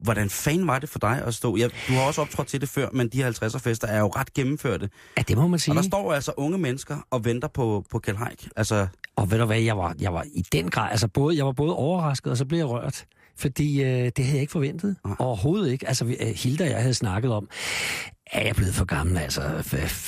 hvordan 0.05 0.31
fanden 0.31 0.67
var 0.67 0.79
det 0.79 0.89
for 0.89 0.99
dig 0.99 1.23
at 1.27 1.35
stå? 1.35 1.57
Ja, 1.57 1.69
du 1.89 1.93
har 1.93 2.03
også 2.03 2.21
optrådt 2.21 2.49
til 2.49 2.61
det 2.61 2.69
før, 2.69 2.89
men 2.93 3.09
de 3.09 3.23
her 3.23 3.31
50'er 3.33 3.59
fester 3.59 3.89
er 3.89 3.99
jo 3.99 4.07
ret 4.07 4.35
gennemførte. 4.35 4.91
Ja, 5.17 5.23
det 5.29 5.37
må 5.37 5.47
man 5.49 5.59
sige. 5.59 5.73
Og 5.73 5.77
der 5.77 5.83
står 5.83 6.13
altså 6.13 6.33
unge 6.37 6.59
mennesker 6.59 6.97
og 7.11 7.25
venter 7.25 7.49
på, 7.49 7.85
på 7.91 7.99
Kjell 7.99 8.19
Haik. 8.19 8.49
Altså, 8.57 8.87
Og 9.17 9.31
ved 9.31 9.39
du 9.39 9.45
hvad, 9.45 9.61
jeg 9.61 9.79
var, 9.79 9.95
jeg 10.01 10.15
var 10.15 10.25
i 10.35 10.45
den 10.53 10.71
grad, 10.71 10.91
altså 10.91 11.09
både, 11.09 11.37
jeg 11.37 11.47
var 11.47 11.53
både 11.53 11.77
overrasket, 11.77 12.31
og 12.31 12.37
så 12.37 12.45
blev 12.45 12.59
jeg 12.59 12.69
rørt. 12.69 13.05
Fordi 13.39 13.83
øh, 13.83 13.89
det 13.89 14.19
havde 14.19 14.33
jeg 14.33 14.41
ikke 14.41 14.53
forventet. 14.53 14.97
Nej. 15.07 15.17
Overhovedet 15.19 15.73
ikke. 15.73 15.89
Altså, 15.89 16.05
øh, 16.05 16.27
Hilda 16.37 16.65
og 16.65 16.71
jeg 16.71 16.81
havde 16.81 16.95
snakket 16.95 17.33
om, 17.33 17.49
er 18.33 18.47
jeg 18.47 18.57
blevet 18.57 18.75
for 18.75 18.85
gammel? 18.85 19.19
Altså, 19.19 19.43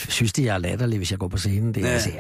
synes 0.09 0.33
de, 0.33 0.45
jeg 0.45 0.55
er 0.55 0.59
latterlig, 0.59 0.99
hvis 0.99 1.11
jeg 1.11 1.19
går 1.19 1.29
på 1.29 1.39
scenen? 1.39 1.75
Det, 1.75 1.83
Ja. 1.83 1.89
Altså, 1.89 2.11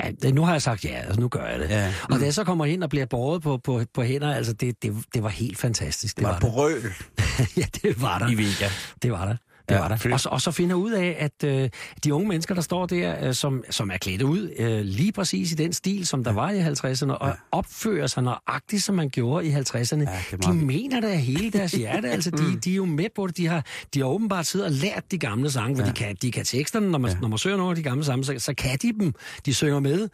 ja, 0.00 0.10
ja, 0.24 0.30
nu 0.30 0.44
har 0.44 0.52
jeg 0.52 0.62
sagt 0.62 0.84
ja, 0.84 0.94
altså 0.94 1.20
nu 1.20 1.28
gør 1.28 1.46
jeg 1.46 1.58
det. 1.58 1.68
Ja. 1.70 1.92
Og 2.10 2.20
da 2.20 2.24
jeg 2.24 2.34
så 2.34 2.44
kommer 2.44 2.64
ind 2.64 2.82
og 2.82 2.90
bliver 2.90 3.06
båret 3.06 3.42
på, 3.42 3.58
på, 3.58 3.82
på 3.94 4.02
hænder, 4.02 4.34
altså 4.34 4.52
det, 4.52 4.82
det, 4.82 4.94
det 5.14 5.22
var 5.22 5.28
helt 5.28 5.58
fantastisk. 5.58 6.16
Det, 6.16 6.20
det 6.20 6.26
var 6.26 6.32
var, 6.32 6.50
brøl 6.50 6.82
det. 6.82 6.92
ja, 7.60 7.64
det 7.82 8.02
var 8.02 8.18
der. 8.18 8.28
i 8.28 8.34
Vega. 8.34 8.68
Det 9.02 9.12
var 9.12 9.24
der. 9.24 9.36
Det 9.68 9.74
Ja, 9.74 9.80
var 9.80 9.88
der. 9.88 9.96
fedt. 9.96 10.12
Og 10.14 10.20
så, 10.20 10.28
og 10.28 10.40
så 10.40 10.50
finder 10.50 10.76
ud 10.76 10.92
af, 10.92 11.16
at 11.18 11.44
øh, 11.48 11.70
de 12.04 12.14
unge 12.14 12.28
mennesker, 12.28 12.54
der 12.54 12.62
står 12.62 12.86
der, 12.86 13.28
øh, 13.28 13.34
som, 13.34 13.64
som 13.70 13.90
er 13.90 13.96
klædt 13.98 14.22
ud 14.22 14.50
øh, 14.58 14.80
lige 14.80 15.12
præcis 15.12 15.52
i 15.52 15.54
den 15.54 15.72
stil, 15.72 16.06
som 16.06 16.24
der 16.24 16.32
var 16.32 16.50
i 16.50 16.60
50'erne, 16.60 17.12
og 17.12 17.36
opfører 17.52 18.06
sig 18.06 18.22
nøjagtigt, 18.22 18.82
som 18.82 18.94
man 18.94 19.10
gjorde 19.10 19.46
i 19.46 19.50
50'erne, 19.52 19.60
det 20.00 20.08
er 20.32 20.36
de 20.36 20.52
mener 20.52 21.00
det 21.00 21.08
af 21.08 21.20
hele 21.20 21.50
deres 21.50 21.72
hjerte. 21.72 22.10
altså, 22.10 22.30
de, 22.30 22.60
de 22.64 22.70
er 22.70 22.74
jo 22.76 22.84
med 22.84 23.06
på 23.16 23.26
det. 23.26 23.36
De 23.36 23.46
har, 23.46 23.64
de 23.94 23.98
har 24.00 24.06
åbenbart 24.06 24.46
siddet 24.46 24.66
og 24.66 24.72
lært 24.72 25.10
de 25.10 25.18
gamle 25.18 25.50
sange, 25.50 25.76
for 25.76 25.82
ja. 25.82 25.88
de, 25.88 25.94
kan, 25.94 26.16
de 26.22 26.32
kan 26.32 26.44
teksterne. 26.44 26.90
Når 26.90 26.98
man, 26.98 27.10
ja. 27.10 27.16
når 27.20 27.28
man 27.28 27.38
søger 27.38 27.56
nogle 27.56 27.70
af 27.70 27.76
de 27.76 27.82
gamle 27.82 28.04
sange, 28.04 28.24
så, 28.24 28.34
så 28.38 28.54
kan 28.54 28.78
de 28.82 28.92
dem. 28.92 29.12
De 29.46 29.54
synger 29.54 29.80
med. 29.80 30.08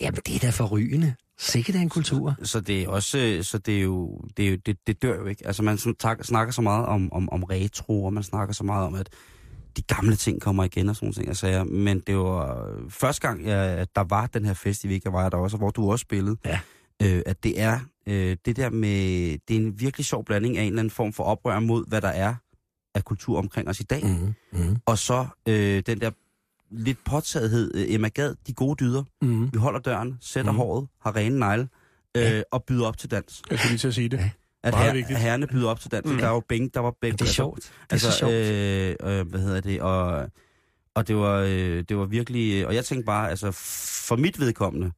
Jamen, 0.00 0.20
det 0.26 0.34
er 0.34 0.38
da 0.38 0.50
forrygende. 0.50 1.14
Sikkert 1.38 1.76
er 1.76 1.80
en 1.80 1.88
kultur. 1.88 2.34
Så 2.42 2.60
det 2.60 2.82
er 2.82 2.88
også, 2.88 3.18
øh, 3.18 3.44
så 3.44 3.58
det 3.58 3.78
er 3.78 3.82
jo, 3.82 4.20
det, 4.36 4.46
er 4.46 4.50
jo, 4.50 4.56
det, 4.66 4.76
det 4.86 5.02
dør 5.02 5.16
jo 5.16 5.26
ikke. 5.26 5.46
Altså 5.46 5.62
man 5.62 5.78
tak, 5.98 6.24
snakker 6.24 6.52
så 6.52 6.62
meget 6.62 6.86
om, 6.86 7.12
om, 7.12 7.28
om 7.32 7.42
retro, 7.42 8.04
og 8.04 8.12
man 8.12 8.22
snakker 8.22 8.54
så 8.54 8.64
meget 8.64 8.86
om, 8.86 8.94
at 8.94 9.08
de 9.76 9.82
gamle 9.82 10.16
ting 10.16 10.40
kommer 10.40 10.64
igen 10.64 10.88
og 10.88 10.96
sådan 10.96 11.12
ting, 11.12 11.26
jeg 11.26 11.36
sagde. 11.36 11.64
Men 11.64 12.00
det 12.00 12.16
var 12.16 12.66
øh, 12.66 12.90
første 12.90 13.28
gang, 13.28 13.46
jeg, 13.46 13.58
at 13.58 13.88
der 13.94 14.04
var 14.04 14.26
den 14.26 14.44
her 14.44 14.54
fest 14.54 14.84
i 14.84 14.88
Vega, 14.88 15.10
var 15.10 15.22
jeg 15.22 15.32
der 15.32 15.38
også, 15.38 15.56
og 15.56 15.58
hvor 15.58 15.70
du 15.70 15.90
også 15.92 16.02
spillede. 16.02 16.36
Ja. 16.44 16.60
Øh, 17.02 17.22
at 17.26 17.44
det 17.44 17.60
er 17.60 17.80
øh, 18.06 18.36
det 18.44 18.56
der 18.56 18.70
med, 18.70 19.30
det 19.48 19.56
er 19.56 19.60
en 19.60 19.80
virkelig 19.80 20.06
sjov 20.06 20.24
blanding 20.24 20.58
af 20.58 20.62
en 20.62 20.68
eller 20.68 20.80
anden 20.80 20.90
form 20.90 21.12
for 21.12 21.24
oprør 21.24 21.60
mod, 21.60 21.84
hvad 21.88 22.00
der 22.00 22.08
er 22.08 22.34
af 22.94 23.04
kultur 23.04 23.38
omkring 23.38 23.68
os 23.68 23.80
i 23.80 23.82
dag. 23.82 24.04
Mm, 24.04 24.34
mm, 24.60 24.76
Og 24.86 24.98
så 24.98 25.26
øh, 25.48 25.82
den 25.86 26.00
der 26.00 26.10
lidt 26.78 26.98
påtagethed, 27.04 27.70
øh, 27.74 27.84
Emma 27.88 28.08
Gad, 28.08 28.34
de 28.46 28.52
gode 28.52 28.84
dyder. 28.84 29.02
mm. 29.22 29.52
Vi 29.52 29.58
holder 29.58 29.80
døren, 29.80 30.18
sætter 30.20 30.52
mm. 30.52 30.58
håret, 30.58 30.88
har 31.02 31.16
rene 31.16 31.38
negle, 31.38 31.68
øh, 32.16 32.22
Ja. 32.22 32.42
og 32.50 32.64
byder 32.64 32.86
op 32.86 32.98
til 32.98 33.10
dans. 33.10 33.42
Jeg 33.50 33.58
skulle 33.58 33.70
lige 33.70 33.78
til 33.78 33.88
at 33.88 33.94
sige 33.94 34.08
det. 34.08 34.16
Ja. 34.18 34.30
At 34.62 34.74
her, 34.74 35.16
herrerne 35.16 35.46
byder 35.46 35.68
op 35.68 35.80
til 35.80 35.90
dans. 35.90 36.06
Mm. 36.10 36.18
Der 36.18 36.28
var 36.28 36.40
bænk, 36.48 36.74
der 36.74 36.80
var 36.80 36.94
bænk. 37.00 37.18
Det 37.18 37.24
er 37.28 37.32
sjovt. 37.32 37.58
Det 37.58 37.70
er 37.90 37.94
Altså, 37.94 38.10
så 38.10 38.18
sjovt. 38.18 38.32
øh, 38.32 39.18
øh, 39.20 39.28
hvad 39.28 39.40
hedder 39.40 39.60
det? 39.60 39.80
Og, 39.80 40.28
og 40.94 41.08
det, 41.08 41.16
var, 41.16 41.38
øh, 41.38 41.84
det 41.88 41.96
var 41.96 42.04
virkelig... 42.04 42.62
øh, 42.62 42.66
Og 42.68 42.74
jeg 42.74 42.84
tænkte 42.84 43.04
bare, 43.06 43.30
altså 43.30 43.50
for 44.08 44.16
mit 44.16 44.40
vedkommende, 44.40 44.92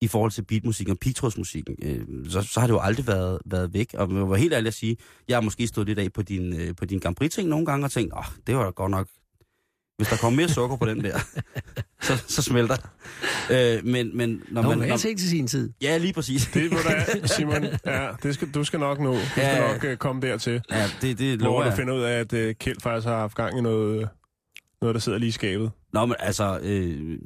i 0.00 0.08
forhold 0.08 0.30
til 0.30 0.42
beatmusikken 0.44 0.92
og 0.92 0.98
pigtrådsmusikken, 0.98 1.76
øh, 1.82 2.30
så, 2.30 2.42
så 2.42 2.60
har 2.60 2.66
det 2.66 2.74
jo 2.74 2.78
aldrig 2.80 3.06
været, 3.06 3.38
været 3.46 3.74
væk. 3.74 3.94
Og 3.94 4.14
jeg 4.14 4.28
var 4.28 4.36
helt 4.36 4.52
ærlig 4.54 4.68
at 4.68 4.74
sige, 4.74 4.96
jeg 5.28 5.36
har 5.36 5.40
måske 5.42 5.66
stået 5.66 5.86
lidt 5.86 5.98
af 5.98 6.12
på 6.12 6.22
din, 6.22 6.60
øh, 6.60 6.76
på 6.76 6.84
din 6.84 6.98
Grand 6.98 7.16
Prix-ting 7.16 7.48
nogle 7.48 7.66
gange 7.66 7.86
og 7.86 7.90
tænkt, 7.90 8.12
åh, 8.12 8.18
oh, 8.18 8.24
det 8.46 8.56
var 8.56 8.64
da 8.64 8.70
godt 8.70 8.90
nok... 8.90 9.08
Hvis 9.98 10.08
der 10.08 10.16
kommer 10.16 10.36
mere 10.36 10.48
sukker 10.48 10.76
på 10.76 10.86
den 10.86 11.04
der, 11.04 11.18
så, 12.02 12.22
så 12.26 12.42
smelter 12.42 12.76
det. 12.76 13.76
øh, 13.78 13.86
men, 13.86 14.16
men 14.16 14.42
når 14.50 14.62
Nå, 14.62 14.74
man... 14.74 14.88
kan 14.88 14.98
til 14.98 15.28
sin 15.28 15.46
tid. 15.46 15.72
ja, 15.82 15.96
lige 15.98 16.12
præcis. 16.12 16.50
Det 16.54 16.72
må 16.72 16.78
da, 16.88 17.04
Simon, 17.36 17.64
ja, 17.86 18.08
det 18.22 18.34
skal, 18.34 18.50
du 18.50 18.64
skal 18.64 18.80
nok 18.80 19.00
nå. 19.00 19.12
Du 19.14 19.20
skal 19.30 19.42
Ja. 19.42 19.72
nok 19.72 19.84
uh, 19.84 19.94
komme 19.96 20.22
dertil. 20.22 20.62
Ja, 20.70 20.84
det, 21.02 21.18
det 21.18 21.38
Hvor 21.38 21.44
lover 21.46 21.62
du 21.62 21.68
jeg. 21.68 21.76
finder 21.76 21.94
ud 21.94 22.00
af, 22.02 22.12
at 22.20 22.32
uh, 22.32 22.50
Kjeld 22.60 22.80
faktisk 22.80 23.06
har 23.08 23.18
haft 23.18 23.34
gang 23.34 23.58
i 23.58 23.60
noget, 23.60 24.08
noget 24.80 24.94
der 24.94 25.00
sidder 25.00 25.18
lige 25.18 25.28
i 25.28 25.32
skabet. 25.32 25.70
Nå, 25.92 26.06
men 26.06 26.16
altså, 26.18 26.58
øh, 26.62 27.18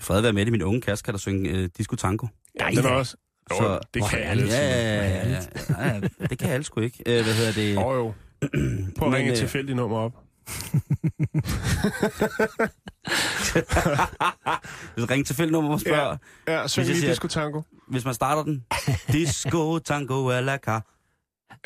fred 0.00 0.20
være 0.20 0.32
med 0.32 0.44
det. 0.44 0.52
Min 0.52 0.62
unge 0.62 0.80
kæreste 0.80 1.04
kan 1.04 1.14
der 1.14 1.18
synge 1.18 1.50
øh, 1.50 1.68
disco 1.78 1.96
tango. 1.96 2.26
Nej, 2.60 2.70
Den 2.70 2.78
er 2.78 2.82
da. 2.82 2.88
også... 2.88 3.16
Jo, 3.50 3.56
Så- 3.56 3.78
det 3.94 4.02
Hvor 4.02 4.08
kan 4.08 4.18
alle. 4.18 4.46
Ja, 4.46 4.68
ja, 4.68 5.06
ja, 5.06 5.28
ja, 5.28 5.40
ja, 5.78 5.94
ja, 5.94 6.00
det 6.30 6.38
kan 6.38 6.50
alle 6.50 6.64
sgu 6.64 6.80
ikke. 6.80 7.02
Øh, 7.06 7.24
hvad 7.24 7.34
hedder 7.34 7.52
det? 7.52 7.74
Jo, 7.74 7.92
jo. 7.94 8.12
Prøv 8.98 9.08
at 9.08 9.12
Men, 9.12 9.14
ringe 9.14 9.26
et 9.26 9.30
øh, 9.32 9.36
tilfældigt 9.36 9.76
nummer 9.76 9.96
op. 9.98 10.12
Hvis 14.94 15.10
ring 15.10 15.26
tilfældigt 15.26 15.52
nummer 15.52 15.72
og 15.72 15.80
spørger, 15.80 16.16
ja. 16.48 16.60
Ja, 16.60 16.66
syng 16.68 16.86
lige 16.86 16.96
siger- 17.00 17.10
Disco 17.10 17.28
Tango. 17.28 17.62
hvis 17.88 18.04
man 18.04 18.14
starter 18.14 18.42
den. 18.42 18.64
Disco 19.12 19.78
tango 19.78 20.28
a 20.30 20.40
la 20.40 20.56
car. 20.56 20.86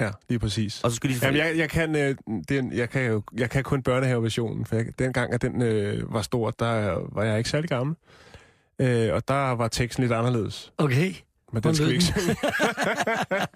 Ja, 0.01 0.11
lige 0.29 0.39
præcis. 0.39 0.83
Og 0.85 0.91
så 0.91 0.97
skal 0.97 1.11
de... 1.11 1.15
Jamen, 1.23 1.37
jeg, 1.41 1.57
jeg, 1.59 1.71
kan, 1.71 1.97
øh, 1.97 2.17
den, 2.49 2.73
jeg, 2.73 2.91
kan 2.91 3.05
jo, 3.07 3.23
jeg 3.39 3.51
kan 3.51 3.63
kun 3.65 3.83
børnehaveversionen, 3.83 4.67
for 4.67 4.77
jeg, 4.77 4.87
dengang, 4.99 5.33
at 5.33 5.43
den 5.43 5.63
øh, 5.63 6.13
var 6.15 6.23
stor, 6.23 6.51
der 6.51 7.01
var 7.13 7.25
jeg 7.25 7.39
ikke 7.39 7.51
særlig 7.51 7.69
gammel. 7.69 7.97
Øh, 8.79 9.15
og 9.15 9.29
der 9.29 9.51
var 9.51 9.69
teksten 9.69 10.05
lidt 10.05 10.13
anderledes. 10.13 10.73
Okay. 10.79 11.15
Men 11.55 11.63
den 11.63 11.75
skal 11.75 11.87
vi 11.87 11.93
lød 11.93 12.01
ikke 12.01 12.21
synge. 12.21 12.37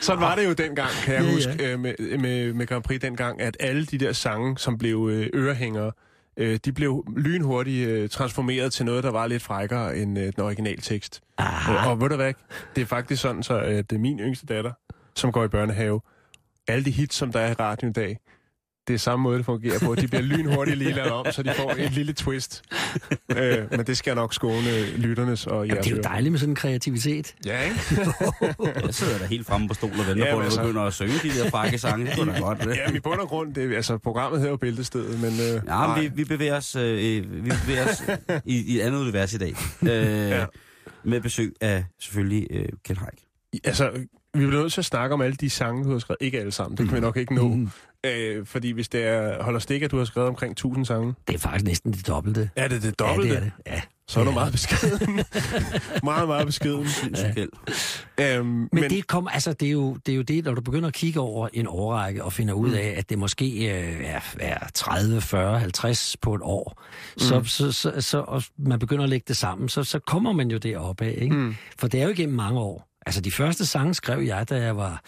Sådan 0.00 0.20
var 0.20 0.34
det 0.34 0.44
jo 0.44 0.52
dengang, 0.52 0.90
kan 1.04 1.14
jeg 1.14 1.22
Ja, 1.22 1.26
ja, 1.26 1.30
ja. 1.30 1.34
huske, 1.34 1.72
øh, 1.72 1.80
med, 1.80 2.18
med, 2.18 2.52
med 2.52 2.66
Grand 2.66 2.82
Prix 2.82 3.00
dengang, 3.00 3.40
at 3.40 3.56
alle 3.60 3.86
de 3.86 3.98
der 3.98 4.12
sange, 4.12 4.58
som 4.58 4.78
blev 4.78 5.08
øh, 5.12 5.26
ørehængere, 5.34 5.92
øh, 6.36 6.58
de 6.64 6.72
blev 6.72 7.04
lynhurtigt 7.16 7.88
øh, 7.88 8.08
transformeret 8.08 8.72
til 8.72 8.84
noget, 8.84 9.04
der 9.04 9.10
var 9.10 9.26
lidt 9.26 9.42
frækkere 9.42 9.96
end 9.96 10.18
øh, 10.18 10.32
den 10.36 10.42
originale 10.44 10.80
tekst. 10.82 11.20
Øh, 11.40 11.86
og 11.86 12.00
ved 12.00 12.08
du 12.08 12.16
hvad, 12.16 12.32
det 12.76 12.82
er 12.82 12.86
faktisk 12.86 13.22
sådan, 13.22 13.42
så 13.42 13.58
at 13.58 13.90
det 13.90 13.96
er 13.96 14.00
min 14.00 14.20
yngste 14.20 14.46
datter, 14.46 14.72
som 15.16 15.32
går 15.32 15.44
i 15.44 15.48
børnehave, 15.48 16.00
alle 16.68 16.84
de 16.84 16.90
hits, 16.90 17.16
som 17.16 17.32
der 17.32 17.40
er 17.40 17.50
i 17.50 17.54
radioen 17.54 17.90
i 17.90 17.92
dag, 17.92 18.18
det 18.88 18.94
er 18.94 18.98
samme 18.98 19.22
måde, 19.22 19.36
det 19.38 19.46
fungerer 19.46 19.78
på. 19.78 19.94
De 19.94 20.08
bliver 20.08 20.22
lynhurtigt 20.22 20.78
lige 20.78 20.92
lavet 20.92 21.10
om, 21.12 21.26
så 21.32 21.42
de 21.42 21.52
får 21.56 21.74
et 21.78 21.92
lille 21.92 22.12
twist. 22.12 22.62
øh, 23.36 23.58
men 23.70 23.86
det 23.86 23.96
skal 23.98 24.14
nok 24.14 24.34
skåne 24.34 24.96
lytternes 24.96 25.46
og 25.46 25.66
Jamen, 25.66 25.70
jeres 25.74 25.84
det 25.86 25.92
er 25.92 25.96
jo 25.96 26.02
dejligt 26.02 26.32
med 26.32 26.38
sådan 26.38 26.52
en 26.52 26.56
kreativitet. 26.56 27.34
Ja, 27.46 27.60
ikke? 27.62 27.76
Jeg 28.84 28.94
sidder 28.94 29.18
der 29.18 29.26
helt 29.26 29.46
fremme 29.46 29.68
på 29.68 29.74
stolen 29.74 30.00
og 30.00 30.06
venter 30.06 30.26
Ja, 30.26 30.32
på, 30.34 30.38
at 30.38 30.44
altså- 30.44 30.60
begynder 30.62 30.82
at 30.82 30.92
synge 30.94 31.12
de 31.22 31.28
der 31.28 31.50
frakke 31.50 31.78
sange. 31.78 32.06
Det 32.06 32.26
da 32.26 32.40
godt. 32.40 32.58
Det. 32.64 32.76
Ja, 32.76 32.86
men 32.86 32.96
i 32.96 33.00
bund 33.00 33.20
og 33.20 33.28
grund, 33.28 33.54
det, 33.54 33.74
altså 33.74 33.98
programmet 33.98 34.40
hedder 34.40 34.50
jo 34.52 34.56
Bæltestedet, 34.56 35.20
men... 35.20 35.32
Øh, 35.32 35.62
Ja, 35.68 35.94
men 35.94 36.02
vi, 36.02 36.10
vi 36.14 36.24
bevæger 36.24 36.56
os, 36.56 36.76
øh, 36.76 37.44
vi 37.44 37.50
bevæger 37.66 37.84
os 37.88 38.02
i, 38.44 38.74
i 38.74 38.76
et 38.76 38.80
andet 38.80 39.00
univers 39.00 39.34
i 39.34 39.38
dag. 39.38 39.54
Øh, 39.82 39.88
ja. 40.30 40.44
Med 41.04 41.20
besøg 41.20 41.54
af 41.60 41.84
selvfølgelig 42.00 42.46
øh, 42.50 42.68
Kjeld 42.84 42.98
Haik. 42.98 43.18
Altså, 43.64 43.90
vi 44.34 44.46
bliver 44.46 44.62
nødt 44.62 44.72
til 44.72 44.80
at 44.80 44.84
snakke 44.84 45.14
om 45.14 45.20
alle 45.20 45.36
de 45.36 45.50
sange, 45.50 45.84
du 45.84 45.92
har 45.92 45.98
skrevet. 45.98 46.18
Ikke 46.20 46.38
alle 46.40 46.52
sammen, 46.52 46.76
det 46.78 46.86
kan 46.88 46.94
vi 46.96 47.00
nok 47.00 47.16
ikke 47.16 47.34
nå. 47.34 47.48
Mm. 47.48 47.68
Øh, 48.04 48.46
fordi 48.46 48.70
hvis 48.70 48.88
det 48.88 49.04
er, 49.06 49.42
holder 49.42 49.60
stik, 49.60 49.82
at 49.82 49.90
du 49.90 49.98
har 49.98 50.04
skrevet 50.04 50.28
omkring 50.28 50.52
1000 50.52 50.86
sange, 50.86 51.14
Det 51.28 51.34
er 51.34 51.38
faktisk 51.38 51.64
næsten 51.64 51.92
det 51.92 52.06
dobbelte. 52.06 52.50
er 52.56 52.68
det 52.68 52.82
det 52.82 52.94
Ja, 53.00 53.04
dobbelte, 53.06 53.30
det 53.30 53.36
er 53.38 53.42
det. 53.42 53.52
Ja. 53.66 53.80
så 54.08 54.20
er 54.20 54.24
du 54.24 54.30
Ja. 54.30 54.34
meget 54.34 54.52
beskeden. 54.52 55.20
meget, 56.02 56.28
meget 56.28 56.46
beskeden. 56.46 56.86
Kjeld. 57.34 57.48
Øhm, 58.20 58.46
Men, 58.46 58.68
men 58.72 58.90
det, 58.90 59.06
kom, 59.06 59.28
altså, 59.32 59.52
det, 59.52 59.68
er 59.68 59.72
jo, 59.72 59.94
det 60.06 60.12
er 60.12 60.16
jo 60.16 60.22
det, 60.22 60.44
når 60.44 60.54
du 60.54 60.60
begynder 60.60 60.88
at 60.88 60.94
kigge 60.94 61.20
over 61.20 61.48
en 61.52 61.66
årrække 61.68 62.24
og 62.24 62.32
finder 62.32 62.54
ud 62.54 62.70
af, 62.72 62.94
at 62.96 63.10
det 63.10 63.18
måske 63.18 63.46
øh, 63.80 64.04
er, 64.04 64.20
er 64.40 64.58
30, 64.74 65.20
40, 65.20 65.58
50 65.60 66.16
på 66.22 66.34
et 66.34 66.40
år, 66.44 66.82
så, 67.16 67.42
så, 67.44 67.72
så, 67.72 68.00
så 68.00 68.18
og 68.18 68.42
man 68.58 68.78
begynder 68.78 69.04
at 69.04 69.10
lægge 69.10 69.24
det 69.28 69.36
sammen, 69.36 69.68
så, 69.68 69.84
så 69.84 69.98
kommer 69.98 70.32
man 70.32 70.50
jo 70.50 70.58
derop 70.58 71.00
af. 71.02 71.18
Ikke? 71.22 71.36
Mm. 71.36 71.54
For 71.78 71.88
det 71.88 72.00
er 72.00 72.04
jo 72.04 72.10
igennem 72.10 72.36
mange 72.36 72.60
år. 72.60 72.88
Altså 73.06 73.20
de 73.20 73.30
første 73.30 73.66
sange 73.66 73.94
skrev 73.94 74.20
jeg, 74.22 74.50
da 74.50 74.62
jeg 74.62 74.76
var, 74.76 75.00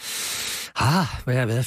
ah, 0.76 1.06
hvad 1.24 1.34
har 1.34 1.40
jeg 1.40 1.48
været, 1.48 1.64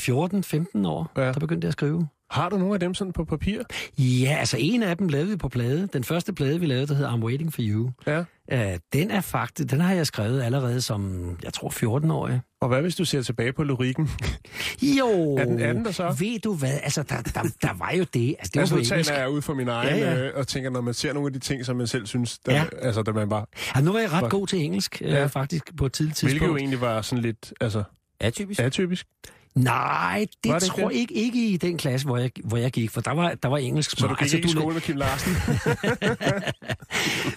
14-15 0.83 0.87
år, 0.87 1.11
Ja. 1.17 1.21
der 1.21 1.39
begyndte 1.39 1.65
jeg 1.65 1.69
at 1.69 1.73
skrive. 1.73 2.07
Har 2.31 2.49
du 2.49 2.57
nogle 2.57 2.73
af 2.73 2.79
dem 2.79 2.93
sådan 2.93 3.13
på 3.13 3.25
papir? 3.25 3.61
Ja, 3.97 4.35
altså 4.39 4.57
en 4.59 4.83
af 4.83 4.97
dem 4.97 5.07
lavede 5.07 5.29
vi 5.29 5.35
på 5.35 5.49
plade. 5.49 5.87
Den 5.93 6.03
første 6.03 6.33
plade, 6.33 6.59
vi 6.59 6.65
lavede, 6.65 6.87
der 6.87 6.93
hedder 6.93 7.11
I'm 7.17 7.23
Waiting 7.23 7.53
for 7.53 7.61
You. 7.63 7.91
Ja. 8.07 8.19
Uh, 8.53 8.79
den 8.93 9.11
er 9.11 9.21
faktisk, 9.21 9.71
den 9.71 9.81
har 9.81 9.93
jeg 9.93 10.07
skrevet 10.07 10.41
allerede 10.43 10.81
som, 10.81 11.31
jeg 11.43 11.53
tror, 11.53 11.69
14-årig. 11.69 12.41
Og 12.61 12.67
hvad 12.67 12.81
hvis 12.81 12.95
du 12.95 13.05
ser 13.05 13.21
tilbage 13.21 13.53
på 13.53 13.63
lyrikken? 13.63 14.09
Jo, 14.99 15.35
Er 15.37 15.45
den- 15.45 15.59
er 15.59 15.73
den 15.73 15.85
der 15.85 15.91
så? 15.91 16.15
ved 16.19 16.39
du 16.39 16.53
hvad, 16.53 16.79
altså 16.83 17.03
der, 17.03 17.21
der, 17.21 17.41
der 17.61 17.73
var 17.77 17.91
jo 17.91 18.05
det, 18.13 18.35
altså 18.39 18.51
det 18.53 18.59
altså, 18.59 18.75
var 18.75 18.79
nu 18.81 18.85
taler 19.03 19.19
jeg 19.19 19.29
ud 19.29 19.41
fra 19.41 19.53
min 19.53 19.67
egen, 19.67 19.99
Ja, 19.99 20.11
ja. 20.13 20.25
Øh, 20.27 20.31
og 20.35 20.47
tænker, 20.47 20.69
når 20.69 20.81
man 20.81 20.93
ser 20.93 21.13
nogle 21.13 21.27
af 21.27 21.33
de 21.33 21.39
ting, 21.39 21.65
som 21.65 21.75
man 21.77 21.87
selv 21.87 22.05
synes, 22.07 22.39
der, 22.39 22.53
Ja. 22.53 22.63
altså, 22.81 23.01
da 23.01 23.11
man 23.11 23.29
var... 23.29 23.47
Ja, 23.75 23.81
nu 23.81 23.91
var 23.91 23.99
jeg 23.99 24.11
ret 24.11 24.19
Hvor- 24.19 24.29
god 24.29 24.47
til 24.47 24.59
engelsk, 24.63 25.01
ja. 25.01 25.23
uh, 25.23 25.29
faktisk, 25.29 25.77
på 25.77 25.85
et 25.85 25.93
tidligt 25.93 26.21
Hvilket 26.21 26.35
jo 26.35 26.39
tidspunkt. 26.39 26.59
egentlig 26.59 26.81
var 26.81 27.01
sådan 27.01 27.21
lidt, 27.23 27.53
altså, 27.61 27.83
Atypisk. 28.19 28.59
atypisk. 28.59 29.07
Nej, 29.55 30.25
det, 30.43 30.51
Var 30.51 30.59
det 30.59 30.65
ikke 30.65 30.81
tror 30.81 30.89
jeg 30.89 30.99
ikke, 30.99 31.13
ikke 31.13 31.49
i 31.49 31.57
den 31.57 31.77
klasse, 31.77 32.07
hvor 32.07 32.17
jeg, 32.17 32.31
hvor 32.43 32.57
jeg 32.57 32.71
gik, 32.71 32.91
for 32.91 33.01
der 33.01 33.11
var, 33.11 33.33
der 33.43 33.49
var 33.49 33.57
engelsk 33.57 33.89
Så 33.97 34.07
du 34.07 34.15
gik 34.15 34.33
ikke 34.33 34.47
i 34.47 34.51
du- 34.51 34.59
skole 34.59 34.73
med 34.73 34.81
Kim 34.81 34.95
Larsen? 34.95 35.31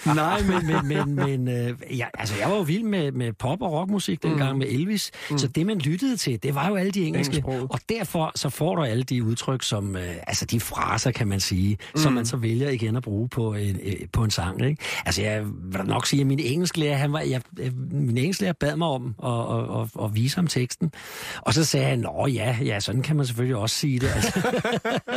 Nej, 0.16 0.42
men, 0.42 0.66
men, 0.66 0.86
men, 0.88 1.14
men 1.14 1.48
øh, 1.48 1.98
ja, 1.98 2.06
altså, 2.18 2.34
jeg 2.40 2.50
var 2.50 2.56
jo 2.56 2.62
vild 2.62 2.82
med, 2.82 3.12
med 3.12 3.32
pop- 3.32 3.62
og 3.62 3.72
rockmusik 3.72 4.22
dengang 4.22 4.52
mm. 4.52 4.58
med 4.58 4.66
Elvis, 4.66 5.10
mm. 5.30 5.38
så 5.38 5.48
det, 5.48 5.66
man 5.66 5.78
lyttede 5.78 6.16
til, 6.16 6.42
det 6.42 6.54
var 6.54 6.68
jo 6.68 6.76
alle 6.76 6.92
de 6.92 7.04
engelske. 7.04 7.44
Og 7.46 7.80
derfor 7.88 8.32
så 8.34 8.48
får 8.48 8.76
du 8.76 8.82
alle 8.82 9.02
de 9.02 9.24
udtryk, 9.24 9.62
som, 9.62 9.96
øh, 9.96 10.14
altså 10.26 10.44
de 10.46 10.60
fraser, 10.60 11.10
kan 11.10 11.28
man 11.28 11.40
sige, 11.40 11.78
mm. 11.94 12.00
som 12.00 12.12
man 12.12 12.26
så 12.26 12.36
vælger 12.36 12.70
igen 12.70 12.96
at 12.96 13.02
bruge 13.02 13.28
på 13.28 13.54
en, 13.54 13.78
øh, 13.84 13.92
på 14.12 14.24
en 14.24 14.30
sang. 14.30 14.64
Ikke? 14.64 14.82
Altså, 15.06 15.22
jeg 15.22 15.44
vil 15.44 15.78
da 15.78 15.82
nok 15.82 16.06
sige, 16.06 16.20
at 16.20 16.26
min 16.26 16.38
engelsklærer, 16.38 16.96
han 16.96 17.12
var, 17.12 17.20
jeg, 17.20 17.40
øh, 17.58 17.72
min 17.92 18.18
engelsklærer 18.18 18.52
bad 18.52 18.76
mig 18.76 18.88
om 18.88 19.14
at, 19.24 19.30
at, 19.30 19.80
at, 19.80 20.04
at 20.04 20.14
vise 20.14 20.36
ham 20.36 20.46
teksten. 20.46 20.92
Og 21.40 21.54
så 21.54 21.64
sagde 21.64 21.86
han, 21.86 22.01
nå 22.02 22.26
ja, 22.26 22.58
ja, 22.64 22.80
sådan 22.80 23.02
kan 23.02 23.16
man 23.16 23.26
selvfølgelig 23.26 23.56
også 23.56 23.76
sige 23.76 23.98
det. 23.98 24.10
Altså. 24.14 24.40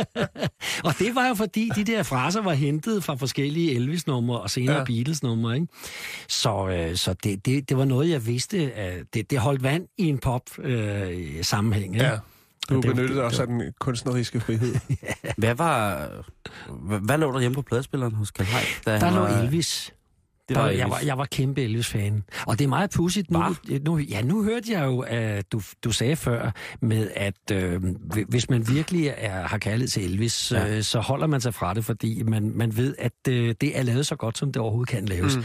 og 0.88 0.94
det 0.98 1.14
var 1.14 1.28
jo 1.28 1.34
fordi, 1.34 1.70
de 1.76 1.84
der 1.84 2.02
fraser 2.02 2.42
var 2.42 2.52
hentet 2.52 3.04
fra 3.04 3.14
forskellige 3.14 3.74
Elvis-numre 3.74 4.40
og 4.40 4.50
senere 4.50 4.72
Ja. 4.74 4.78
ja. 4.78 4.84
Beatles-numre. 4.84 5.54
Ikke? 5.54 5.66
Så, 6.28 6.68
øh, 6.68 6.96
så 6.96 7.14
det, 7.24 7.46
det, 7.46 7.68
det 7.68 7.76
var 7.76 7.84
noget, 7.84 8.10
jeg 8.10 8.26
vidste. 8.26 8.64
Øh, 8.64 9.04
det, 9.14 9.30
det 9.30 9.38
holdt 9.38 9.62
vand 9.62 9.86
i 9.98 10.04
en 10.08 10.18
pop-sammenhæng. 10.18 11.94
ikke? 11.94 12.06
ja. 12.06 12.18
Du 12.68 12.74
det- 12.76 12.82
benyttede 12.82 13.14
det- 13.16 13.22
også 13.24 13.42
af 13.42 13.48
den 13.48 13.62
kunstneriske 13.80 14.40
frihed. 14.40 14.74
Hvad 15.38 15.54
var... 15.54 16.08
Hvad, 16.86 16.98
hvad 17.00 17.18
lå 17.18 17.32
der 17.32 17.40
hjemme 17.40 17.54
på 17.54 17.62
pladespilleren 17.62 18.14
hos 18.14 18.32
Haik? 18.38 18.80
da 18.86 18.90
Der 18.98 19.04
han 19.04 19.14
lå 19.14 19.20
var- 19.20 19.28
Elvis. 19.42 19.92
Det 20.48 20.56
Der, 20.56 20.62
var 20.62 20.70
jeg, 20.70 20.90
var, 20.90 21.00
jeg 21.06 21.18
var 21.18 21.24
kæmpe 21.24 21.62
Elvis-fan. 21.62 22.22
Og 22.46 22.58
det 22.58 22.64
er 22.64 22.68
meget 22.68 22.90
pudsigt 22.90 23.30
nu, 23.30 23.42
nu. 23.84 23.98
Ja, 23.98 24.22
nu 24.22 24.42
hørte 24.44 24.72
jeg 24.72 24.84
jo, 24.86 25.00
at 25.00 25.52
du, 25.52 25.60
du 25.84 25.92
sagde 25.92 26.16
før, 26.16 26.50
med 26.80 27.10
at 27.14 27.34
øh, 27.52 27.82
hvis 28.28 28.50
man 28.50 28.68
virkelig 28.68 29.14
er, 29.16 29.46
har 29.46 29.58
kærlighed 29.58 29.88
til 29.88 30.04
Elvis, 30.04 30.52
Ja. 30.52 30.66
ja. 30.66 30.76
øh, 30.76 30.82
så 30.82 31.00
holder 31.00 31.26
man 31.26 31.40
sig 31.40 31.54
fra 31.54 31.74
det, 31.74 31.84
fordi 31.84 32.22
man, 32.22 32.52
man 32.54 32.76
ved, 32.76 32.94
at 32.98 33.12
øh, 33.28 33.54
det 33.60 33.78
er 33.78 33.82
lavet 33.82 34.06
så 34.06 34.16
godt, 34.16 34.38
som 34.38 34.52
det 34.52 34.62
overhovedet 34.62 34.88
kan 34.88 35.04
laves. 35.06 35.36
Mm. 35.36 35.42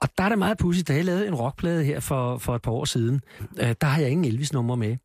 Og 0.00 0.08
der 0.18 0.24
er 0.24 0.28
det 0.28 0.38
meget 0.38 0.58
pudsigt, 0.58 0.88
da 0.88 0.94
jeg 0.94 1.04
lavede 1.04 1.26
en 1.28 1.34
rockplade 1.34 1.84
her 1.84 2.00
for, 2.00 2.38
for 2.38 2.54
et 2.54 2.62
par 2.62 2.70
år 2.72 2.84
siden, 2.84 3.20
øh, 3.60 3.74
der 3.80 3.86
har 3.86 4.00
jeg 4.00 4.10
ingen 4.10 4.24
Elvis-nummer 4.24 4.76
med. 4.76 4.96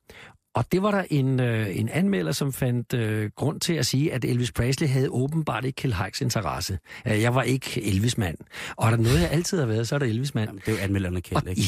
Og 0.56 0.66
det 0.72 0.84
var 0.84 0.92
der 0.92 1.04
en, 1.10 1.40
øh, 1.40 1.80
en 1.80 1.90
anmelder, 1.90 2.32
som 2.32 2.54
fandt 2.54 2.94
øh, 2.94 3.30
grund 3.36 3.60
til 3.60 3.74
at 3.74 3.86
sige, 3.86 4.14
at 4.14 4.26
Elvis 4.26 4.52
Presley 4.52 4.88
havde 4.88 5.10
åbenbart 5.10 5.66
ikke 5.66 5.76
Kjell 5.76 5.96
Hikes 6.04 6.22
interesse. 6.22 6.80
Øh, 7.08 7.22
jeg 7.22 7.36
var 7.36 7.42
ikke 7.44 7.84
Elvis-mand. 7.84 8.38
Og 8.76 8.86
er 8.86 8.90
der 8.90 8.98
noget, 8.98 9.22
jeg 9.22 9.32
altid 9.32 9.60
har 9.60 9.66
været, 9.66 9.88
så 9.88 9.96
er 9.96 10.00
det 10.00 10.10
Elvis-mand. 10.10 10.50
Jamen, 10.50 10.62
det 10.66 10.72
er 10.74 10.78
jo 10.78 10.84
anmelderne 10.84 11.22
Kjeld, 11.22 11.44
Og- 11.44 11.50
ikke? 11.50 11.62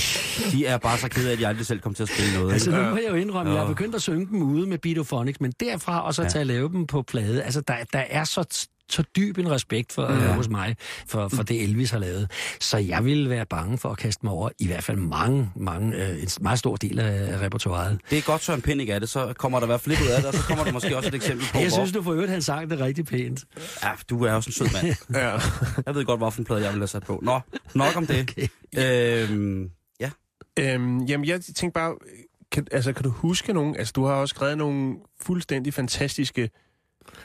De 0.52 0.66
er 0.66 0.78
bare 0.78 0.98
så 0.98 1.10
kede 1.10 1.28
af, 1.30 1.34
at 1.34 1.40
de 1.40 1.48
aldrig 1.48 1.66
selv 1.66 1.80
kom 1.80 1.94
til 1.94 2.04
at 2.04 2.10
spille 2.10 2.34
noget. 2.40 2.54
Altså 2.54 2.72
nu 2.72 2.78
må 2.78 2.96
jeg 2.96 3.10
jo 3.10 3.16
indrømme, 3.16 3.52
at 3.52 3.56
jeg 3.58 3.66
har 3.66 3.74
begyndt 3.74 3.96
at 3.96 4.02
synge 4.02 4.26
dem 4.28 4.42
ude 4.42 4.68
med 4.68 4.78
Beatophonics, 4.78 5.42
men 5.42 5.54
derfra 5.60 6.06
og 6.06 6.14
så 6.14 6.24
Ja. 6.24 6.30
til 6.30 6.40
at 6.40 6.48
lave 6.48 6.70
dem 6.70 6.88
på 6.88 7.02
plade, 7.02 7.44
altså 7.44 7.62
der, 7.62 7.76
der 7.94 8.04
er 8.10 8.24
så, 8.24 8.68
så 8.90 9.04
dyb 9.16 9.38
en 9.38 9.52
respekt 9.52 9.94
for, 9.94 10.12
ja. 10.12 10.34
hos 10.34 10.50
mig 10.50 10.76
for, 11.08 11.28
for 11.28 11.44
det 11.44 11.64
Elvis 11.64 11.92
har 11.92 12.00
lavet. 12.00 12.32
Så 12.60 12.78
jeg 12.78 13.06
ville 13.06 13.30
være 13.30 13.46
bange 13.46 13.78
for 13.78 13.90
at 13.90 13.98
kaste 13.98 14.26
mig 14.26 14.34
over 14.34 14.50
i 14.60 14.68
hvert 14.68 14.84
fald 14.84 14.98
mange, 14.98 15.52
mange, 15.56 15.96
øh, 15.96 16.22
en 16.22 16.28
meget 16.42 16.60
stor 16.60 16.76
del 16.76 17.00
af, 17.00 17.42
repertoireet. 17.42 18.00
Det 18.10 18.18
er 18.18 18.22
godt, 18.22 18.44
Søren 18.44 18.62
Pind 18.62 18.82
ikke 18.82 18.94
er 18.94 19.00
det. 19.00 19.10
Så 19.10 19.34
kommer 19.38 19.60
der 19.60 19.66
i 19.66 19.70
hvert 19.70 19.82
fald 19.82 19.96
lidt 19.96 20.10
ud 20.10 20.14
af 20.14 20.22
det, 20.22 20.26
og 20.26 20.34
så 20.34 20.42
kommer 20.42 20.64
der 20.64 20.72
måske 20.72 20.98
også 20.98 21.10
et 21.10 21.16
eksempel 21.16 21.46
på, 21.54 21.60
Jeg 21.60 21.72
synes, 21.72 21.92
du 21.92 22.04
får 22.04 22.14
øvrigt, 22.14 22.32
han 22.32 22.42
sang 22.42 22.70
det 22.70 22.80
rigtig 22.80 23.06
pænt. 23.06 23.46
Ja, 23.84 23.92
du 24.10 24.24
er 24.24 24.32
også 24.34 24.50
en 24.50 24.54
sød 24.54 24.84
mand. 24.84 24.96
ja. 25.14 25.40
Jeg 25.86 25.96
ved 25.96 26.06
godt, 26.06 26.20
hvorfor 26.20 26.40
en 26.40 26.46
plade 26.46 26.64
jeg 26.64 26.72
vil 26.72 26.80
have 26.80 26.88
sat 26.88 27.04
på. 27.04 27.20
Nå, 27.24 27.40
nok 27.76 27.96
om 27.96 28.08
det. 28.08 28.22
Okay. 28.22 28.48
Øhm, 28.78 29.70
ja. 30.00 30.10
Øhm, 30.60 31.04
jamen, 31.04 31.26
jeg 31.28 31.42
tænkte 31.42 31.74
bare, 31.74 31.96
kan, 32.52 32.68
altså, 32.72 32.94
kan 32.94 33.04
du 33.04 33.10
huske 33.10 33.54
nogen, 33.54 33.76
altså 33.76 33.94
du 33.96 34.06
har 34.06 34.14
også 34.14 34.34
skrevet 34.36 34.58
nogle 34.58 34.96
fuldstændig 35.22 35.74
fantastiske 35.74 36.50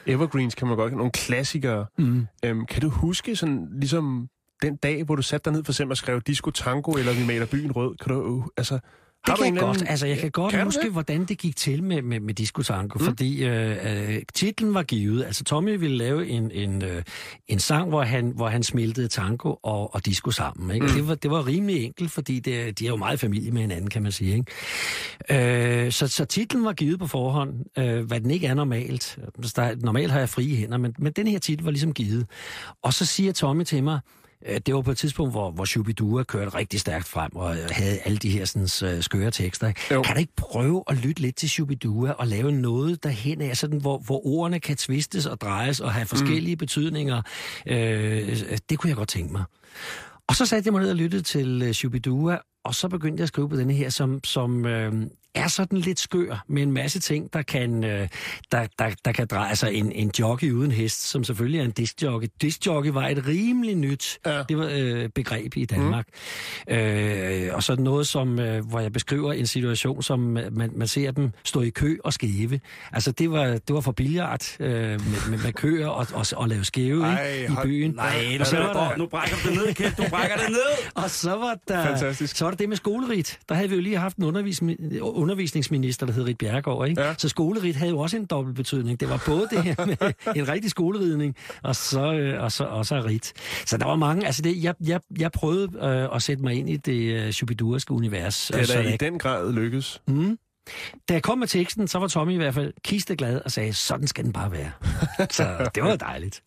evergreens, 0.07 0.55
kan 0.55 0.67
man 0.67 0.77
godt 0.77 0.93
nogle 0.93 1.11
klassikere. 1.11 1.85
Mm. 1.97 2.27
Øhm, 2.45 2.65
kan 2.65 2.81
du 2.81 2.89
huske 2.89 3.35
sådan, 3.35 3.67
ligesom 3.79 4.27
den 4.61 4.75
dag, 4.75 5.03
hvor 5.03 5.15
du 5.15 5.21
satte 5.21 5.45
dig 5.45 5.53
ned 5.53 5.63
for 5.63 5.71
eksempel 5.71 5.91
og 5.91 5.97
skrev 5.97 6.21
Disco 6.21 6.51
Tango, 6.51 6.91
eller 6.91 7.13
Vi 7.13 7.25
maler 7.27 7.45
byen 7.45 7.71
rød? 7.71 7.95
Kan 7.97 8.15
du, 8.15 8.37
øh, 8.37 8.43
altså, 8.57 8.79
har 9.25 9.35
du 9.35 9.43
kan 9.43 9.53
jeg 9.53 9.61
godt. 9.61 9.77
anden- 9.77 9.87
Altså, 9.87 10.07
jeg 10.07 10.17
kan 10.17 10.31
godt 10.31 10.51
Kan 10.53 10.63
huske, 10.63 10.81
det? 10.83 10.91
hvordan 10.91 11.25
det 11.25 11.37
gik 11.37 11.55
til 11.55 11.83
med, 11.83 12.01
med, 12.01 12.19
med 12.19 12.33
Disco 12.33 12.61
Tango, 12.61 12.99
mm. 12.99 13.05
fordi 13.05 13.43
øh, 13.45 14.09
øh, 14.15 14.21
titlen 14.33 14.73
var 14.73 14.83
givet. 14.83 15.23
Altså, 15.25 15.43
Tommy 15.43 15.77
ville 15.79 15.97
lave 15.97 16.27
en, 16.27 16.51
en, 16.51 16.81
øh, 16.83 17.03
en 17.47 17.59
sang, 17.59 17.89
hvor 17.89 18.01
han, 18.03 18.31
hvor 18.35 18.47
han 18.47 18.63
smeltede 18.63 19.07
tango 19.07 19.55
og, 19.63 19.95
og 19.95 20.05
disco 20.05 20.31
sammen. 20.31 20.71
Ikke? 20.75 20.85
Mm. 20.87 20.91
Det, 20.93 21.07
var, 21.07 21.15
det 21.15 21.31
var 21.31 21.47
rimelig 21.47 21.83
enkelt, 21.85 22.11
fordi 22.11 22.39
det, 22.39 22.79
de 22.79 22.85
er 22.85 22.89
jo 22.89 22.95
meget 22.95 23.19
familie 23.19 23.51
med 23.51 23.61
hinanden, 23.61 23.89
kan 23.89 24.03
man 24.03 24.11
sige. 24.11 24.43
Ikke? 25.29 25.85
Øh, 25.85 25.91
så, 25.91 26.07
så 26.07 26.25
titlen 26.25 26.65
var 26.65 26.73
givet 26.73 26.99
på 26.99 27.07
forhånd, 27.07 27.53
øh, 27.77 28.01
hvad 28.05 28.19
den 28.21 28.31
ikke 28.31 28.47
er 28.47 28.53
normalt. 28.53 29.19
Der, 29.55 29.75
normalt 29.81 30.11
har 30.11 30.19
jeg 30.19 30.29
frie 30.29 30.55
hænder, 30.55 30.77
men, 30.77 30.95
men 30.99 31.11
den 31.13 31.27
her 31.27 31.39
titel 31.39 31.63
var 31.63 31.71
ligesom 31.71 31.93
givet. 31.93 32.25
Og 32.81 32.93
så 32.93 33.05
siger 33.05 33.31
Tommy 33.31 33.63
til 33.63 33.83
mig, 33.83 33.99
Det 34.65 34.75
var 34.75 34.81
på 34.81 34.91
et 34.91 34.97
tidspunkt, 34.97 35.33
hvor, 35.33 35.51
hvor 35.51 35.65
Shubidua 35.65 36.23
kørte 36.23 36.55
rigtig 36.55 36.79
stærkt 36.79 37.07
frem 37.07 37.35
og 37.35 37.57
øh, 37.57 37.69
havde 37.71 37.99
alle 37.99 38.17
de 38.17 38.29
her 38.29 38.45
sådan, 38.45 38.95
uh, 38.97 39.01
skøre 39.03 39.31
tekster. 39.31 39.73
Jo. 39.91 40.01
Kan 40.01 40.15
du 40.15 40.19
ikke 40.19 40.35
prøve 40.35 40.83
at 40.87 40.97
lytte 40.97 41.21
lidt 41.21 41.35
til 41.35 41.49
Shubidua 41.49 42.11
og 42.11 42.27
lave 42.27 42.51
noget 42.51 43.03
derhen 43.03 43.41
af, 43.41 43.57
sådan, 43.57 43.81
hvor, 43.81 43.97
hvor 43.97 44.27
ordene 44.27 44.59
kan 44.59 44.77
tvistes 44.77 45.25
og 45.25 45.41
drejes 45.41 45.79
og 45.79 45.93
have 45.93 46.05
forskellige 46.05 46.55
mm. 46.55 46.59
betydninger? 46.59 47.21
Øh, 47.67 48.43
det 48.69 48.79
kunne 48.79 48.89
jeg 48.89 48.97
godt 48.97 49.09
tænke 49.09 49.31
mig. 49.31 49.43
Og 50.27 50.35
så 50.35 50.45
satte 50.45 50.67
jeg 50.67 50.73
mig 50.73 50.81
ned 50.81 50.89
og 50.89 50.95
lyttede 50.95 51.23
til 51.23 51.75
Shubidua, 51.75 52.37
og 52.65 52.75
så 52.75 52.87
begyndte 52.87 53.21
jeg 53.21 53.23
at 53.23 53.27
skrive 53.27 53.49
på 53.49 53.55
denne 53.55 53.73
her, 53.73 53.89
som, 53.89 54.23
som 54.23 54.65
øh, 54.65 54.93
er 55.35 55.47
sådan 55.47 55.77
lidt 55.79 55.99
skør 55.99 56.43
med 56.47 56.63
en 56.63 56.71
masse 56.71 56.99
ting, 56.99 57.33
der 57.33 57.41
kan, 57.41 57.83
øh, 57.83 58.07
der, 58.51 58.67
der, 58.79 58.89
der 59.05 59.11
kan 59.11 59.27
dreje. 59.27 59.49
Altså 59.49 59.67
en, 59.67 59.91
en 59.91 60.11
jockey 60.19 60.51
uden 60.51 60.71
hest, 60.71 61.09
som 61.09 61.23
selvfølgelig 61.23 61.59
er 61.59 61.63
en 61.63 61.71
diskjockey. 61.71 62.27
Diskjockey 62.41 62.91
var 62.91 63.07
et 63.07 63.27
rimelig 63.27 63.75
nyt 63.75 64.19
Ja. 64.25 64.43
det 64.49 64.57
var, 64.57 64.69
øh, 64.73 65.09
begreb 65.09 65.57
i 65.57 65.65
Danmark. 65.65 66.07
Mm. 66.67 66.73
Øh, 66.73 67.55
og 67.55 67.63
så 67.63 67.75
noget, 67.75 68.07
som, 68.07 68.39
øh, 68.39 68.65
hvor 68.65 68.79
jeg 68.79 68.91
beskriver 68.93 69.33
en 69.33 69.47
situation, 69.47 70.03
som 70.03 70.19
man, 70.19 70.71
man 70.75 70.87
ser 70.87 71.11
dem 71.11 71.31
stå 71.43 71.61
i 71.61 71.69
kø 71.69 71.97
og 72.03 72.13
skæve. 72.13 72.59
Altså 72.91 73.11
det 73.11 73.31
var, 73.31 73.45
det 73.45 73.61
var 73.69 73.81
for 73.81 73.91
billiard 73.91 74.45
øh, 74.59 74.69
med, 74.69 75.29
med, 75.29 75.37
med 75.43 75.53
køer 75.53 75.87
og, 75.87 76.07
og, 76.13 76.25
og 76.35 76.47
lave 76.49 76.63
skæve 76.65 77.05
Ej, 77.05 77.31
ikke, 77.33 77.53
i 77.53 77.55
byen. 77.63 77.91
Nej, 77.95 78.37
og 78.39 78.47
så 78.47 78.57
var 78.57 78.73
der, 78.73 78.97
nu 78.97 79.05
brækker 79.07 79.35
du 79.43 79.49
det 79.49 79.57
ned, 79.57 79.73
Kjeld. 79.73 79.95
Du 79.95 80.03
brækker 80.09 80.35
det 80.37 80.49
ned. 80.49 80.89
og 81.03 81.09
så 81.09 81.29
var 81.31 81.57
der, 81.67 81.85
Fantastisk. 81.87 82.35
så 82.35 82.45
var 82.45 82.51
der 82.51 82.57
det 82.57 82.69
med 82.69 82.77
skolerit. 82.77 83.39
Der 83.49 83.55
havde 83.55 83.69
vi 83.69 83.75
jo 83.75 83.81
lige 83.81 83.97
haft 83.97 84.17
en 84.17 84.23
undervis- 84.23 84.61
undervisningsminister, 85.23 86.05
der 86.05 86.13
hed 86.13 86.23
Rit 86.23 86.37
Bjerregaard, 86.37 86.87
ikke? 86.87 87.01
Ja. 87.01 87.15
Så 87.17 87.29
skolerit 87.29 87.75
havde 87.75 87.91
jo 87.91 87.99
også 87.99 88.17
en 88.17 88.25
dobbelt 88.25 88.55
betydning. 88.55 88.99
Det 88.99 89.09
var 89.09 89.23
både 89.25 89.47
det 89.51 89.63
her 89.63 89.85
med 89.85 90.13
en 90.41 90.47
rigtig 90.47 90.71
skoleridning, 90.71 91.35
og 91.63 91.75
så, 91.75 92.13
øh, 92.13 92.43
og 92.43 92.51
så, 92.51 92.63
og 92.63 92.85
så 92.85 92.95
rit. 92.95 93.33
Så 93.65 93.77
der 93.77 93.85
var 93.85 93.95
mange, 93.95 94.25
altså 94.25 94.41
det, 94.41 94.63
jeg, 94.63 94.75
jeg, 94.85 94.99
jeg 95.19 95.31
prøvede 95.31 95.69
øh, 95.81 96.15
at 96.15 96.21
sætte 96.21 96.43
mig 96.43 96.53
ind 96.53 96.69
i 96.69 96.77
det 96.77 97.13
øh, 97.13 97.31
shubiduriske 97.31 97.91
univers. 97.91 98.51
Det 98.53 98.61
er 98.61 98.65
så 98.65 98.73
da 98.73 98.93
i 98.93 98.97
den 98.97 99.19
grad 99.19 99.53
lykkes. 99.53 100.01
Mm. 100.07 100.37
Da 101.09 101.13
jeg 101.13 101.23
kom 101.23 101.37
med 101.37 101.47
teksten, 101.47 101.87
så 101.87 101.99
var 101.99 102.07
Tommy 102.07 102.33
i 102.33 102.37
hvert 102.37 102.53
fald 102.53 102.73
kisteglad 102.83 103.41
og 103.45 103.51
sagde, 103.51 103.73
sådan 103.73 104.07
skal 104.07 104.23
den 104.23 104.33
bare 104.33 104.51
være. 104.51 104.71
så 105.37 105.69
det 105.75 105.83
var 105.83 105.95
dejligt. 105.95 106.41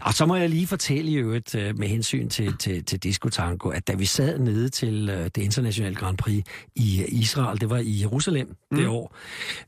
Og 0.00 0.14
så 0.14 0.26
må 0.26 0.36
jeg 0.36 0.48
lige 0.48 0.66
fortælle 0.66 1.10
i 1.10 1.14
øvrigt 1.14 1.54
øh, 1.54 1.78
med 1.78 1.88
hensyn 1.88 2.28
til, 2.28 2.56
til, 2.56 2.84
til 2.84 2.98
Disco 2.98 3.28
Tango, 3.28 3.68
at 3.68 3.88
da 3.88 3.94
vi 3.94 4.04
sad 4.04 4.38
nede 4.38 4.68
til 4.68 5.08
øh, 5.08 5.24
det 5.24 5.38
internationale 5.38 5.94
Grand 5.94 6.18
Prix 6.18 6.44
i 6.76 7.00
øh, 7.00 7.08
Israel, 7.08 7.60
det 7.60 7.70
var 7.70 7.78
i 7.78 8.00
Jerusalem 8.00 8.56
mm. 8.70 8.76
det 8.76 8.88
år, 8.88 9.16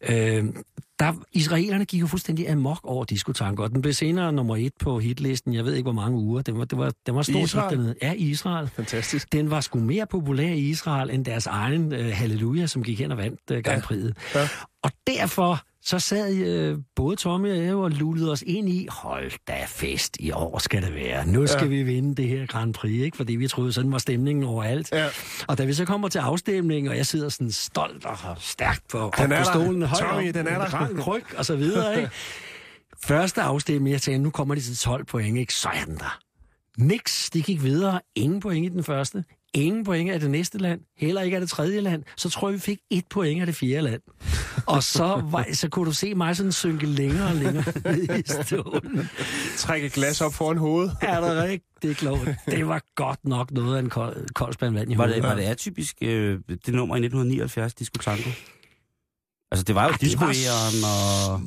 øh, 0.08 0.44
der, 0.98 1.12
israelerne 1.32 1.84
gik 1.84 2.00
jo 2.00 2.06
fuldstændig 2.06 2.50
amok 2.50 2.80
over 2.84 3.04
Disco 3.04 3.32
Tango, 3.32 3.62
og 3.62 3.70
den 3.70 3.82
blev 3.82 3.92
senere 3.94 4.32
nummer 4.32 4.56
et 4.56 4.72
på 4.80 4.98
hitlisten, 4.98 5.54
jeg 5.54 5.64
ved 5.64 5.74
ikke 5.74 5.82
hvor 5.82 5.92
mange 5.92 6.18
uger, 6.18 6.42
den 6.42 6.58
var, 6.58 6.64
det 6.64 6.78
var, 6.78 6.92
den 7.06 7.14
var 7.14 7.22
stort 7.22 7.42
Israel? 7.42 7.70
hit 7.70 7.78
dernede. 7.78 7.94
Ja, 8.02 8.12
i 8.12 8.30
Israel. 8.30 8.68
Fantastisk. 8.68 9.32
Den 9.32 9.50
var 9.50 9.60
sgu 9.60 9.78
mere 9.78 10.06
populær 10.06 10.48
i 10.48 10.60
Israel 10.60 11.10
end 11.10 11.24
deres 11.24 11.46
egen 11.46 11.92
uh, 11.92 11.98
Halleluja, 11.98 12.66
som 12.66 12.82
gik 12.82 13.00
hen 13.00 13.12
og 13.12 13.18
vandt 13.18 13.40
uh, 13.50 13.58
Grand 13.58 13.82
Prix'et. 13.82 14.12
Ja. 14.34 14.48
Og 14.82 14.90
derfor 15.06 15.62
så 15.86 15.98
sad 15.98 16.70
uh, 16.72 16.78
både 16.96 17.16
Tommy 17.16 17.50
og 17.50 17.58
jeg 17.64 17.74
og 17.74 17.90
lullede 17.90 18.32
os 18.32 18.42
ind 18.46 18.68
i, 18.68 18.86
hold 18.90 19.32
da 19.48 19.64
fest, 19.68 20.16
i 20.20 20.30
år 20.30 20.58
skal 20.58 20.82
det 20.82 20.94
være. 20.94 21.26
Nu 21.26 21.46
skal 21.46 21.62
Ja. 21.62 21.68
vi 21.68 21.82
vinde 21.82 22.14
det 22.14 22.28
her 22.28 22.46
Grand 22.46 22.74
Prix, 22.74 22.92
ikke? 23.04 23.16
fordi 23.16 23.32
vi 23.36 23.48
troede, 23.48 23.72
sådan 23.72 23.92
var 23.92 23.98
stemningen 23.98 24.44
overalt. 24.44 24.92
Ja. 24.92 25.08
Og 25.48 25.58
da 25.58 25.64
vi 25.64 25.72
så 25.72 25.84
kommer 25.84 26.08
til 26.08 26.18
afstemningen, 26.18 26.90
og 26.90 26.96
jeg 26.96 27.06
sidder 27.06 27.28
sådan 27.28 27.52
stolt 27.52 28.04
og 28.04 28.16
stærkt 28.38 28.88
på, 28.88 29.12
Den 29.18 29.32
er 29.32 29.38
på 29.38 29.44
stolen, 29.44 29.82
højt 29.82 30.00
Tommy, 30.00 30.28
op, 30.28 30.34
den 30.34 30.46
er 30.46 30.58
der. 30.58 30.74
rank, 30.74 31.06
ryg 31.06 31.24
og 31.38 31.44
så 31.46 31.56
videre. 31.56 31.96
Ikke? 31.96 32.10
Første 33.06 33.42
afstemning, 33.42 33.92
jeg 33.92 34.02
tænkte, 34.02 34.22
nu 34.22 34.30
kommer 34.30 34.54
de 34.54 34.60
til 34.60 34.76
12 34.76 35.04
point, 35.04 35.38
ikke? 35.38 35.54
Så 35.54 35.68
er 35.68 35.84
den 35.84 35.96
der. 35.96 36.18
Niks, 36.78 37.30
de 37.30 37.42
gik 37.42 37.62
videre. 37.62 38.00
Ingen 38.14 38.40
point 38.40 38.66
i 38.66 38.68
den 38.68 38.84
første. 38.84 39.24
Ingen 39.54 39.84
point 39.84 40.10
af 40.10 40.20
det 40.20 40.30
næste 40.30 40.58
land. 40.58 40.80
Heller 40.98 41.22
ikke 41.22 41.36
af 41.36 41.40
det 41.40 41.50
tredje 41.50 41.80
land. 41.80 42.02
Så 42.16 42.30
tror 42.30 42.48
jeg, 42.48 42.54
vi 42.54 42.60
fik 42.60 42.78
et 42.90 43.04
point 43.10 43.40
af 43.40 43.46
det 43.46 43.54
fjerde 43.54 43.82
land. 43.82 44.00
Og 44.66 44.82
så, 44.82 45.22
var, 45.30 45.46
så 45.52 45.68
kunne 45.68 45.86
du 45.86 45.92
se 45.92 46.14
mig 46.14 46.36
sådan 46.36 46.52
synke 46.52 46.86
længere 46.86 47.28
og 47.28 47.34
længere 47.34 47.64
ned 47.84 48.18
i 48.18 48.44
stolen. 48.44 49.08
Træk 49.56 49.84
et 49.84 49.92
glas 49.92 50.20
op 50.20 50.34
foran 50.34 50.56
hovedet. 50.56 50.96
Er 51.02 51.20
der 51.20 51.42
rigtig 51.42 51.96
klogt? 51.96 52.28
Det 52.46 52.68
var 52.68 52.82
godt 52.94 53.24
nok 53.24 53.50
noget 53.50 53.76
af 53.76 53.80
en 53.80 53.90
kold, 53.90 54.26
kold 54.34 54.52
spand 54.52 54.74
vand 54.74 54.92
i 54.92 54.98
Var 54.98 55.06
det, 55.06 55.22
var 55.22 55.34
det 55.34 55.42
atypisk, 55.42 55.96
øh, 56.02 56.38
det 56.48 56.74
nummer 56.74 56.96
i 56.96 56.98
1979, 56.98 57.74
Disco 57.74 57.98
Tango? 57.98 58.30
Altså, 59.50 59.64
det 59.64 59.74
var 59.74 59.82
jo 59.84 59.88
Ah, 59.92 60.00
det 60.00 60.20
var 60.20 60.26
og... 61.32 61.40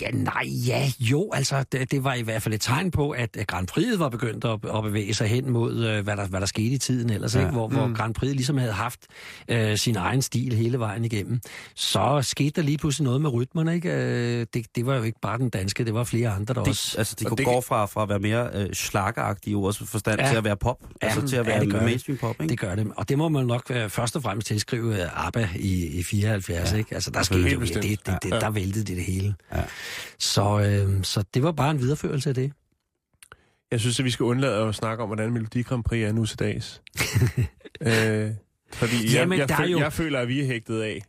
Ja, 0.00 0.10
nej, 0.10 0.42
ja, 0.66 0.92
jo, 1.00 1.30
altså, 1.32 1.64
det, 1.72 1.90
det 1.90 2.04
var 2.04 2.14
i 2.14 2.22
hvert 2.22 2.42
fald 2.42 2.54
et 2.54 2.60
tegn 2.60 2.90
på, 2.90 3.10
at 3.10 3.36
Grand 3.46 3.66
Prix 3.66 3.98
var 3.98 4.08
begyndt 4.08 4.44
at, 4.44 4.58
at 4.76 4.82
bevæge 4.82 5.14
sig 5.14 5.28
hen 5.28 5.50
mod, 5.50 5.84
øh, 5.84 6.04
hvad, 6.04 6.16
der, 6.16 6.26
hvad 6.26 6.40
der 6.40 6.46
skete 6.46 6.66
i 6.74 6.78
tiden 6.78 7.10
ellers, 7.10 7.34
Ja. 7.34 7.40
ja. 7.40 7.46
ikke? 7.46 7.52
Hvor, 7.56 7.68
hvor 7.68 7.94
Grand 7.96 8.14
Prix 8.14 8.30
ligesom 8.32 8.56
havde 8.58 8.72
haft 8.72 9.00
øh, 9.48 9.76
sin 9.78 9.96
egen 9.96 10.22
stil 10.22 10.54
hele 10.56 10.78
vejen 10.78 11.04
igennem. 11.04 11.40
Så 11.74 12.18
skete 12.22 12.50
der 12.50 12.62
lige 12.62 12.78
pludselig 12.78 13.04
noget 13.04 13.20
med 13.20 13.32
rytmerne, 13.32 13.74
ikke? 13.74 13.90
Øh, 13.92 14.46
det, 14.54 14.66
det 14.76 14.86
var 14.86 14.96
jo 14.96 15.02
ikke 15.02 15.18
bare 15.22 15.38
den 15.38 15.48
danske, 15.50 15.84
det 15.84 15.94
var 15.94 16.04
flere 16.04 16.28
andre, 16.30 16.54
der 16.54 16.60
Det, 16.60 16.68
også... 16.70 16.98
altså, 16.98 17.16
de 17.20 17.24
kunne 17.24 17.36
det 17.36 17.44
gå 17.46 17.60
fra, 17.60 17.86
fra 17.86 18.02
at 18.02 18.08
være 18.08 18.18
mere 18.18 18.48
øh, 18.54 18.74
slakkeragtige 18.74 19.52
i 19.52 19.54
ordets 19.54 19.78
forstand 19.90 20.20
Ja. 20.20 20.28
til 20.28 20.36
at 20.36 20.44
være 20.44 20.56
pop. 20.56 20.76
Ja, 21.02 21.06
altså 21.06 21.26
til 21.26 21.36
at 21.36 21.46
ja, 21.46 21.50
være 21.50 21.64
det. 21.64 21.82
mainstream 21.82 22.18
pop, 22.18 22.36
ikke? 22.40 22.50
Det 22.50 22.58
gør 22.60 22.74
det, 22.74 22.86
og 22.96 23.08
det 23.08 23.18
må 23.18 23.28
man 23.28 23.46
nok 23.46 23.62
øh, 23.70 23.88
først 23.90 24.16
og 24.16 24.22
fremmest 24.22 24.46
tilskrive 24.48 25.02
øh, 25.02 25.26
ABBA 25.26 25.48
i, 25.56 25.86
i 25.86 26.02
74, 26.02 26.72
ja, 26.72 26.76
ikke? 26.78 26.94
Altså, 26.94 27.10
der 27.10 27.22
skete 27.34 27.48
helt 27.48 27.54
jo, 27.54 27.60
det, 27.60 27.60
bestemt. 27.60 28.06
det, 28.06 28.22
det, 28.22 28.30
Ja. 28.30 28.40
der 28.40 28.50
væltede 28.50 28.84
det 28.84 28.96
det 28.96 29.04
hele. 29.04 29.34
Ja. 29.54 29.64
Så, 30.18 30.60
øh, 30.60 31.04
så 31.04 31.24
det 31.34 31.42
var 31.42 31.52
bare 31.52 31.70
en 31.70 31.78
videreførelse 31.78 32.28
af 32.28 32.34
det. 32.34 32.52
Jeg 33.70 33.80
synes, 33.80 33.98
at 33.98 34.04
vi 34.04 34.10
skal 34.10 34.24
undlade 34.24 34.68
at 34.68 34.74
snakke 34.74 35.02
om, 35.02 35.08
hvordan 35.08 35.32
Melodi 35.32 35.62
Grand 35.62 35.84
Prix 35.84 36.04
er 36.08 36.12
nu 36.12 36.26
til 36.26 36.38
dags. 36.38 36.82
øh, 37.80 38.30
fordi 38.72 38.94
jeg, 39.04 39.12
Jamen, 39.12 39.38
jeg, 39.38 39.50
føl, 39.58 39.70
jo- 39.70 39.78
jeg 39.78 39.92
føler, 39.92 40.20
at 40.20 40.28
vi 40.28 40.40
er 40.40 40.46
hægtet 40.46 40.80
af. 40.82 41.02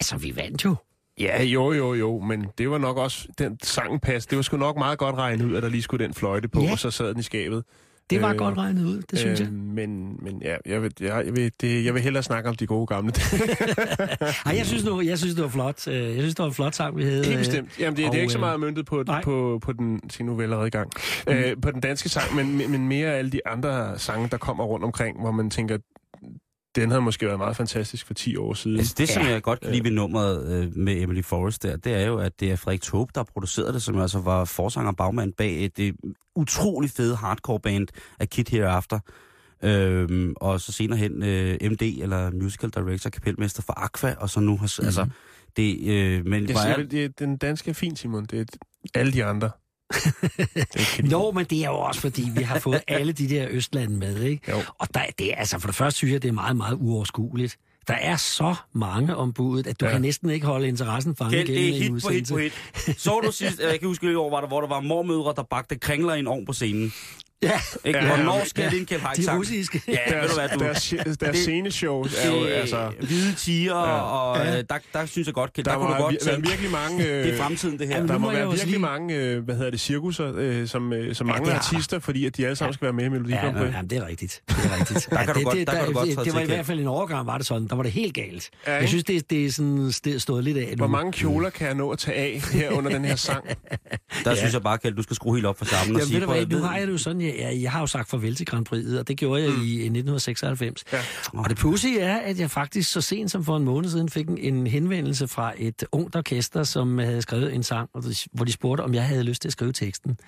Altså, 0.00 0.16
vi 0.16 0.36
vandt 0.36 0.64
jo. 0.64 0.74
Ja, 1.20 1.42
jo, 1.42 1.72
jo, 1.72 1.94
jo, 1.94 2.18
men 2.18 2.46
det 2.58 2.70
var 2.70 2.78
nok 2.78 2.96
også, 2.96 3.28
den 3.38 3.58
sangen 3.62 4.00
pas, 4.00 4.26
det 4.26 4.36
var 4.36 4.42
sgu 4.42 4.56
nok 4.56 4.76
meget 4.76 4.98
godt 4.98 5.14
regnet 5.16 5.44
ud, 5.44 5.54
at 5.56 5.62
der 5.62 5.68
lige 5.68 5.82
skulle 5.82 6.04
den 6.04 6.14
fløjte 6.14 6.48
på, 6.48 6.62
Ja. 6.62 6.72
og 6.72 6.78
så 6.78 6.90
sad 6.90 7.08
den 7.08 7.18
i 7.18 7.22
skabet. 7.22 7.64
Det 8.10 8.22
var 8.22 8.28
Øh, 8.28 8.34
øh, 8.34 8.38
godt 8.38 8.58
regnet 8.58 8.84
ud, 8.84 9.02
det 9.10 9.18
synes 9.18 9.40
jeg. 9.40 9.48
Men, 9.52 10.16
men 10.22 10.42
ja, 10.42 10.56
jeg 10.66 10.82
vil, 10.82 10.92
jeg, 11.00 11.22
jeg, 11.26 11.36
vil, 11.36 11.52
det, 11.60 11.84
jeg 11.84 11.94
vil 11.94 12.02
hellere 12.02 12.22
snakke 12.22 12.48
om 12.48 12.54
de 12.56 12.66
gode 12.66 12.86
gamle. 12.86 13.12
Ej, 14.46 14.56
jeg 14.56 14.66
synes, 14.66 14.84
nu, 14.84 15.00
jeg 15.00 15.18
synes, 15.18 15.34
det 15.34 15.42
var 15.44 15.50
flot. 15.50 15.88
Øh, 15.88 15.94
Jeg 15.94 16.12
synes, 16.14 16.34
det 16.34 16.42
var 16.42 16.48
en 16.48 16.54
flot 16.54 16.74
sang, 16.74 16.96
vi 16.96 17.02
havde. 17.04 17.24
Helt 17.24 17.38
bestemt. 17.38 17.78
Jamen, 17.78 17.96
det, 17.96 17.98
det 17.98 18.04
er 18.04 18.10
og, 18.10 18.16
ikke 18.16 18.32
så 18.32 18.38
øh, 18.38 18.40
meget 18.40 18.60
møntet 18.60 18.86
på, 18.86 19.02
nej. 19.06 19.22
på, 19.24 19.58
på 19.62 19.72
den... 19.72 20.00
Se, 20.10 20.22
nu 20.22 20.38
er 20.38 20.42
allerede 20.42 20.66
i 20.66 20.70
gang. 20.70 20.90
Øh, 21.28 21.56
på 21.62 21.70
den 21.70 21.80
danske 21.80 22.08
sang, 22.08 22.34
men, 22.36 22.70
men 22.70 22.88
mere 22.88 23.14
alle 23.14 23.30
de 23.30 23.40
andre 23.46 23.98
sange, 23.98 24.28
der 24.28 24.36
kommer 24.36 24.64
rundt 24.64 24.84
omkring, 24.84 25.20
hvor 25.20 25.30
man 25.30 25.50
tænker, 25.50 25.78
den 26.76 26.90
havde 26.90 27.02
måske 27.02 27.26
været 27.26 27.38
meget 27.38 27.56
fantastisk 27.56 28.06
for 28.06 28.14
10 28.14 28.36
år 28.36 28.54
siden. 28.54 28.76
Altså 28.78 28.94
det, 28.98 29.08
som 29.08 29.22
Ja. 29.22 29.28
jeg 29.30 29.42
godt 29.42 29.60
kan 29.60 29.70
lide 29.72 29.84
ved 29.84 29.90
nummeret 29.90 30.62
øh, 30.62 30.76
med 30.76 31.02
Emily 31.02 31.22
Forrest 31.22 31.62
der, 31.62 31.76
det 31.76 31.94
er 31.94 32.06
jo, 32.06 32.18
at 32.18 32.40
det 32.40 32.50
er 32.50 32.56
Frederik 32.56 32.82
Taube, 32.82 33.10
der 33.14 33.20
har 33.20 33.24
produceret 33.32 33.74
det, 33.74 33.82
som 33.82 33.98
altså 33.98 34.18
var 34.18 34.44
forsanger 34.44 34.90
og 34.90 34.96
bagmand 34.96 35.32
bag 35.32 35.64
et 35.64 35.76
det 35.76 35.94
utrolig 36.36 36.90
fede 36.90 37.16
hardcore 37.16 37.60
band 37.60 37.88
af 38.20 38.28
Kid 38.28 38.44
Hereafter. 38.50 38.98
Øhm, 39.64 40.34
og 40.36 40.60
så 40.60 40.72
senere 40.72 40.98
hen 40.98 41.22
øh, 41.22 41.58
MD, 41.70 41.82
eller 41.82 42.30
Musical 42.30 42.70
Director, 42.70 43.10
kapelmester 43.10 43.62
for 43.62 43.84
Aqua, 43.84 44.14
og 44.18 44.30
så 44.30 44.40
nu 44.40 44.56
har... 44.56 44.66
Mm-hmm. 44.78 44.86
Altså, 44.86 45.06
det, 45.56 45.88
øh, 45.88 46.26
men 46.26 46.48
Jeg 46.48 46.56
siger, 46.56 46.74
er, 46.76 46.82
det, 46.82 47.18
den 47.18 47.36
danske 47.36 47.70
er 47.70 47.74
fin, 47.74 47.96
Simon. 47.96 48.24
Det 48.24 48.40
er 48.40 48.44
alle 48.94 49.12
de 49.12 49.24
andre. 49.24 49.50
Det. 49.94 51.12
Jo, 51.12 51.30
men 51.30 51.44
det 51.44 51.64
er 51.64 51.68
jo 51.68 51.78
også, 51.78 52.00
fordi 52.00 52.30
vi 52.36 52.42
har 52.42 52.58
fået 52.58 52.82
alle 52.88 53.12
de 53.12 53.28
der 53.28 53.46
Østlande 53.50 53.96
med, 53.96 54.22
ikke? 54.22 54.50
Jo. 54.52 54.62
Og 54.78 54.88
der, 54.94 55.00
det 55.18 55.30
er, 55.32 55.36
altså, 55.36 55.58
for 55.58 55.68
det 55.68 55.74
første 55.76 55.96
synes 55.98 56.12
jeg, 56.12 56.22
det 56.22 56.28
er 56.28 56.32
meget, 56.32 56.56
meget 56.56 56.76
uoverskueligt. 56.80 57.56
Der 57.88 57.94
er 57.94 58.16
så 58.16 58.54
mange 58.72 59.16
om 59.16 59.32
budet, 59.32 59.66
at 59.66 59.80
du 59.80 59.84
Ja. 59.86 59.92
kan 59.92 60.00
næsten 60.00 60.30
ikke 60.30 60.46
holde 60.46 60.68
interessen 60.68 61.16
fanget 61.16 61.32
Kjeld, 61.46 61.46
det 61.58 61.68
er 61.68 61.72
gennem 61.82 61.94
hit 61.94 62.02
på 62.02 62.08
hit 62.10 62.28
på 62.28 62.36
hit. 62.38 63.00
Så 63.00 63.20
du 63.26 63.32
sidst, 63.32 63.60
jeg 63.60 63.78
kan 63.80 63.88
huske, 63.88 64.12
i 64.12 64.14
år 64.14 64.30
var 64.30 64.40
der, 64.40 64.48
hvor 64.48 64.60
der 64.60 64.68
var 64.68 64.80
mormødre, 64.80 65.32
der 65.36 65.42
bagte 65.42 65.76
kringler 65.78 66.14
i 66.14 66.18
en 66.18 66.26
ovn 66.26 66.46
på 66.46 66.52
scenen. 66.52 66.92
Ja, 67.42 67.50
Ikke? 67.84 67.98
Ja, 67.98 68.04
Ja, 68.04 68.10
ja. 68.10 68.16
Hvornår 68.16 68.44
skal 68.46 68.62
ja. 68.64 68.84
Kjeld 68.84 69.00
Haik 69.00 69.16
de 69.16 69.36
russiske. 69.38 69.82
Ja, 69.88 70.20
ved 70.20 70.28
du 70.28 70.34
hvad, 70.34 70.48
du... 70.48 70.58
Deres, 70.64 70.94
deres, 71.04 71.16
deres 71.18 71.36
det- 71.36 71.42
sceneshows 71.42 72.14
er 72.24 72.30
jo, 72.30 72.44
altså... 72.44 72.92
Hvide 73.00 73.34
tiger, 73.34 73.74
Ja. 73.74 73.94
ja. 73.94 74.00
og 74.00 74.36
Ja. 74.46 74.58
øh, 74.58 74.64
der, 74.70 74.78
der 74.92 75.06
synes 75.06 75.26
jeg 75.26 75.34
godt, 75.34 75.56
Der, 75.56 75.62
der, 75.62 75.74
kunne 75.76 75.88
du 75.88 76.02
godt 76.02 76.14
vir- 76.14 76.24
der 76.24 76.30
er 76.30 76.34
tænke, 76.34 76.48
virkelig 76.48 76.70
mange... 76.70 77.06
Øh, 77.06 77.24
det 77.24 77.34
er 77.34 77.36
fremtiden, 77.42 77.78
det 77.78 77.88
her. 77.88 77.94
Jamen, 77.94 78.08
Der 78.08 78.18
må 78.18 78.30
være 78.32 78.46
virkelig 78.46 78.66
lige- 78.66 78.78
mange, 78.78 79.14
øh, 79.16 79.44
hvad 79.44 79.54
hedder 79.56 79.70
det, 79.70 79.80
cirkusser, 79.80 80.32
øh, 80.36 80.68
som, 80.68 80.92
øh, 80.92 81.14
som 81.14 81.26
mangler 81.26 81.52
der. 81.52 81.58
artister, 81.58 81.98
fordi 81.98 82.26
at 82.26 82.36
de 82.36 82.44
alle 82.44 82.56
sammen 82.56 82.74
skal 82.74 82.84
være 82.84 82.92
med 82.92 83.04
i 83.04 83.08
Melodi 83.08 83.30
Ja, 83.32 83.46
ja, 83.46 83.64
ja, 83.64 83.82
det 83.90 83.98
er 83.98 84.06
rigtigt. 84.06 84.42
Det 84.48 84.56
er 84.64 84.78
rigtigt. 84.80 85.08
Der 85.10 85.24
kan 85.24 85.34
du 85.34 85.38
det, 85.40 85.44
godt- 85.44 85.56
der 85.66 85.74
kan 85.74 85.84
du 85.86 85.92
godt 85.92 86.24
det 86.24 86.34
var 86.34 86.40
i 86.40 86.46
hvert 86.46 86.66
fald 86.66 86.80
en 86.80 86.86
overgang, 86.86 87.26
var 87.26 87.36
det 87.38 87.46
sådan. 87.46 87.68
Der 87.68 87.76
var 87.76 87.82
det 87.82 87.92
helt 87.92 88.14
galt. 88.14 88.50
Ja, 88.66 88.74
Jeg 88.74 88.88
synes, 88.88 89.04
det, 89.04 89.30
det 89.30 89.46
er 89.46 89.52
sådan 89.52 89.88
st- 89.88 90.18
stået 90.18 90.44
lidt 90.44 90.56
af 90.58 90.68
nu. 90.70 90.76
Hvor 90.76 90.86
mange 90.86 91.12
kjoler 91.12 91.50
kan 91.50 91.66
jeg 91.66 91.74
nå 91.74 91.90
at 91.90 91.98
tage 91.98 92.16
af 92.16 92.42
her 92.52 92.70
under 92.70 92.90
den 92.90 93.04
her 93.04 93.16
sang? 93.16 93.44
Der 94.24 94.34
synes 94.34 94.52
jeg 94.54 94.62
bare, 94.62 94.78
Kjeld, 94.78 94.94
du 94.94 95.02
skal 95.02 95.16
skrue 95.16 95.34
helt 95.36 95.46
op 95.46 95.58
for 95.58 95.64
sammen 95.64 95.96
og 95.96 96.02
sige, 96.02 96.14
ved 96.20 96.26
du 96.26 96.32
hvad, 96.32 96.46
nu 96.46 96.58
har 96.58 96.76
jeg 96.78 96.86
det 96.86 96.92
jo 96.92 96.98
sådan, 96.98 97.20
jeg, 97.38 97.62
jeg, 97.62 97.72
har 97.72 97.80
jo 97.80 97.86
sagt 97.86 98.10
farvel 98.10 98.34
til 98.34 98.46
Grand 98.46 98.66
Prix'et, 98.72 98.98
og 98.98 99.08
det 99.08 99.16
gjorde 99.16 99.42
jeg 99.42 99.50
mm. 99.50 99.62
i 99.62 99.72
1996. 99.74 100.84
Ja. 100.92 100.98
Og 101.32 101.48
det 101.50 101.58
pussy 101.58 101.86
er, 101.98 102.16
at 102.16 102.38
jeg 102.40 102.50
faktisk 102.50 102.90
så 102.92 103.00
sent 103.00 103.30
som 103.30 103.44
for 103.44 103.56
en 103.56 103.64
måned 103.64 103.90
siden 103.90 104.08
fik 104.08 104.28
en, 104.28 104.38
en 104.38 104.66
henvendelse 104.66 105.28
fra 105.28 105.52
et 105.56 105.84
ungt 105.92 106.16
orkester, 106.16 106.62
som 106.62 106.98
havde 106.98 107.22
skrevet 107.22 107.54
en 107.54 107.62
sang, 107.62 107.90
hvor 108.32 108.44
de 108.44 108.52
spurgte, 108.52 108.82
om 108.82 108.94
jeg 108.94 109.04
havde 109.06 109.22
lyst 109.22 109.42
til 109.42 109.48
at 109.48 109.52
skrive 109.52 109.72
teksten. 109.72 110.18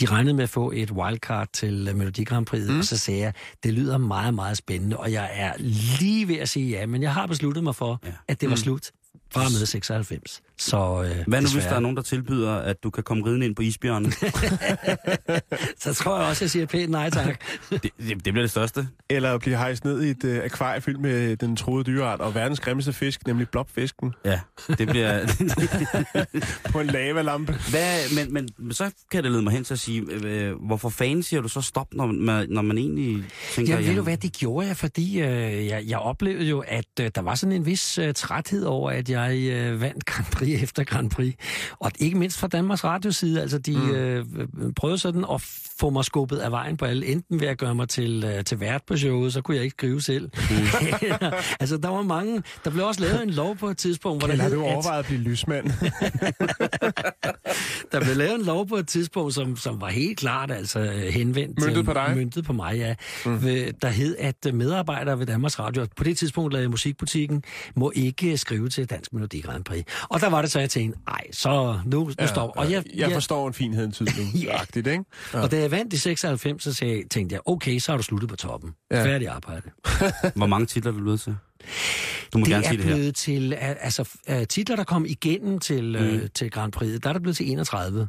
De 0.00 0.06
regnede 0.06 0.34
med 0.34 0.42
at 0.44 0.50
få 0.50 0.72
et 0.74 0.90
wildcard 0.90 1.48
til 1.52 1.96
Melodi 1.96 2.24
Grand 2.24 2.50
Prix'et, 2.50 2.72
mm. 2.72 2.78
og 2.78 2.84
så 2.84 2.98
sagde 2.98 3.20
jeg, 3.20 3.32
det 3.62 3.74
lyder 3.74 3.98
meget, 3.98 4.34
meget 4.34 4.56
spændende, 4.56 4.96
og 4.96 5.12
jeg 5.12 5.30
er 5.32 5.52
lige 5.98 6.28
ved 6.28 6.36
at 6.36 6.48
sige 6.48 6.70
ja, 6.70 6.86
men 6.86 7.02
jeg 7.02 7.14
har 7.14 7.26
besluttet 7.26 7.64
mig 7.64 7.74
for, 7.76 8.00
Ja. 8.04 8.10
at 8.28 8.40
det 8.40 8.50
var 8.50 8.56
slut 8.56 8.90
fra 9.32 9.42
med 9.42 9.66
96. 9.66 10.42
Så, 10.60 11.02
øh, 11.02 11.24
Hvad 11.26 11.40
nu, 11.40 11.44
hvis 11.44 11.52
desværre. 11.52 11.70
der 11.70 11.76
er 11.76 11.80
nogen, 11.80 11.96
der 11.96 12.02
tilbyder, 12.02 12.54
at 12.54 12.82
du 12.82 12.90
kan 12.90 13.04
komme 13.04 13.26
ridende 13.26 13.46
ind 13.46 13.54
på 13.54 13.62
isbjørnen? 13.62 14.12
Så 15.82 15.94
tror 15.94 16.18
jeg 16.18 16.28
også, 16.28 16.44
jeg 16.44 16.50
siger 16.50 16.66
pænt 16.66 16.90
nej 16.90 17.10
tak. 17.10 17.40
det, 17.70 17.82
det, 17.82 17.92
det 17.98 18.22
bliver 18.22 18.40
det 18.40 18.50
største. 18.50 18.88
Eller 19.10 19.34
at 19.34 19.40
blive 19.40 19.56
hejst 19.56 19.84
ned 19.84 20.02
i 20.02 20.10
et 20.10 20.24
øh, 20.24 20.44
akvarie 20.44 20.80
fyldt 20.80 21.00
med 21.00 21.36
den 21.36 21.56
troede 21.56 21.84
dyreart 21.84 22.20
og 22.20 22.34
verdens 22.34 22.60
grimmeste 22.60 22.92
fisk, 22.92 23.26
nemlig 23.26 23.48
blobfisken, 23.48 24.14
Ja, 24.24 24.40
det 24.78 24.88
bliver... 24.88 25.26
på 26.72 26.80
en 26.80 26.86
lavalampe. 26.86 27.52
Hvad, 27.70 28.24
men, 28.24 28.48
men, 28.58 28.72
så 28.72 28.90
kan 29.10 29.22
det 29.22 29.32
lede 29.32 29.42
mig 29.42 29.52
hen 29.52 29.64
til 29.64 29.74
at 29.74 29.80
sige, 29.80 30.02
øh, 30.10 30.54
hvorfor 30.66 30.88
fanden 30.88 31.22
siger 31.22 31.40
du 31.40 31.48
så 31.48 31.60
stop, 31.60 31.94
når 31.94 32.06
man, 32.06 32.46
når 32.50 32.62
man 32.62 32.78
egentlig 32.78 33.24
tænker... 33.54 33.78
Ja, 33.78 33.88
ved 33.88 33.96
du 33.96 34.02
hvad, 34.02 34.16
det 34.16 34.32
gjorde 34.32 34.66
jeg, 34.66 34.76
fordi 34.76 35.20
øh, 35.20 35.66
jeg, 35.66 35.84
jeg 35.86 35.98
oplevede 35.98 36.44
jo, 36.44 36.64
at 36.68 36.84
øh, 37.00 37.10
der 37.14 37.20
var 37.22 37.34
sådan 37.34 37.52
en 37.52 37.66
vis 37.66 37.98
øh, 37.98 38.14
træthed 38.14 38.64
over, 38.64 38.90
at 38.90 39.10
jeg 39.10 39.36
øh, 39.38 39.80
vandt 39.80 40.04
Grand 40.04 40.26
Prix 40.32 40.49
efter 40.54 40.84
Grand 40.84 41.10
Prix. 41.10 41.34
Og 41.78 41.92
ikke 41.98 42.18
mindst 42.18 42.38
fra 42.38 42.46
Danmarks 42.48 42.84
Radios 42.84 43.16
side, 43.16 43.40
altså 43.40 43.58
de 43.58 43.76
mm. 43.76 43.90
øh, 43.90 44.24
prøvede 44.76 44.98
sådan 44.98 45.24
at 45.32 45.42
få 45.80 45.90
mig 45.90 46.04
skubbet 46.04 46.38
af 46.38 46.50
vejen 46.50 46.76
på 46.76 46.84
alle, 46.84 47.06
enten 47.06 47.40
ved 47.40 47.48
at 47.48 47.58
gøre 47.58 47.74
mig 47.74 47.88
til, 47.88 48.24
øh, 48.24 48.44
til 48.44 48.60
vært 48.60 48.82
på 48.86 48.96
showet, 48.96 49.32
så 49.32 49.40
kunne 49.42 49.56
jeg 49.56 49.64
ikke 49.64 49.74
skrive 49.74 50.02
selv. 50.02 50.30
Mm. 50.50 50.56
altså 51.60 51.76
der 51.76 51.88
var 51.88 52.02
mange, 52.02 52.42
der 52.64 52.70
blev 52.70 52.86
også 52.86 53.00
lavet 53.00 53.22
en 53.22 53.30
lov 53.30 53.56
på 53.56 53.68
et 53.68 53.78
tidspunkt, 53.78 54.20
hvor 54.20 54.26
der 54.26 54.32
Eller 54.32 54.44
har 54.44 54.50
hed, 54.50 54.58
du 54.58 54.64
at- 54.64 54.72
overvejet 54.74 54.98
at 54.98 55.04
blive 55.06 55.20
lysmand? 55.20 55.66
der 57.92 58.00
blev 58.00 58.16
lavet 58.16 58.34
en 58.34 58.42
lov 58.44 58.68
på 58.68 58.76
et 58.76 58.88
tidspunkt, 58.88 59.34
som, 59.34 59.56
som 59.56 59.80
var 59.80 59.88
helt 59.88 60.18
klart 60.18 60.50
altså 60.50 60.80
øh, 60.80 60.88
henvendt 61.02 61.58
Møntet 61.58 61.74
til, 61.76 61.84
på 61.84 61.92
dig? 61.92 62.12
Møntet 62.16 62.44
på 62.44 62.52
mig, 62.52 62.76
ja. 62.76 62.94
Mm. 63.26 63.42
Ved, 63.42 63.72
der 63.82 63.88
hed, 63.88 64.16
at 64.18 64.46
øh, 64.46 64.54
medarbejdere 64.54 65.18
ved 65.18 65.26
Danmarks 65.26 65.58
Radio, 65.58 65.86
på 65.96 66.04
det 66.04 66.18
tidspunkt 66.18 66.52
lavede 66.52 66.68
musikbutikken, 66.68 67.42
må 67.76 67.92
ikke 67.94 68.38
skrive 68.38 68.68
til 68.68 68.90
Dansk 68.90 69.12
Melodi 69.12 69.40
Grand 69.40 69.64
Prix. 69.64 69.84
Og 70.08 70.20
der 70.20 70.30
var 70.30 70.39
det 70.42 70.50
så, 70.50 70.60
jeg 70.60 70.70
tænkte, 70.70 70.98
ej, 71.08 71.24
så 71.32 71.80
nu, 71.84 72.04
nu 72.04 72.12
ja, 72.18 72.26
stopper. 72.26 72.60
Og 72.60 72.70
jeg, 72.70 72.84
jeg 72.94 73.12
forstår 73.12 73.48
en 73.48 73.54
finhed 73.54 73.92
tydning. 73.92 74.34
Ja. 74.44 74.60
Agtigt, 74.60 74.86
ikke? 74.86 75.04
og 75.32 75.50
da 75.50 75.58
jeg 75.58 75.70
vandt 75.70 75.92
i 75.92 75.96
96, 75.96 76.62
så 76.62 76.72
sagde, 76.74 77.02
tænkte 77.10 77.32
jeg, 77.34 77.40
okay, 77.46 77.78
så 77.78 77.92
har 77.92 77.96
du 77.96 78.02
sluttet 78.02 78.28
på 78.30 78.36
toppen. 78.36 78.70
Ja. 78.90 78.98
Ja. 78.98 79.04
Færdig 79.04 79.28
arbejde. 79.28 79.70
Hvor 80.36 80.46
mange 80.46 80.66
titler 80.66 80.92
er 80.92 80.96
du 80.96 81.02
blevet 81.02 81.20
til? 81.20 81.36
Du 82.32 82.38
må 82.38 82.44
det 82.44 82.52
gerne 82.52 82.64
er 82.64 82.68
sige 82.68 82.76
det 82.76 82.86
her. 82.86 82.94
blevet 82.94 83.14
til, 83.14 83.52
al- 83.54 83.76
altså 83.80 84.08
uh, 84.30 84.42
titler, 84.48 84.76
der 84.76 84.84
kom 84.84 85.04
igennem 85.08 85.58
til, 85.58 85.98
mm. 86.00 86.14
uh, 86.16 86.20
til 86.34 86.50
Grand 86.50 86.72
Prix, 86.72 87.00
der 87.00 87.08
er 87.08 87.12
der 87.12 87.20
blevet 87.20 87.36
til 87.36 87.50
31, 87.50 88.08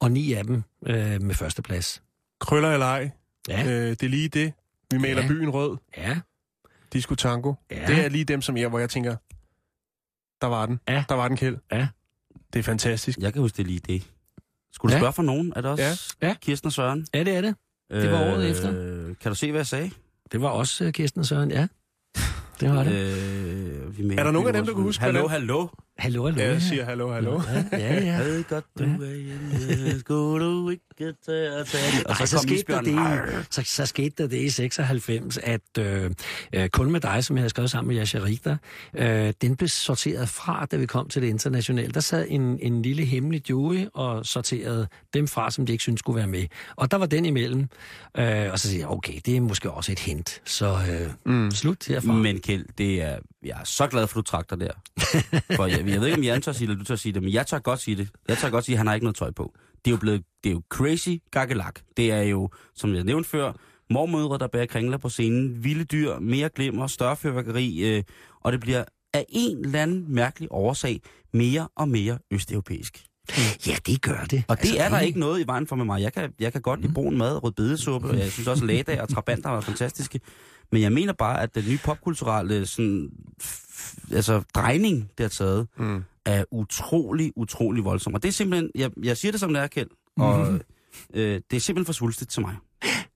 og 0.00 0.10
ni 0.12 0.32
af 0.32 0.44
dem 0.44 0.54
uh, 0.80 0.88
med 1.22 1.34
førsteplads. 1.34 2.02
Krøller 2.40 2.72
eller 2.72 2.86
ej, 2.86 3.10
Ja, 3.48 3.64
øh, 3.66 3.90
det 3.90 4.02
er 4.02 4.08
lige 4.08 4.28
det. 4.28 4.52
Vi 4.90 4.98
maler 4.98 5.22
Ja. 5.22 5.28
byen 5.28 5.50
rød. 5.50 5.76
ja. 5.96 6.18
Disco 6.92 7.14
Tango. 7.14 7.54
Ja. 7.70 7.86
Det 7.86 8.04
er 8.04 8.08
lige 8.08 8.24
dem, 8.24 8.42
som 8.42 8.56
jeg, 8.56 8.68
hvor 8.68 8.78
jeg 8.78 8.90
tænker, 8.90 9.16
der 10.40 10.46
var 10.46 10.66
den. 10.66 10.80
Ja. 10.88 11.04
Der 11.08 11.14
var 11.14 11.28
den, 11.28 11.36
Kjeld. 11.36 11.56
Ja. 11.72 11.88
Det 12.52 12.58
er 12.58 12.62
fantastisk. 12.62 13.18
Jeg 13.18 13.32
kan 13.32 13.42
huske 13.42 13.56
det 13.56 13.66
lige 13.66 13.78
det. 13.80 14.10
Skulle 14.72 14.92
du 14.92 14.94
Ja. 14.96 15.00
spørge 15.00 15.12
for 15.12 15.22
nogen? 15.22 15.52
Er 15.56 15.60
det 15.60 15.70
også 15.70 16.14
Ja. 16.22 16.26
Ja. 16.28 16.34
Kirsten 16.42 16.66
og 16.66 16.72
Søren? 16.72 17.06
Ja, 17.14 17.24
det 17.24 17.36
er 17.36 17.40
det. 17.40 17.54
Det 17.90 18.12
var 18.12 18.20
året 18.20 18.50
efter. 18.50 18.72
Kan 19.20 19.30
du 19.30 19.34
se, 19.34 19.50
hvad 19.50 19.58
jeg 19.58 19.66
sagde? 19.66 19.90
Det 20.32 20.40
var 20.42 20.48
også 20.48 20.84
uh, 20.84 20.90
Kirsten 20.90 21.20
og 21.20 21.26
Søren, 21.26 21.50
ja. 21.50 21.66
Det 22.60 22.70
var 22.70 22.82
det. 22.84 22.92
Øh, 22.92 23.98
vi 23.98 24.02
mener, 24.02 24.20
Er 24.20 24.24
der 24.24 24.32
nogen 24.32 24.46
af 24.48 24.52
dem, 24.54 24.66
der 24.66 24.72
kan 24.74 24.82
huske, 24.82 25.02
Hallo, 25.02 25.28
hallo. 25.28 25.66
Hallo, 25.98 26.24
hallo. 26.24 26.42
Ja, 26.42 26.52
jeg 26.52 26.62
siger 26.62 26.84
hallo, 26.84 27.12
hallo. 27.12 27.40
Ja, 27.72 27.78
ja. 27.78 28.04
ja. 28.04 28.18
Ved 28.18 28.44
godt, 28.44 28.64
du 28.78 28.84
er 28.84 29.14
hjemme. 29.14 30.00
Skulle 30.00 30.46
du 30.46 30.70
ikke 30.70 30.84
tage 31.26 31.56
og 31.56 31.66
tage 31.66 31.98
det? 31.98 32.06
Og 32.06 32.10
Ej, 32.10 32.26
så, 32.26 32.26
så, 32.26 32.36
kom 32.36 32.48
skete 32.48 32.72
der 32.72 32.80
det, 32.80 33.46
så, 33.50 33.62
så 33.64 33.86
skete 33.86 34.22
der 34.22 34.28
det 34.28 34.36
i 34.36 34.50
96, 34.50 35.38
at 35.38 35.60
øh, 35.78 36.10
øh, 36.52 36.68
kun 36.68 36.90
med 36.90 37.00
dig, 37.00 37.24
som 37.24 37.36
jeg 37.36 37.40
havde 37.40 37.50
skrevet 37.50 37.70
sammen 37.70 37.94
med 37.94 38.02
Yasha 38.02 38.18
Richter, 38.18 38.56
øh, 38.94 39.32
den 39.42 39.56
blev 39.56 39.68
sorteret 39.68 40.28
fra, 40.28 40.66
da 40.70 40.76
vi 40.76 40.86
kom 40.86 41.08
til 41.08 41.22
det 41.22 41.28
internationale. 41.28 41.92
Der 41.92 42.00
sad 42.00 42.26
en, 42.28 42.58
en 42.62 42.82
lille 42.82 43.04
hemmelig 43.04 43.50
jury 43.50 43.86
og 43.94 44.26
sorterede 44.26 44.88
dem 45.14 45.28
fra, 45.28 45.50
som 45.50 45.66
de 45.66 45.72
ikke 45.72 45.82
syntes 45.82 45.98
skulle 45.98 46.16
være 46.16 46.26
med. 46.26 46.46
Og 46.76 46.90
der 46.90 46.96
var 46.96 47.06
den 47.06 47.24
imellem. 47.24 47.68
Øh, 48.16 48.52
og 48.52 48.58
så 48.58 48.68
siger 48.68 48.80
jeg, 48.80 48.88
okay, 48.88 49.20
det 49.26 49.36
er 49.36 49.40
måske 49.40 49.70
også 49.70 49.92
et 49.92 49.98
hint. 49.98 50.40
Så 50.44 50.78
øh, 50.90 51.34
mm. 51.34 51.50
slut 51.50 51.86
herfra. 51.88 52.12
Men 52.12 52.40
Kjeld, 52.40 52.64
det 52.78 53.02
er, 53.02 53.18
jeg 53.42 53.58
er 53.60 53.64
så 53.64 53.86
glad 53.86 54.06
for, 54.06 54.18
at 54.18 54.26
du 54.26 54.30
trak 54.30 54.50
dig 54.50 54.60
der. 54.60 54.72
For 55.56 55.66
jeg, 55.66 55.87
jeg 55.90 56.00
ved 56.00 56.06
ikke, 56.06 56.18
om 56.18 56.24
Jan 56.24 56.42
tør 56.42 56.52
sige 56.52 56.66
det, 56.66 56.72
eller 56.72 56.84
du 56.84 56.88
tør 56.88 56.96
sige 56.96 57.12
det, 57.12 57.22
men 57.22 57.32
jeg 57.32 57.46
tør 57.46 57.58
godt 57.58 57.80
sige 57.80 57.96
det. 57.96 58.08
Jeg 58.28 58.38
tør 58.38 58.50
godt 58.50 58.64
sige, 58.64 58.74
at 58.74 58.78
han 58.78 58.86
har 58.86 58.94
ikke 58.94 59.04
noget 59.04 59.16
tøj 59.16 59.30
på. 59.30 59.54
Det 59.84 59.90
er 59.90 59.90
jo 59.90 59.96
blevet, 59.96 60.22
det 60.44 60.50
er 60.50 60.54
jo 60.54 60.62
crazy 60.68 61.08
gakkelak. 61.30 61.80
Det 61.96 62.12
er 62.12 62.22
jo, 62.22 62.50
som 62.74 62.94
jeg 62.94 63.04
nævnte 63.04 63.28
før, 63.28 63.52
mormødre, 63.90 64.38
der 64.38 64.46
bærer 64.46 64.66
kringler 64.66 64.98
på 64.98 65.08
scenen, 65.08 65.64
vilde 65.64 65.84
dyr, 65.84 66.18
mere 66.18 66.48
glimmer, 66.48 66.86
større 66.86 67.16
fyrværkeri, 67.16 67.96
øh, 67.96 68.02
og 68.40 68.52
det 68.52 68.60
bliver 68.60 68.84
af 69.14 69.26
en 69.28 69.64
eller 69.64 69.82
anden 69.82 70.14
mærkelig 70.14 70.48
årsag 70.50 71.00
mere 71.32 71.68
og 71.76 71.88
mere 71.88 72.18
østeuropæisk. 72.30 73.04
Ja, 73.66 73.76
det 73.86 74.02
gør 74.02 74.24
det. 74.30 74.44
Og 74.48 74.56
det 74.56 74.62
Altså, 74.62 74.84
er 74.84 74.88
der 74.88 75.00
ikke 75.00 75.20
noget 75.20 75.40
i 75.40 75.46
vejen 75.46 75.66
for 75.66 75.76
med 75.76 75.84
mig. 75.84 76.02
Jeg 76.02 76.12
kan, 76.12 76.32
jeg 76.40 76.52
kan 76.52 76.62
godt 76.62 76.80
lide 76.80 76.92
brun 76.92 77.18
mad, 77.18 77.44
rød 77.44 77.52
bedesuppe, 77.52 78.08
og 78.08 78.18
jeg 78.18 78.32
synes 78.32 78.48
også, 78.48 78.84
at 78.86 79.00
og 79.00 79.08
trabanter 79.08 79.50
er 79.50 79.60
fantastiske. 79.60 80.20
Men 80.72 80.82
jeg 80.82 80.92
mener 80.92 81.12
bare, 81.12 81.42
at 81.42 81.54
den 81.54 81.64
nye 81.68 81.78
popkulturelle 81.84 82.66
sådan, 82.66 83.10
altså, 84.12 84.42
drejning, 84.54 85.10
det 85.18 85.24
har 85.24 85.28
taget, 85.28 85.68
Mm. 85.78 86.04
er 86.24 86.44
utrolig, 86.50 87.32
utrolig 87.36 87.84
voldsom. 87.84 88.14
Og 88.14 88.22
det 88.22 88.28
er 88.28 88.32
simpelthen, 88.32 88.70
jeg, 88.74 88.90
jeg 89.02 89.16
siger 89.16 89.32
det 89.32 89.40
som 89.40 89.52
det 89.54 89.62
er, 89.62 89.66
Kjeld, 89.66 89.88
og 90.16 90.38
Mhm. 90.52 90.60
øh, 91.14 91.40
det 91.50 91.56
er 91.56 91.60
simpelthen 91.60 91.84
for 91.86 91.92
svulstigt 91.92 92.30
til 92.30 92.42
mig. 92.42 92.56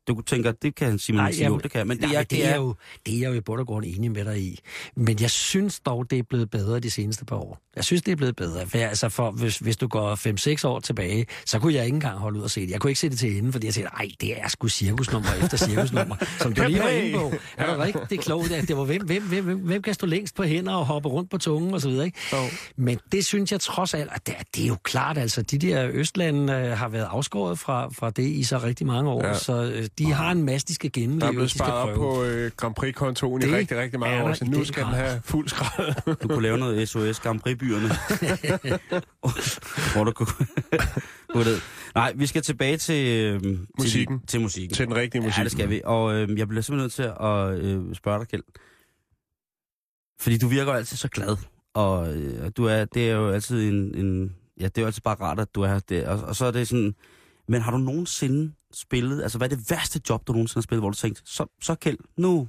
Du 0.08 0.20
tænker, 0.20 0.52
det 0.52 0.74
kan 0.74 0.98
Simon 0.98 1.22
Nej, 1.22 1.32
sige, 1.32 1.44
jo, 1.44 1.50
jamen, 1.50 1.62
det 1.62 1.70
kan, 1.70 1.88
men 1.88 1.96
det, 1.98 2.06
Nej, 2.08 2.14
er, 2.14 2.18
det, 2.18 2.30
det 2.30 2.44
er 2.46 2.50
er, 2.50 2.56
jo, 2.56 2.74
det 3.06 3.14
er 3.14 3.18
jeg 3.18 3.28
jo 3.28 3.34
i 3.34 3.40
bund 3.40 3.60
og 3.60 3.66
grund 3.66 3.84
enig 3.88 4.10
med 4.12 4.24
dig 4.24 4.38
i. 4.42 4.58
Men 4.96 5.20
jeg 5.20 5.30
synes 5.30 5.80
dog, 5.80 6.10
det 6.10 6.18
er 6.18 6.22
blevet 6.22 6.50
bedre 6.50 6.80
de 6.80 6.90
seneste 6.90 7.24
par 7.24 7.36
år. 7.36 7.58
Jeg 7.76 7.84
synes, 7.84 8.02
det 8.02 8.12
er 8.12 8.16
blevet 8.16 8.36
bedre. 8.36 8.66
For, 8.66 8.78
altså 8.78 9.08
for 9.08 9.30
hvis, 9.30 9.58
hvis 9.58 9.76
du 9.76 9.86
går 9.88 10.58
5-6 10.64 10.68
år 10.68 10.80
tilbage, 10.80 11.26
så 11.46 11.58
kunne 11.58 11.74
jeg 11.74 11.84
ikke 11.84 11.94
engang 11.94 12.18
holde 12.18 12.38
ud 12.38 12.44
og 12.44 12.50
se 12.50 12.60
det. 12.60 12.70
Jeg 12.70 12.80
kunne 12.80 12.90
ikke 12.90 13.00
se 13.00 13.08
det 13.10 13.18
til 13.18 13.38
ende, 13.38 13.52
fordi 13.52 13.66
jeg 13.66 13.74
tænkte, 13.74 13.92
ej, 13.96 14.08
det 14.20 14.40
er 14.40 14.48
sgu 14.48 14.68
cirkusnummer 14.68 15.28
efter 15.42 15.56
cirkusnummer. 15.56 16.16
Som 16.42 16.52
du 16.54 16.62
lige 16.66 16.78
var 16.78 16.88
inde 16.88 17.18
på. 17.18 17.32
Er 17.56 17.74
du 17.74 17.80
rigtig 17.82 18.20
klogt? 18.20 18.52
at 18.52 18.68
Det 18.68 18.76
var, 18.76 18.84
hvem, 18.84 19.06
hvem, 19.06 19.22
hvem, 19.22 19.44
hvem, 19.44 19.58
hvem 19.58 19.82
kan 19.82 19.94
stå 19.94 20.06
længst 20.06 20.34
på 20.34 20.42
hænder 20.42 20.74
og 20.74 20.86
hoppe 20.86 21.08
rundt 21.08 21.30
på 21.30 21.38
tungen 21.38 21.74
osv., 21.74 21.90
ikke? 21.90 22.12
Jo. 22.32 22.36
Men 22.76 22.98
det 23.12 23.26
synes 23.26 23.52
jeg 23.52 23.60
trods 23.60 23.94
alt, 23.94 24.10
at 24.14 24.26
det, 24.26 24.34
er- 24.38 24.42
det 24.56 24.62
er 24.64 24.68
jo 24.68 24.76
klart, 24.82 25.18
altså 25.18 25.42
de 25.42 25.58
der 25.58 25.88
Østlande 25.92 26.52
øh, 26.52 26.78
har 26.78 26.88
været 26.88 27.06
afskåret 27.10 27.58
fra, 27.58 27.88
fra 27.88 28.10
det 28.10 28.22
i 28.28 28.42
så 28.44 28.58
rigtig 28.58 28.86
mange 28.86 29.10
år, 29.10 29.26
ja. 29.26 29.34
så 29.38 29.62
øh, 29.62 29.86
de 29.98 30.12
har 30.12 30.30
en 30.30 30.42
masse, 30.42 30.66
de 30.66 30.74
skal 30.74 30.92
gennemleve. 30.92 31.20
Der 31.20 31.26
er 31.26 31.32
blevet 31.32 31.50
sparet 31.50 31.90
op 31.90 31.96
på 31.96 32.24
øh, 32.24 32.50
Grand 32.56 32.74
Prix-kontoen 32.74 33.42
i 33.42 33.44
rigtig, 33.44 33.78
rigtig 33.78 34.00
mange 34.00 34.22
år, 34.22 34.32
så 34.32 34.44
nu 34.44 34.64
skal 34.64 34.84
den 34.84 34.92
have 34.92 35.20
fuld 35.24 35.48
skrald. 35.48 36.16
du 36.22 36.28
kunne 36.28 36.42
lave 36.42 36.58
noget 36.58 36.88
SOS 36.88 37.20
Grand 37.20 37.40
Prix-byerne. 37.40 37.88
Hvor 39.94 40.04
du 40.04 40.12
kunne... 40.12 40.28
kunne 41.32 41.44
det. 41.44 41.62
Nej, 41.94 42.12
vi 42.16 42.26
skal 42.26 42.42
tilbage 42.42 42.76
til... 42.76 43.16
Øh, 43.16 43.58
Musikken. 43.78 44.20
Til, 44.20 44.26
til 44.26 44.40
musikken. 44.40 44.74
Til 44.74 44.86
den 44.86 44.96
rigtige 44.96 45.22
musik. 45.22 45.38
Ja, 45.38 45.44
det 45.44 45.52
skal 45.52 45.70
vi. 45.70 45.80
Og 45.84 46.14
øh, 46.14 46.38
jeg 46.38 46.48
bliver 46.48 46.62
simpelthen 46.62 46.84
nødt 46.84 46.92
til 46.92 47.10
at 47.20 47.64
øh, 47.64 47.94
spørge 47.94 48.18
dig, 48.18 48.28
Kjeld. 48.28 48.42
Fordi 50.20 50.38
du 50.38 50.48
virker 50.48 50.72
altid 50.72 50.96
så 50.96 51.08
glad. 51.08 51.36
Og 51.74 52.16
øh, 52.16 52.50
du 52.56 52.64
er, 52.64 52.84
det 52.84 53.10
er 53.10 53.14
jo 53.14 53.30
altid 53.30 53.68
en, 53.68 53.94
en... 53.94 54.36
Ja, 54.60 54.64
det 54.64 54.78
er 54.78 54.82
jo 54.82 54.86
altid 54.86 55.02
bare 55.02 55.16
rart, 55.20 55.40
at 55.40 55.54
du 55.54 55.62
er 55.62 55.78
der. 55.78 56.08
Og, 56.08 56.20
og 56.20 56.36
så 56.36 56.46
er 56.46 56.50
det 56.50 56.68
sådan... 56.68 56.94
Men 57.48 57.62
har 57.62 57.70
du 57.70 57.78
nogensinde 57.78 58.52
spillet... 58.74 59.22
Altså, 59.22 59.38
hvad 59.38 59.52
er 59.52 59.56
det 59.56 59.70
værste 59.70 60.00
job, 60.08 60.26
du 60.26 60.32
nogensinde 60.32 60.58
har 60.58 60.62
spillet, 60.62 60.82
hvor 60.82 60.90
du 60.90 60.96
tænkte, 60.96 61.22
så, 61.24 61.46
så 61.62 61.74
Kjeld, 61.74 61.98
nu, 62.16 62.48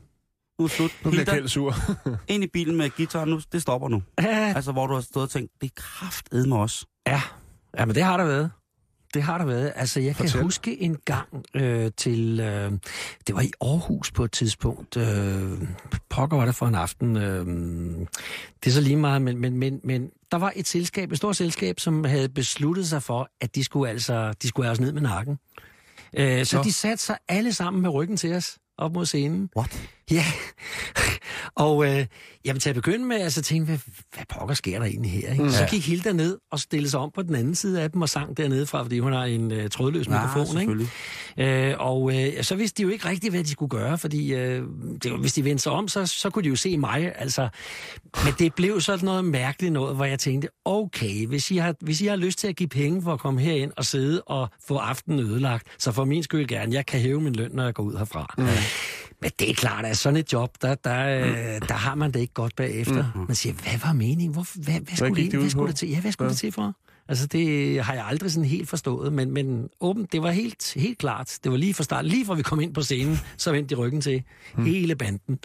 nu 0.60 0.66
er 0.66 0.70
slut. 0.70 0.92
Nu 1.04 1.10
bliver 1.12 1.26
Kjeld 1.26 1.48
sur. 1.48 1.76
ind 2.34 2.44
i 2.44 2.48
bilen 2.48 2.76
med 2.76 2.90
guitar, 2.90 3.26
nu, 3.26 3.42
det 3.52 3.62
stopper 3.62 3.90
nu. 3.90 4.04
Ja, 4.22 4.54
Altså, 4.56 4.72
hvor 4.72 4.88
du 4.88 4.94
har 4.94 5.02
stået 5.02 5.24
og 5.24 5.30
tænkt, 5.30 5.52
det 5.62 5.68
er 5.68 5.74
kraftedme 5.76 6.50
mig 6.50 6.60
også. 6.60 6.86
Ja, 7.08 7.22
ja 7.78 7.86
men 7.86 7.96
det 7.96 8.04
har 8.04 8.18
der 8.18 8.26
været. 8.26 8.52
Det 9.14 9.24
har 9.24 9.38
der 9.38 9.46
været. 9.46 9.74
Altså, 9.76 10.00
jeg 10.00 10.16
kan 10.16 10.26
Fortæl. 10.26 10.42
huske 10.44 10.82
en 10.82 10.98
gang 11.06 11.44
øh, 11.54 11.92
til... 11.98 12.40
Øh, 12.40 12.72
det 13.28 13.36
var 13.36 13.42
i 13.42 13.52
Aarhus 13.62 14.12
på 14.12 14.24
et 14.24 14.32
tidspunkt. 14.32 14.98
Øh, 14.98 15.52
pokker 16.10 16.38
var 16.38 16.46
det 16.46 16.56
for 16.56 16.68
en 16.68 16.76
aften. 16.76 17.18
Øh, 17.18 17.46
det 18.64 18.70
er 18.70 18.72
så 18.72 18.82
lige 18.82 18.96
meget, 18.96 19.22
men, 19.22 19.38
men, 19.38 19.58
men, 19.58 19.80
men 19.84 20.10
der 20.32 20.38
var 20.38 20.54
et 20.56 20.68
selskab, 20.68 21.12
et 21.12 21.18
stort 21.18 21.36
selskab, 21.36 21.80
som 21.80 22.04
havde 22.04 22.30
besluttet 22.30 22.88
sig 22.88 23.04
for, 23.04 23.30
at 23.42 23.56
de 23.56 23.64
skulle 23.64 23.90
altså 23.90 24.34
de 24.42 24.48
skulle 24.48 24.66
have 24.66 24.72
os 24.72 24.80
ned 24.80 24.92
med 24.92 25.02
nakken. 25.02 25.40
Øh, 26.18 26.46
så 26.46 26.58
Nå. 26.58 26.64
de 26.64 26.74
satte 26.74 27.04
sig 27.04 27.18
alle 27.28 27.54
sammen 27.54 27.82
med 27.82 27.90
ryggen 27.90 28.18
til 28.18 28.34
os 28.34 28.58
op 28.78 28.94
mod 28.94 29.06
scenen. 29.06 29.50
What? 29.58 29.90
Ja, 30.12 30.26
og 31.56 31.86
øh, 31.86 32.06
jamen, 32.46 32.60
til 32.60 32.70
at 32.70 32.76
begynde 32.76 33.06
med, 33.06 33.16
altså 33.22 33.42
tænkte 33.42 33.66
hvad, 33.66 33.80
hvad 34.16 34.24
pokker 34.30 34.56
sker 34.56 34.80
der 34.80 34.86
egentlig 34.86 35.12
her? 35.12 35.32
Ikke? 35.32 35.44
Mm. 35.44 35.50
Så 35.50 35.68
gik 35.70 35.88
Hilda 35.88 36.12
ned 36.12 36.38
og 36.52 36.60
stillede 36.60 36.90
sig 36.92 37.00
om 37.00 37.12
på 37.16 37.22
den 37.22 37.36
anden 37.36 37.56
side 37.56 37.82
af 37.82 37.92
dem 37.92 38.02
og 38.02 38.10
sang 38.10 38.38
dernede 38.38 38.66
fra, 38.66 38.84
fordi 38.84 39.00
hun 39.00 39.14
har 39.14 39.24
en 39.24 39.52
øh, 39.52 39.70
trådløs 39.70 40.08
mikrofon. 40.10 40.46
Ikke? 41.38 41.70
Øh, 41.72 41.76
og 41.80 42.16
øh, 42.38 42.44
så 42.44 42.56
vidste 42.56 42.78
de 42.78 42.82
jo 42.84 42.90
ikke 42.90 43.10
rigtigt, 43.10 43.34
hvad 43.34 43.44
de 43.44 43.50
skulle 43.50 43.70
gøre, 43.70 43.98
fordi 43.98 44.34
øh, 44.34 44.64
det, 45.04 45.12
var- 45.12 45.18
hvis 45.18 45.34
de 45.34 45.44
vendte 45.44 45.64
sig 45.64 45.72
om, 45.72 45.88
så, 45.88 46.06
så 46.06 46.30
kunne 46.30 46.44
de 46.44 46.50
jo 46.50 46.56
se 46.56 46.78
mig. 46.78 47.12
Altså. 47.16 47.50
Men 48.26 48.34
det 48.40 48.54
blev 48.56 48.82
sådan 48.82 49.06
noget 49.06 49.26
mærkeligt 49.26 49.74
noget, 49.74 49.96
hvor 49.96 50.06
jeg 50.06 50.20
tænkte, 50.20 50.48
okay, 50.66 51.28
hvis 51.28 51.52
I, 51.52 51.58
har, 51.58 51.76
hvis 51.82 52.02
I 52.02 52.06
har 52.08 52.16
lyst 52.16 52.40
til 52.40 52.48
at 52.48 52.56
give 52.56 52.70
penge 52.70 53.02
for 53.02 53.14
at 53.14 53.20
komme 53.20 53.42
herind 53.42 53.72
og 53.78 53.86
sidde 53.86 54.22
og 54.22 54.50
få 54.68 54.78
aftenen 54.78 55.20
ødelagt, 55.20 55.68
så 55.80 55.92
for 55.92 56.06
min 56.06 56.24
skyld 56.24 56.48
gerne, 56.48 56.74
jeg 56.74 56.86
kan 56.86 57.00
hæve 57.00 57.22
min 57.22 57.34
løn, 57.36 57.52
når 57.54 57.64
jeg 57.64 57.74
går 57.74 57.84
ud 57.84 57.98
herfra. 57.98 58.34
Mm. 58.38 58.44
Men 59.22 59.32
det 59.40 59.50
er 59.50 59.54
klart, 59.54 59.86
ja, 59.94 59.98
sådan 59.98 60.18
et 60.18 60.34
job, 60.34 60.50
der, 60.62 60.76
der, 60.76 61.20
øh, 61.20 61.62
der 61.68 61.74
har 61.74 61.96
man 61.96 62.12
det 62.12 62.20
ikke 62.20 62.34
godt 62.34 62.56
bagefter. 62.56 63.12
Mhm. 63.16 63.26
Man 63.28 63.36
siger, 63.36 63.54
hvad 63.54 63.80
var 63.86 63.94
meningen? 63.94 64.34
Hvor, 64.34 64.46
hvad, 64.64 64.74
hvad, 64.80 64.96
skulle, 64.98 65.24
det, 65.24 65.40
hvad 65.40 65.50
skulle 65.50 65.68
det 65.68 65.76
til? 65.76 65.90
Ja, 65.90 66.00
hvad 66.02 66.12
skulle 66.12 66.26
Ja. 66.28 66.30
det 66.30 66.38
til 66.38 66.52
for? 66.52 66.74
Altså, 67.10 67.28
det 67.28 67.84
har 67.84 67.94
jeg 67.94 68.06
aldrig 68.06 68.32
sådan 68.32 68.50
helt 68.50 68.70
forstået, 68.70 69.14
men, 69.14 69.32
men 69.32 69.70
åbent, 69.82 70.12
det 70.12 70.22
var 70.24 70.32
helt, 70.32 70.74
helt 70.76 70.98
klart. 70.98 71.38
Det 71.44 71.52
var 71.52 71.58
lige 71.58 71.74
fra 71.74 71.84
start, 71.84 72.06
lige 72.06 72.26
fra 72.26 72.34
vi 72.34 72.42
kom 72.44 72.60
ind 72.62 72.74
på 72.74 72.82
scenen, 72.82 73.20
så 73.38 73.52
vendte 73.52 73.76
de 73.76 73.80
ryggen 73.82 74.02
til 74.02 74.24
Hmm. 74.54 74.66
hele 74.66 74.96
banden. 74.96 75.40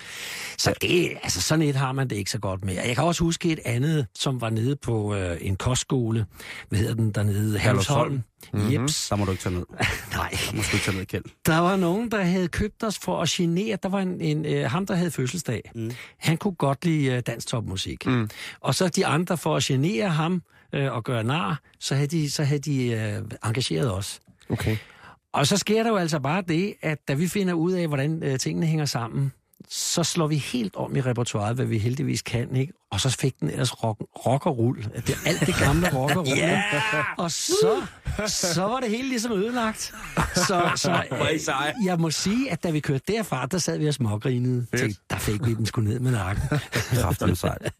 Så 0.58 0.74
det, 0.82 1.10
altså 1.22 1.42
sådan 1.42 1.62
et 1.64 1.74
har 1.76 1.92
man 1.92 2.10
det 2.10 2.16
ikke 2.16 2.30
så 2.30 2.38
godt 2.38 2.64
med. 2.64 2.74
Jeg 2.74 2.94
kan 2.94 3.04
også 3.04 3.24
huske 3.24 3.52
et 3.52 3.58
andet, 3.64 4.06
som 4.14 4.40
var 4.40 4.50
nede 4.50 4.76
på 4.76 5.14
øh, 5.14 5.36
en 5.40 5.56
kostskole. 5.56 6.26
Hvad 6.68 6.78
hedder 6.78 6.94
den 6.94 7.10
dernede? 7.10 7.58
Herlufsholm. 7.58 8.22
Mm-hmm. 8.52 8.72
Jeps. 8.72 9.08
Der 9.08 9.16
må 9.16 9.24
du 9.24 9.30
ikke 9.30 9.42
tage 9.42 9.54
ned. 9.54 9.64
Nej. 10.12 10.30
Der 10.30 10.56
må 10.56 10.62
du 10.62 10.76
ikke 10.76 10.84
tage 10.84 10.96
ned, 10.96 11.06
Kjeld. 11.06 11.24
Der 11.46 11.58
var 11.58 11.76
nogen, 11.76 12.10
der 12.10 12.22
havde 12.22 12.48
købt 12.48 12.84
os 12.84 12.98
for 12.98 13.22
at 13.22 13.28
genere. 13.28 13.78
Der 13.82 13.88
var 13.88 14.00
en, 14.00 14.20
en 14.20 14.46
øh, 14.46 14.70
ham, 14.70 14.86
der 14.86 14.94
havde 14.94 15.10
fødselsdag. 15.10 15.70
Mm. 15.74 15.90
Han 16.18 16.36
kunne 16.36 16.54
godt 16.54 16.84
lide 16.84 17.06
øh, 17.06 17.22
dansk 17.26 17.46
topmusik. 17.46 18.06
Mm. 18.06 18.30
Og 18.60 18.74
så 18.74 18.88
de 18.88 19.06
andre, 19.06 19.38
for 19.38 19.56
at 19.56 19.62
genere 19.62 20.08
ham 20.08 20.42
øh, 20.72 20.92
og 20.92 21.04
gøre 21.04 21.24
nar, 21.24 21.60
så 21.80 21.94
havde 21.94 22.08
de, 22.08 22.30
så 22.30 22.44
havde 22.44 22.60
de 22.60 22.86
øh, 22.86 23.22
engageret 23.44 23.92
os. 23.94 24.20
Okay. 24.50 24.76
Og 25.32 25.46
så 25.46 25.56
sker 25.56 25.82
der 25.82 25.90
jo 25.90 25.96
altså 25.96 26.18
bare 26.18 26.42
det, 26.42 26.74
at 26.82 27.08
da 27.08 27.14
vi 27.14 27.28
finder 27.28 27.54
ud 27.54 27.72
af, 27.72 27.88
hvordan 27.88 28.22
øh, 28.22 28.38
tingene 28.38 28.66
hænger 28.66 28.84
sammen, 28.84 29.32
så 29.68 30.04
slår 30.04 30.26
vi 30.26 30.36
helt 30.36 30.76
om 30.76 30.96
i 30.96 31.00
repertoireet, 31.00 31.54
hvad 31.54 31.66
vi 31.66 31.78
heldigvis 31.78 32.22
kan, 32.22 32.56
ikke? 32.56 32.72
Og 32.90 33.00
så 33.00 33.10
fik 33.10 33.40
den 33.40 33.50
ellers 33.50 33.84
rock, 33.84 34.00
rock 34.26 34.46
og 34.46 34.58
rull. 34.58 34.82
Det 34.82 35.10
er 35.10 35.28
alt 35.28 35.40
det 35.40 35.54
gamle 35.58 35.94
rock 35.94 36.16
og 36.16 36.26
rull. 36.26 36.38
yeah! 36.38 37.04
Og 37.18 37.30
så, 37.30 37.82
så 38.26 38.62
var 38.62 38.80
det 38.80 38.90
hele 38.90 39.08
ligesom 39.08 39.32
ødelagt. 39.32 39.94
Så, 40.34 40.70
så 40.76 40.90
øh, 41.12 41.86
jeg 41.86 42.00
må 42.00 42.10
sige, 42.10 42.50
at 42.52 42.62
da 42.62 42.70
vi 42.70 42.80
kørte 42.80 43.12
derfra, 43.12 43.46
der 43.46 43.58
sad 43.58 43.78
vi 43.78 43.88
og 43.88 43.94
smågrinede. 43.94 44.66
Tænkte, 44.76 45.00
der 45.10 45.16
fik 45.16 45.46
vi 45.46 45.54
den 45.54 45.66
sgu 45.66 45.80
ned 45.80 46.00
med 46.00 46.10
nakken. 46.10 46.58
Krafterne 46.72 47.36
sejt. 47.36 47.72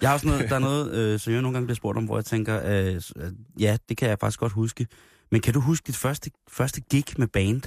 Jeg 0.00 0.08
har 0.08 0.14
også 0.14 0.26
noget, 0.26 0.50
der 0.50 0.54
er 0.54 0.58
noget, 0.58 0.92
øh, 0.92 1.20
som 1.20 1.32
jeg 1.32 1.42
nogle 1.42 1.54
gange 1.54 1.66
bliver 1.66 1.76
spurgt 1.76 1.98
om, 1.98 2.04
hvor 2.04 2.16
jeg 2.16 2.24
tænker, 2.24 2.60
øh, 2.64 3.00
øh, 3.16 3.32
ja, 3.60 3.76
det 3.88 3.96
kan 3.96 4.08
jeg 4.08 4.18
faktisk 4.20 4.40
godt 4.40 4.52
huske. 4.52 4.86
Men 5.30 5.40
kan 5.40 5.54
du 5.54 5.60
huske 5.60 5.86
dit 5.86 5.96
første, 5.96 6.30
første 6.50 6.80
gig 6.80 7.04
med 7.16 7.26
band? 7.26 7.62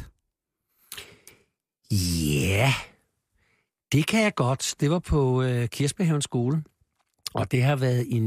Ja, 1.92 2.74
det 3.92 4.08
kan 4.08 4.24
jeg 4.24 4.36
godt. 4.36 4.76
Det 4.80 4.92
var 4.92 5.00
på 5.00 5.44
øh, 5.44 5.68
Kirsberghavns 5.68 6.24
skole, 6.24 6.64
og 7.34 7.52
det 7.52 7.64
har 7.64 7.76
været 7.76 8.06
i 8.08 8.20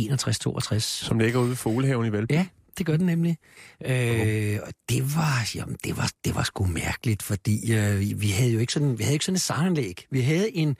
1961-62. 0.00 0.78
Som 0.80 1.18
ligger 1.18 1.40
ude 1.40 1.48
ved 1.48 1.56
Foglehaven 1.56 2.06
i 2.06 2.12
Valby. 2.12 2.32
Ja, 2.32 2.46
det 2.78 2.86
gør 2.86 2.96
den 2.96 3.06
nemlig. 3.06 3.38
Øh, 3.84 4.58
og 4.62 4.72
det 4.88 5.16
var, 5.16 5.50
jamen, 5.54 5.76
det 5.84 5.96
var, 5.96 6.10
det 6.24 6.34
var 6.34 6.42
sgu 6.42 6.64
mærkeligt, 6.66 7.22
fordi 7.22 7.72
øh, 7.72 8.00
vi- 8.00 8.12
vi 8.16 8.28
havde 8.28 8.52
jo 8.52 8.58
ikke 8.58 8.72
sådan, 8.72 8.98
vi 8.98 9.02
havde 9.02 9.12
ikke 9.14 9.24
sådan 9.24 9.34
et 9.36 9.40
sanganlæg. 9.40 10.06
Vi 10.10 10.20
havde 10.20 10.56
en, 10.56 10.76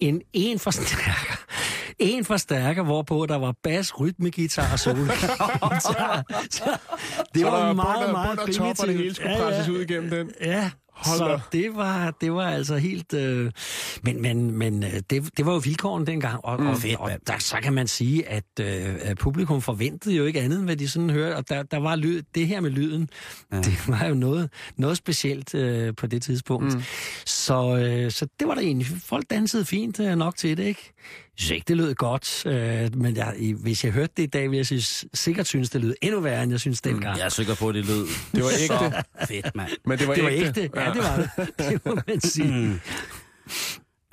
en, 0.00 0.22
en 0.32 0.58
forstærker, 0.58 1.44
en 1.98 2.24
forstærker, 2.24 2.82
hvorpå 2.82 3.26
der 3.28 3.36
var 3.36 3.54
bas, 3.62 4.00
rytmegitar 4.00 4.72
og 4.72 4.78
solo. 4.78 5.04
så, 5.06 6.22
så, 6.50 6.64
det 7.34 7.40
Så 7.40 7.46
der 7.46 7.50
var 7.50 7.72
meget, 7.72 7.94
bund 7.96 8.04
og- 8.06 8.12
meget 8.12 8.38
og 8.38 8.54
top, 8.54 8.76
og 8.80 8.86
det 8.86 8.96
hele 8.96 9.14
skulle 9.14 9.36
presses 9.40 9.68
ud 9.68 9.80
igennem 9.80 10.10
den. 10.10 10.30
Ja, 10.40 10.70
Hold 10.92 11.18
så 11.18 11.40
det 11.52 11.76
var, 11.76 12.10
det 12.20 12.32
var 12.32 12.50
altså 12.50 12.76
helt... 12.76 13.14
Øh, 13.14 13.50
men 14.02 14.22
men, 14.22 14.50
men 14.50 14.82
øh, 14.84 14.92
det, 15.10 15.30
det 15.36 15.46
var 15.46 15.52
jo 15.52 15.58
vilkåren 15.58 16.06
dengang, 16.06 16.44
og, 16.44 16.60
mm, 16.60 16.68
og, 16.68 16.76
og 16.98 17.10
der, 17.26 17.38
så 17.38 17.56
kan 17.62 17.72
man 17.72 17.86
sige, 17.86 18.28
at 18.28 18.44
øh, 18.60 19.14
publikum 19.16 19.62
forventede 19.62 20.14
jo 20.14 20.24
ikke 20.24 20.40
andet, 20.40 20.56
end 20.56 20.64
hvad 20.64 20.76
de 20.76 20.88
sådan 20.88 21.10
hørte, 21.10 21.36
og 21.36 21.48
der, 21.48 21.62
der 21.62 21.76
var 21.78 21.96
lyd, 21.96 22.22
det 22.34 22.46
her 22.46 22.60
med 22.60 22.70
lyden, 22.70 23.08
ja. 23.52 23.56
det 23.56 23.78
var 23.88 24.04
jo 24.06 24.14
noget, 24.14 24.50
noget 24.76 24.96
specielt 24.96 25.54
øh, 25.54 25.94
på 25.96 26.06
det 26.06 26.22
tidspunkt. 26.22 26.74
Mm. 26.74 26.82
Så, 27.26 27.76
øh, 27.76 28.10
så 28.10 28.26
det 28.40 28.48
var 28.48 28.54
der 28.54 28.60
egentlig. 28.62 28.86
Folk 29.04 29.24
dansede 29.30 29.64
fint 29.64 30.00
øh, 30.00 30.16
nok 30.16 30.36
til 30.36 30.56
det, 30.56 30.64
ikke? 30.64 30.92
Jeg 31.38 31.42
synes 31.42 31.50
ikke, 31.56 31.64
det 31.68 31.76
lød 31.76 31.94
godt, 31.94 32.46
øh, 32.46 32.96
men 33.00 33.16
jeg, 33.16 33.34
hvis 33.62 33.84
jeg 33.84 33.92
hørte 33.92 34.12
det 34.16 34.22
i 34.22 34.26
dag, 34.26 34.42
ville 34.42 34.56
jeg 34.56 34.66
synes, 34.66 35.04
sikkert 35.14 35.46
synes, 35.46 35.70
det 35.70 35.80
lød 35.80 35.94
endnu 36.02 36.20
værre, 36.20 36.42
end 36.42 36.52
jeg 36.52 36.60
synes 36.60 36.80
dengang. 36.80 37.18
Jeg 37.18 37.24
er 37.24 37.28
sikker 37.28 37.54
på, 37.54 37.68
at 37.68 37.74
det 37.74 37.86
lød 37.86 38.06
Det 38.34 38.42
var 38.44 38.50
ægte. 38.50 38.66
så 38.66 39.02
fedt, 39.28 39.56
mand. 39.56 39.70
Men 39.86 39.98
det 39.98 40.08
var, 40.08 40.14
Det 40.14 40.22
var 40.24 40.30
ægte. 40.30 40.62
ægte. 40.62 40.80
Ja, 40.80 40.92
det 40.92 40.98
var 41.02 41.16
det. 41.16 41.48
Det 41.70 41.80
må 41.86 41.98
man 42.06 42.20
sige. 42.20 42.52
Mm. 42.68 42.80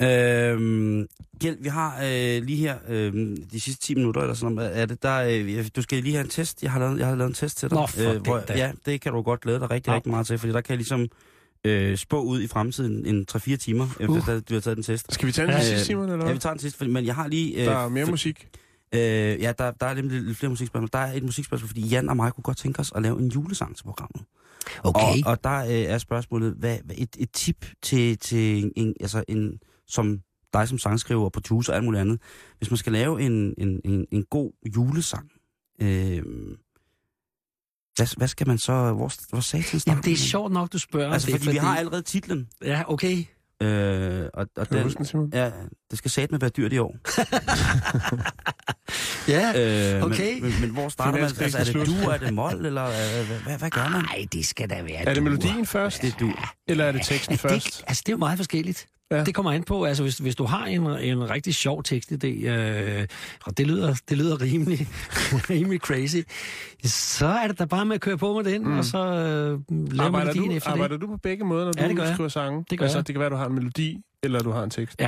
Øhm, 0.05 1.07
Kjeld, 1.41 1.57
vi 1.63 1.69
har 1.69 1.95
øh, 2.03 2.43
lige 2.43 2.57
her 2.57 2.75
øh, 2.87 3.13
de 3.51 3.59
sidste 3.59 3.81
10 3.85 3.95
minutter, 3.95 4.21
eller 4.21 4.33
sådan 4.33 4.55
noget, 4.55 4.79
er 4.79 4.85
det, 4.85 5.03
der, 5.03 5.15
øh, 5.29 5.65
du 5.75 5.81
skal 5.81 6.03
lige 6.03 6.13
have 6.15 6.23
en 6.23 6.29
test. 6.29 6.63
Jeg 6.63 6.71
har 6.71 6.79
lavet, 6.79 6.99
jeg 6.99 7.07
har 7.07 7.15
lavet 7.15 7.29
en 7.29 7.33
test 7.35 7.57
til 7.57 7.69
dig. 7.69 7.75
Nå, 7.77 7.87
for 7.87 8.01
den 8.01 8.23
da. 8.47 8.57
ja, 8.57 8.71
det 8.85 9.01
kan 9.01 9.11
du 9.13 9.21
godt 9.21 9.41
glæde 9.41 9.59
dig 9.59 9.71
rigtig, 9.71 9.91
Nå. 9.91 9.95
rigtig 9.95 10.11
meget 10.11 10.27
til, 10.27 10.37
fordi 10.37 10.53
der 10.53 10.61
kan 10.61 10.69
jeg 10.71 10.77
ligesom 10.77 11.07
øh, 11.65 11.97
spå 11.97 12.21
ud 12.21 12.41
i 12.41 12.47
fremtiden 12.47 13.05
en 13.05 13.25
3-4 13.31 13.55
timer, 13.55 13.85
efter 13.99 14.07
Uh. 14.07 14.15
du 14.49 14.53
har 14.53 14.61
taget 14.61 14.77
den 14.77 14.83
test. 14.83 15.13
Skal 15.13 15.27
vi 15.27 15.31
tage 15.31 15.47
den 15.47 15.55
Øh, 15.55 15.61
sidst, 15.61 15.85
Simon, 15.85 16.09
eller 16.09 16.25
Ja, 16.27 16.33
vi 16.33 16.39
tager 16.39 16.53
den 16.53 16.59
sidste, 16.59 16.77
fordi- 16.77 16.91
men 16.91 17.05
jeg 17.05 17.15
har 17.15 17.27
lige... 17.27 17.59
Øh, 17.59 17.65
Der 17.65 17.71
er 17.85 17.89
mere 17.89 18.05
musik. 18.05 18.47
Øh, 18.93 18.99
ja, 19.01 19.53
der, 19.57 19.71
der 19.71 19.85
er 19.85 19.93
nemlig 19.93 20.21
lidt 20.21 20.37
flere 20.37 20.49
musikspørgsmål. 20.49 20.89
Der 20.93 20.99
er 20.99 21.13
et 21.13 21.23
musikspørgsmål, 21.23 21.67
fordi 21.67 21.81
Jan 21.81 22.09
og 22.09 22.15
mig 22.15 22.31
kunne 22.33 22.43
godt 22.43 22.57
tænke 22.57 22.79
os 22.79 22.91
at 22.95 23.01
lave 23.01 23.19
en 23.19 23.27
julesang 23.27 23.75
til 23.75 23.83
programmet. 23.83 24.21
Okay. 24.83 25.01
Og, 25.01 25.31
og 25.31 25.43
der 25.43 25.57
øh, 25.65 25.71
er 25.71 25.97
spørgsmålet, 25.97 26.53
hvad, 26.57 26.77
hvad 26.85 26.95
et, 26.97 27.09
et 27.19 27.31
tip 27.31 27.65
til, 27.83 28.17
til 28.17 28.63
en, 28.63 28.71
en, 28.75 28.93
altså 28.99 29.23
en, 29.27 29.59
som 29.87 30.19
dig 30.53 30.67
som 30.67 30.77
sangskriver, 30.77 31.29
producer 31.29 31.71
og 31.73 31.77
alt 31.77 31.85
muligt 31.85 32.01
andet. 32.01 32.19
Hvis 32.57 32.71
man 32.71 32.77
skal 32.77 32.93
lave 32.93 33.21
en, 33.21 33.53
en, 33.57 33.81
en, 33.85 34.05
en 34.11 34.23
god 34.29 34.51
julesang, 34.75 35.31
øh, 35.81 36.23
hvad, 37.95 38.17
hvad 38.17 38.27
skal 38.27 38.47
man 38.47 38.57
så, 38.57 38.93
hvor, 38.93 39.11
hvor 39.29 39.39
satans 39.39 39.87
Jamen, 39.87 40.03
det 40.03 40.13
er 40.13 40.17
sjovt 40.17 40.51
nok, 40.53 40.73
du 40.73 40.79
spørger. 40.79 41.13
Altså, 41.13 41.31
det, 41.31 41.39
fordi, 41.41 41.51
vi 41.51 41.57
har 41.57 41.77
allerede 41.77 42.01
titlen, 42.01 42.47
Ja, 42.63 42.83
okay. 42.87 43.25
øh, 43.61 44.29
og, 44.33 44.47
og 44.47 44.47
Kan 44.55 44.65
du 44.69 44.75
den, 44.75 44.83
huske 44.83 44.97
den, 44.97 45.05
Simon? 45.05 45.29
ja, 45.33 45.51
det 45.91 45.97
skal 45.97 46.11
satme 46.11 46.41
være 46.41 46.49
dyrt 46.49 46.73
i 46.73 46.77
år. 46.77 46.95
Ja, 49.27 49.95
Øh, 49.97 50.03
Okay. 50.03 50.33
Men, 50.33 50.43
men, 50.43 50.61
men 50.61 50.69
hvor 50.69 50.89
starter 50.89 51.11
man? 51.11 51.23
Altså, 51.23 51.57
er 51.57 51.63
det 51.63 51.75
du, 51.75 52.09
er 52.09 52.17
det 52.17 52.33
mol, 52.33 52.65
eller 52.65 52.85
øh, 52.85 52.91
hvad, 53.45 53.57
hvad, 53.57 53.69
gør 53.69 53.89
man? 53.89 54.01
Nej, 54.01 54.25
det 54.33 54.45
skal 54.45 54.69
da 54.69 54.81
være 54.81 54.91
Er 55.07 55.13
det 55.13 55.23
melodien 55.23 55.65
først? 55.65 56.01
Det 56.01 56.13
er 56.13 56.17
du. 56.19 56.33
Eller 56.67 56.85
er 56.85 56.91
det 56.91 57.01
teksten 57.05 57.33
Er 57.33 57.37
først? 57.37 57.65
det, 57.77 57.83
altså, 57.87 58.03
det 58.05 58.09
er 58.11 58.13
jo 58.13 58.17
meget 58.17 58.37
forskelligt. 58.37 58.87
Ja. 59.11 59.17
Ja. 59.17 59.23
Det 59.23 59.35
kommer 59.35 59.51
an 59.51 59.63
på, 59.63 59.83
altså 59.85 60.03
hvis, 60.03 60.17
hvis 60.17 60.35
du 60.35 60.45
har 60.45 60.65
en, 60.65 60.81
en 60.87 61.29
rigtig 61.29 61.55
sjov 61.55 61.83
tekstidé, 61.87 62.27
øh, 62.47 63.07
og 63.45 63.57
det 63.57 63.67
lyder, 63.67 63.95
det 64.09 64.17
lyder 64.17 64.41
rimelig, 64.41 64.87
rimelig 65.49 65.79
crazy, 65.79 66.17
så 66.85 67.25
er 67.27 67.47
det 67.47 67.59
da 67.59 67.65
bare 67.65 67.85
med 67.85 67.95
at 67.95 68.01
køre 68.01 68.17
på 68.17 68.33
med 68.41 68.43
den, 68.53 68.63
mm. 68.67 68.77
og 68.77 68.85
så 68.85 68.97
øh, 68.97 69.59
lave 69.91 70.05
Arbejder 70.05 70.25
melodien 70.33 70.49
du, 70.51 70.57
efter 70.57 70.69
arbejder 70.71 70.95
det. 70.95 71.01
du 71.01 71.07
på 71.07 71.17
begge 71.17 71.45
måder, 71.45 71.65
når 71.65 71.73
Ja, 71.77 71.87
det 71.87 71.97
du 71.97 72.13
skriver 72.13 72.29
sange? 72.29 72.65
Det 72.69 72.79
gør 72.79 72.85
altså, 72.85 72.97
jeg. 72.97 73.07
det 73.07 73.13
kan 73.15 73.19
være, 73.19 73.29
du 73.29 73.35
har 73.35 73.45
en 73.45 73.53
melodi, 73.53 74.01
eller 74.23 74.39
du 74.39 74.51
har 74.51 74.63
en 74.63 74.69
tekst. 74.69 75.01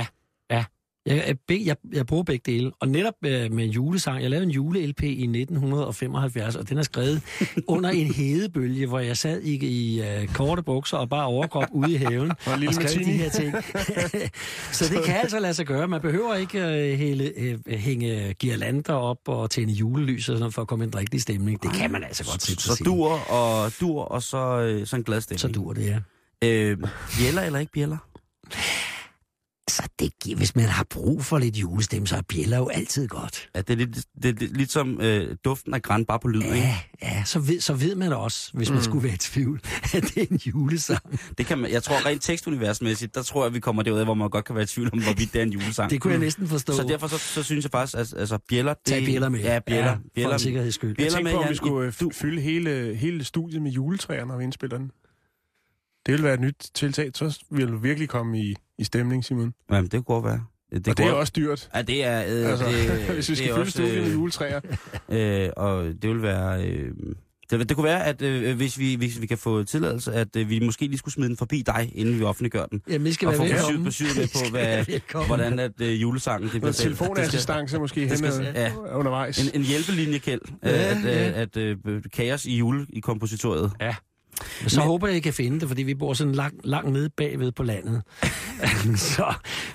Jeg, 1.08 1.36
jeg, 1.48 1.66
jeg, 1.66 1.76
jeg 1.92 2.06
bruger 2.06 2.22
begge 2.22 2.52
dele. 2.52 2.72
Og 2.80 2.88
netop 2.88 3.14
øh, 3.24 3.52
med 3.52 3.64
en 3.64 3.70
julesang. 3.70 4.22
Jeg 4.22 4.30
lavede 4.30 4.46
en 4.46 4.50
jule-LP 4.50 5.02
i 5.02 5.22
1975, 5.22 6.56
og 6.56 6.68
den 6.68 6.78
er 6.78 6.82
skrevet 6.82 7.22
under 7.66 7.90
en 7.90 8.14
hedebølge, 8.14 8.86
hvor 8.86 8.98
jeg 8.98 9.16
sad 9.16 9.42
i, 9.42 9.66
i 9.66 10.02
øh, 10.02 10.28
korte 10.28 10.62
bukser 10.62 10.96
og 10.96 11.08
bare 11.08 11.26
overkrop 11.26 11.68
ude 11.72 11.92
i 11.92 11.96
haven 11.96 12.30
Og 12.30 12.52
og 12.68 12.74
skrev 12.74 13.04
de 13.04 13.12
her 13.12 13.30
ting. 13.30 13.54
så 14.78 14.94
det 14.94 15.04
kan 15.04 15.16
altså 15.16 15.38
lade 15.38 15.54
sig 15.54 15.66
gøre. 15.66 15.88
Man 15.88 16.00
behøver 16.00 16.34
ikke 16.34 16.58
øh, 16.58 16.98
hele, 16.98 17.32
øh, 17.36 17.58
hænge 17.66 18.34
girlander 18.34 18.92
op 18.92 19.18
og 19.26 19.50
tænde 19.50 19.72
julelys 19.72 20.28
og 20.28 20.38
sådan 20.38 20.52
for 20.52 20.62
at 20.62 20.68
komme 20.68 20.84
i 20.84 20.88
en 20.88 20.94
rigtig 20.96 21.22
stemning. 21.22 21.62
Det 21.62 21.72
kan 21.72 21.90
man 21.90 22.04
altså 22.04 22.24
godt 22.24 22.42
sætte 22.42 22.62
sig 22.62 22.76
Så 22.76 22.84
dur 22.84 23.10
og 23.10 23.72
dur, 23.80 24.02
og 24.02 24.22
så, 24.22 24.60
øh, 24.60 24.86
så 24.86 24.96
en 24.96 25.02
glad 25.02 25.20
stemning. 25.20 25.40
Så 25.40 25.48
dur 25.48 25.72
det, 25.72 25.86
ja. 25.86 25.98
Øh, 26.44 26.78
bjæller 27.18 27.42
eller 27.42 27.58
ikke 27.58 27.72
bjæller? 27.72 27.96
Så 29.78 29.88
det, 29.98 30.12
giver- 30.24 30.36
hvis 30.36 30.56
man 30.56 30.64
har 30.64 30.86
brug 30.90 31.24
for 31.24 31.38
lidt 31.38 31.56
julestemme, 31.56 32.06
så 32.06 32.16
er 32.16 32.20
bjæller 32.28 32.56
jo 32.58 32.68
altid 32.68 33.08
godt. 33.08 33.48
Ja, 33.54 33.60
det 33.60 33.70
er 33.70 33.76
lidt, 33.76 33.96
det, 34.22 34.42
er 34.42 34.46
lidt, 34.54 34.72
som 34.72 35.00
øh, 35.00 35.36
duften 35.44 35.74
af 35.74 35.82
græn, 35.82 36.04
bare 36.04 36.18
på 36.20 36.28
lyd, 36.28 36.42
ikke? 36.42 36.56
Ja, 36.56 36.76
ja 37.02 37.22
så, 37.24 37.38
ved, 37.38 37.60
så 37.60 37.74
ved 37.74 37.94
man 37.94 38.12
også, 38.12 38.50
hvis 38.54 38.70
man 38.70 38.78
Mm. 38.78 38.84
skulle 38.84 39.04
være 39.04 39.14
i 39.14 39.16
tvivl, 39.16 39.60
at 39.94 40.02
det 40.02 40.16
er 40.18 40.26
en 40.30 40.40
julesang. 40.46 41.20
Det 41.38 41.46
kan 41.46 41.58
man, 41.58 41.70
jeg 41.70 41.82
tror 41.82 42.06
rent 42.06 42.22
tekstuniversmæssigt, 42.22 43.14
der 43.14 43.22
tror 43.22 43.44
jeg, 43.44 43.54
vi 43.54 43.60
kommer 43.60 43.82
derud, 43.82 44.04
hvor 44.04 44.14
man 44.14 44.30
godt 44.30 44.44
kan 44.44 44.54
være 44.54 44.64
i 44.64 44.66
tvivl 44.66 44.90
om, 44.92 45.02
hvorvidt 45.02 45.32
det 45.32 45.38
er 45.38 45.42
en 45.42 45.52
julesang. 45.52 45.90
Det 45.90 46.00
kunne 46.00 46.12
jeg 46.12 46.20
næsten 46.20 46.48
forstå. 46.48 46.72
Så 46.76 46.82
derfor 46.82 47.06
så, 47.08 47.18
så 47.18 47.42
synes 47.42 47.64
jeg 47.64 47.70
faktisk, 47.70 47.96
at 47.98 48.14
altså, 48.18 48.38
bjæller... 48.48 48.74
Det, 48.74 48.84
Tag 48.84 49.04
bjæller 49.04 49.28
med. 49.28 49.40
Ja, 49.40 49.58
bjæller. 49.66 49.90
Ja, 49.90 49.96
bjæller 50.14 50.30
for 50.30 50.34
en 50.34 50.38
sikkerheds 50.38 50.74
skyld. 50.74 50.90
Jeg 50.90 50.96
Bjæller 50.96 51.16
tænkte 51.18 51.32
med, 51.32 51.38
på, 51.40 51.44
om 51.44 51.50
vi 51.50 51.56
skulle 51.56 51.86
øh, 51.86 51.92
du- 52.00 52.08
f- 52.10 52.20
fylde 52.20 52.40
hele, 52.40 52.94
hele 52.94 53.24
studiet 53.24 53.62
med 53.62 53.70
juletræer, 53.70 54.24
når 54.24 54.36
vi 54.38 54.44
indspiller 54.44 54.78
den. 54.78 54.90
Det 56.08 56.12
ville 56.12 56.24
være 56.24 56.34
et 56.34 56.40
nyt 56.40 56.70
tiltag. 56.74 57.10
Så 57.14 57.38
ville 57.50 57.72
du 57.72 57.78
virkelig 57.78 58.08
komme 58.08 58.40
i, 58.40 58.54
i 58.78 58.84
stemning, 58.84 59.24
Simon. 59.24 59.52
Jamen, 59.70 59.84
det 59.84 59.92
kunne 59.92 60.20
godt 60.20 60.24
være. 60.24 60.40
Det, 60.72 60.84
Det 60.84 60.88
og 60.88 60.96
det 60.96 61.06
er 61.06 61.12
også 61.12 61.32
dyrt. 61.36 61.70
Ja, 61.74 61.82
det 61.82 62.04
er... 62.04 62.18
Øh, 62.28 62.50
Altså, 62.50 62.64
det, 62.66 63.00
hvis 63.14 63.28
vi 63.28 63.34
det 63.34 63.38
skal 63.38 63.50
er 63.50 63.56
fylde 63.56 63.70
studiet 63.70 63.94
med 64.02 64.06
øh, 64.06 64.12
juletræer. 64.12 64.60
Øh, 65.08 65.50
og 65.56 65.84
det 65.84 66.10
vil 66.10 66.22
være... 66.22 66.64
Øh, 66.66 66.90
det, 67.50 67.68
det 67.68 67.76
kunne 67.76 67.84
være, 67.84 68.04
at 68.04 68.22
øh, 68.22 68.56
hvis, 68.56 68.78
vi, 68.78 68.94
hvis 68.94 69.20
vi 69.20 69.26
kan 69.26 69.38
få 69.38 69.64
tilladelse, 69.64 70.12
at 70.12 70.36
øh, 70.36 70.48
vi 70.50 70.60
måske 70.60 70.86
lige 70.86 70.98
skulle 70.98 71.14
smide 71.14 71.28
den 71.28 71.36
forbi 71.36 71.62
dig, 71.66 71.92
inden 71.94 72.18
vi 72.18 72.24
offentliggør 72.24 72.66
den. 72.66 72.82
Jamen, 72.90 73.06
I 73.06 73.12
skal 73.12 73.28
Og 73.28 73.32
være 73.32 73.38
få 73.38 73.44
velkommen. 73.54 73.84
besøg 73.84 74.06
med 74.16 74.24
I 74.24 74.26
på, 74.26 74.38
skal 74.44 74.50
hvad, 74.50 75.26
hvordan 75.26 75.58
at 75.58 75.80
øh, 75.80 76.02
julesangen... 76.02 76.50
Det 76.52 76.60
bliver 76.60 76.72
sendt. 76.72 76.98
telefonassistance 76.98 77.78
måske 77.78 78.00
hen 78.00 78.24
øh, 78.24 78.54
ja. 78.54 78.72
undervejs. 78.98 79.48
En, 79.48 79.60
en 79.60 79.66
hjælpelinje, 79.66 80.18
Kjeld. 80.18 80.40
Ja, 80.62 80.68
Ja, 80.70 80.76
at, 80.76 81.04
ja. 81.04 81.28
ja. 81.28 81.40
at 81.42 81.56
øh, 81.56 81.76
kaos 82.12 82.44
i 82.46 82.56
jule 82.56 82.86
i 82.88 83.00
kompositoriet. 83.00 83.72
Ja. 83.80 83.94
Men 84.60 84.70
så 84.70 84.80
håber 84.80 85.06
jeg, 85.06 85.16
I 85.16 85.20
kan 85.20 85.32
finde 85.32 85.60
det, 85.60 85.68
fordi 85.68 85.82
vi 85.82 85.94
bor 85.94 86.14
sådan 86.14 86.34
langt, 86.34 86.66
langt 86.66 86.92
nede 86.92 87.10
bagved 87.10 87.52
på 87.52 87.62
landet. 87.62 88.02
så, 89.16 89.34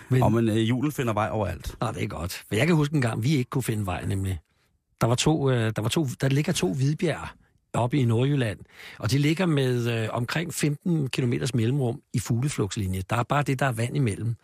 men, 0.09 0.23
Og 0.23 0.31
men 0.31 0.49
øh, 0.49 0.69
julen 0.69 0.91
finder 0.91 1.13
vej 1.13 1.29
overalt. 1.31 1.75
Nå, 1.81 1.87
det 1.91 2.03
er 2.03 2.07
godt. 2.07 2.33
For 2.47 2.55
jeg 2.55 2.67
kan 2.67 2.75
huske 2.75 2.95
en 2.95 3.01
gang, 3.01 3.23
vi 3.23 3.35
ikke 3.35 3.49
kunne 3.49 3.63
finde 3.63 3.85
vej, 3.85 4.05
nemlig. 4.05 4.39
Der, 5.01 5.07
var 5.07 5.15
to, 5.15 5.49
øh, 5.49 5.71
der, 5.75 5.81
var 5.81 5.89
to, 5.89 6.07
der 6.21 6.29
ligger 6.29 6.53
to 6.53 6.73
hvidbjerg 6.73 7.27
oppe 7.73 7.97
i 7.97 8.05
Nordjylland, 8.05 8.59
og 8.99 9.11
det 9.11 9.19
ligger 9.19 9.45
med 9.45 10.03
øh, 10.03 10.09
omkring 10.11 10.53
15 10.53 11.09
km 11.09 11.33
mellemrum 11.53 11.99
i 12.13 12.19
fugleflugtslinje. 12.19 13.03
Der 13.09 13.15
er 13.15 13.23
bare 13.23 13.43
det, 13.43 13.59
der 13.59 13.65
er 13.65 13.71
vand 13.71 13.95
imellem. 13.95 14.35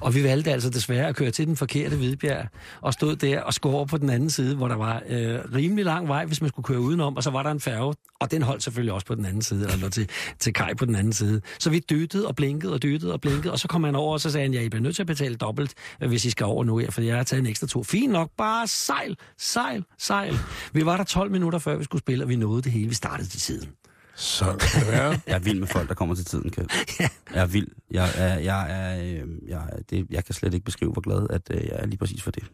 Og 0.00 0.14
vi 0.14 0.24
valgte 0.24 0.52
altså 0.52 0.70
desværre 0.70 1.06
at 1.08 1.16
køre 1.16 1.30
til 1.30 1.46
den 1.46 1.56
forkerte 1.56 1.96
hvidbjerg, 1.96 2.46
og 2.80 2.92
stod 2.92 3.16
der 3.16 3.40
og 3.40 3.54
skulle 3.54 3.76
over 3.76 3.86
på 3.86 3.98
den 3.98 4.10
anden 4.10 4.30
side, 4.30 4.56
hvor 4.56 4.68
der 4.68 4.76
var 4.76 5.02
øh, 5.08 5.38
rimelig 5.54 5.84
lang 5.84 6.08
vej, 6.08 6.24
hvis 6.24 6.40
man 6.40 6.48
skulle 6.48 6.64
køre 6.64 6.80
udenom, 6.80 7.16
og 7.16 7.22
så 7.22 7.30
var 7.30 7.42
der 7.42 7.50
en 7.50 7.60
færge, 7.60 7.94
og 8.20 8.30
den 8.30 8.42
holdt 8.42 8.62
selvfølgelig 8.62 8.92
også 8.92 9.06
på 9.06 9.14
den 9.14 9.26
anden 9.26 9.42
side, 9.42 9.68
eller 9.72 9.88
til, 9.88 10.08
til 10.38 10.52
kaj 10.52 10.74
på 10.74 10.84
den 10.84 10.94
anden 10.94 11.12
side. 11.12 11.40
Så 11.58 11.70
vi 11.70 11.78
dyttede 11.90 12.28
og 12.28 12.36
blinkede 12.36 12.72
og 12.72 12.82
dyttede 12.82 13.12
og 13.12 13.20
blinkede, 13.20 13.52
og 13.52 13.58
så 13.58 13.68
kom 13.68 13.84
han 13.84 13.94
over, 13.94 14.12
og 14.12 14.20
så 14.20 14.30
sagde 14.30 14.44
han, 14.44 14.54
ja, 14.54 14.60
I 14.60 14.68
bliver 14.68 14.82
nødt 14.82 14.94
til 14.94 15.02
at 15.02 15.06
betale 15.06 15.34
dobbelt, 15.34 15.74
øh, 16.00 16.08
hvis 16.08 16.24
I 16.24 16.30
skal 16.30 16.46
over 16.46 16.64
nu 16.64 16.78
her, 16.78 16.90
for 16.90 17.00
jeg 17.00 17.16
har 17.16 17.22
taget 17.22 17.40
en 17.40 17.46
ekstra 17.46 17.66
tur. 17.66 17.82
Fint 17.82 18.12
nok, 18.12 18.30
bare 18.36 18.66
sejl, 18.66 19.16
sejl, 19.38 19.84
sejl. 19.98 20.34
Vi 20.72 20.86
var 20.86 20.96
der 20.96 21.04
12 21.04 21.30
minutter 21.30 21.58
før 21.58 21.76
vi 21.76 21.84
skulle 21.84 22.00
spille, 22.00 22.24
og 22.24 22.28
vi 22.28 22.36
nåede 22.36 22.62
det 22.62 22.71
hele. 22.72 22.88
Vi 22.88 22.94
startede 22.94 23.28
til 23.28 23.40
tiden. 23.40 23.68
Sådan 24.14 24.58
kan 24.58 24.80
det 24.80 24.88
være. 24.92 25.10
Jeg 25.26 25.34
er 25.34 25.38
vild 25.38 25.58
med 25.60 25.68
folk, 25.68 25.88
der 25.88 25.94
kommer 25.94 26.14
til 26.14 26.24
tiden, 26.24 26.50
Kjeld. 26.50 26.68
Jeg 27.34 27.42
er 27.42 27.46
vild. 27.46 27.66
Jeg, 27.90 28.08
er, 28.16 28.38
jeg, 28.38 28.70
er, 28.70 28.98
øh, 29.02 29.28
jeg, 29.48 29.62
er- 29.72 29.82
det, 29.90 30.06
jeg 30.10 30.24
kan 30.24 30.34
slet 30.34 30.54
ikke 30.54 30.64
beskrive, 30.64 30.92
hvor 30.92 31.02
glad 31.02 31.26
at, 31.30 31.42
øh, 31.50 31.64
jeg 31.66 31.72
er 31.78 31.86
lige 31.86 31.98
præcis 31.98 32.22
for 32.22 32.30
det. 32.30 32.44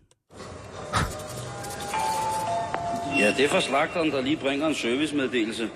Ja, 3.18 3.34
det 3.36 3.44
er 3.44 3.48
fra 3.48 3.60
slagteren, 3.60 4.10
der 4.10 4.20
lige 4.20 4.36
bringer 4.36 4.66
en 4.66 4.74
servicemeddelelse. 4.74 5.70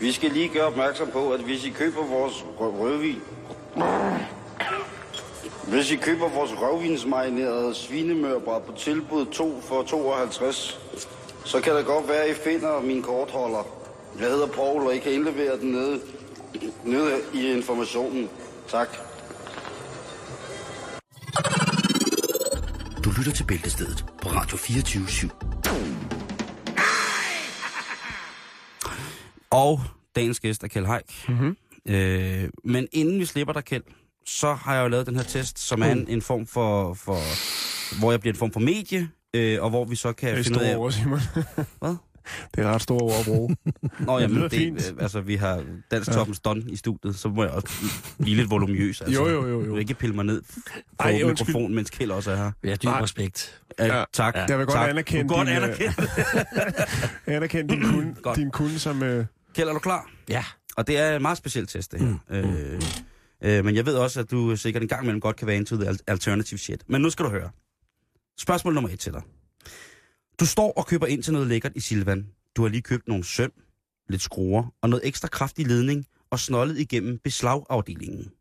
Vi 0.00 0.12
skal 0.12 0.30
lige 0.30 0.48
gøre 0.48 0.64
opmærksom 0.66 1.08
på, 1.12 1.30
at 1.32 1.40
hvis 1.40 1.64
I 1.64 1.70
køber 1.70 2.06
vores 2.06 2.34
rø- 2.34 2.80
rødvin... 2.80 3.20
Hvis 5.68 5.90
I 5.90 5.96
køber 5.96 6.28
vores 6.28 6.50
rødvinsmarinerede 6.52 7.74
svinemørbræd 7.74 8.60
på 8.66 8.72
tilbud 8.78 9.26
2 9.26 9.60
for 9.60 9.82
52, 9.82 10.80
så 11.44 11.60
kan 11.60 11.74
det 11.76 11.86
godt 11.86 12.08
være, 12.08 12.22
at 12.24 12.30
I 12.30 12.40
finder 12.44 12.80
min 12.80 13.02
kortholder. 13.02 13.77
Jeg 14.20 14.28
hedder 14.28 14.46
Paul, 14.46 14.82
og 14.86 14.94
I 14.94 14.98
kan 14.98 15.12
indlevere 15.12 15.60
den 15.60 15.70
nede, 15.70 16.00
nede 16.84 17.20
i 17.34 17.52
informationen. 17.52 18.28
Tak. 18.68 18.88
Du 23.04 23.10
lytter 23.18 23.32
til 23.36 23.44
Bæltestedet 23.44 24.04
på 24.22 24.28
Radio 24.28 24.56
24 24.56 25.04
/7. 25.04 25.28
Og 29.50 29.80
dagens 30.16 30.40
gæst 30.40 30.64
er 30.64 30.68
Kjeld 30.68 30.86
Haik. 30.86 31.24
Mm-hmm. 31.28 31.56
Øh, 31.88 32.48
men 32.64 32.88
inden 32.92 33.18
vi 33.20 33.24
slipper 33.24 33.52
dig, 33.52 33.64
Kjeld, 33.64 33.82
så 34.26 34.54
har 34.54 34.74
jeg 34.74 34.82
jo 34.82 34.88
lavet 34.88 35.06
den 35.06 35.16
her 35.16 35.22
test, 35.22 35.58
som 35.58 35.82
er 35.82 35.86
en, 35.92 36.08
en 36.08 36.22
form 36.22 36.46
for, 36.46 36.94
for... 36.94 37.18
Hvor 38.00 38.10
jeg 38.10 38.20
bliver 38.20 38.32
en 38.32 38.38
form 38.38 38.52
for 38.52 38.60
medie, 38.60 39.10
øh, 39.34 39.62
og 39.62 39.70
hvor 39.70 39.84
vi 39.84 39.96
så 39.96 40.12
kan 40.12 40.30
Det 40.34 40.38
er 40.38 40.42
finde 40.42 40.58
ud 40.58 40.64
store 40.64 40.72
af... 40.72 40.76
ord, 40.76 40.92
Simon. 40.92 41.20
Hvad? 41.78 41.96
Det 42.54 42.64
er 42.64 42.68
ret 42.72 42.82
store 42.82 43.00
ord 43.02 43.18
at 43.18 43.24
bruge. 43.24 43.56
Nå, 44.06 44.18
jamen, 44.18 44.36
lyder 44.36 44.48
det, 44.48 44.58
fint. 44.58 44.92
øh, 44.96 45.02
altså, 45.02 45.20
vi 45.20 45.34
har 45.36 45.64
dansk 45.90 46.12
toppens 46.12 46.40
don 46.40 46.68
i 46.68 46.76
studiet, 46.76 47.16
så 47.16 47.28
må 47.28 47.42
jeg 47.42 47.52
også 47.52 47.68
blive 48.18 48.36
lidt 48.36 48.50
volumøs. 48.50 49.00
Altså. 49.00 49.14
Jo, 49.22 49.28
jo, 49.28 49.46
jo, 49.48 49.60
jo. 49.64 49.70
Du 49.70 49.76
ikke 49.76 49.94
pille 49.94 50.14
mig 50.16 50.24
ned 50.24 50.42
på 50.98 51.08
Ej, 51.08 51.22
mikrofonen, 51.24 51.74
mens 51.74 51.90
Kjeld 51.90 52.10
også 52.10 52.30
er 52.30 52.36
her. 52.36 52.42
Har 52.68 52.76
dyb 52.76 52.84
Nej. 52.84 53.02
respekt. 53.02 53.60
Ja, 53.78 53.98
Ja. 53.98 54.04
tak. 54.12 54.34
Jeg 54.48 54.58
vil 54.58 54.66
godt 54.66 54.76
tak. 54.76 54.88
anerkende 54.90 55.28
godt 55.28 55.46
din, 55.48 55.56
øh, 55.56 55.62
anerkende. 55.64 55.94
Anerkend 57.36 57.68
din 57.68 57.82
kunde, 57.82 58.14
Godt. 58.22 58.36
din 58.36 58.50
kunde 58.50 58.78
som... 58.78 59.02
Øh, 59.02 59.26
Kjeld, 59.54 59.68
er 59.68 59.72
du 59.72 59.78
klar? 59.78 60.10
Ja. 60.28 60.44
Og 60.76 60.86
det 60.86 60.98
er 60.98 61.16
en 61.16 61.22
meget 61.22 61.38
speciel 61.38 61.66
test, 61.66 61.92
det 61.92 62.00
her. 62.00 62.06
Mm. 62.08 62.36
Øh, 62.36 62.80
øh, 63.58 63.64
men 63.64 63.74
jeg 63.74 63.86
ved 63.86 63.94
også, 63.94 64.20
at 64.20 64.30
du 64.30 64.56
sikkert 64.56 64.82
en 64.82 64.88
gang 64.88 65.02
imellem 65.02 65.20
godt 65.20 65.36
kan 65.36 65.46
være 65.46 65.56
into 65.56 65.76
the 65.76 65.88
al- 65.88 65.98
alternative 66.06 66.58
shit. 66.58 66.82
Men 66.86 67.00
nu 67.00 67.10
skal 67.10 67.24
du 67.24 67.30
høre. 67.30 67.50
Spørgsmål 68.38 68.74
nummer 68.74 68.90
et 68.90 68.98
til 69.00 69.12
dig. 69.12 69.22
Du 70.40 70.46
står 70.46 70.72
og 70.72 70.86
køber 70.86 71.06
ind 71.06 71.22
til 71.22 71.32
noget 71.32 71.48
lækkert 71.48 71.72
i 71.74 71.80
Silvan. 71.80 72.32
Du 72.56 72.62
har 72.62 72.68
lige 72.68 72.82
købt 72.82 73.08
nogle 73.08 73.24
søm, 73.24 73.52
lidt 74.08 74.22
skruer 74.22 74.74
og 74.82 74.88
noget 74.90 75.06
ekstra 75.06 75.28
kraftig 75.28 75.66
ledning 75.66 76.06
og 76.30 76.40
snollet 76.40 76.78
igennem 76.78 77.18
beslagafdelingen. 77.18 78.32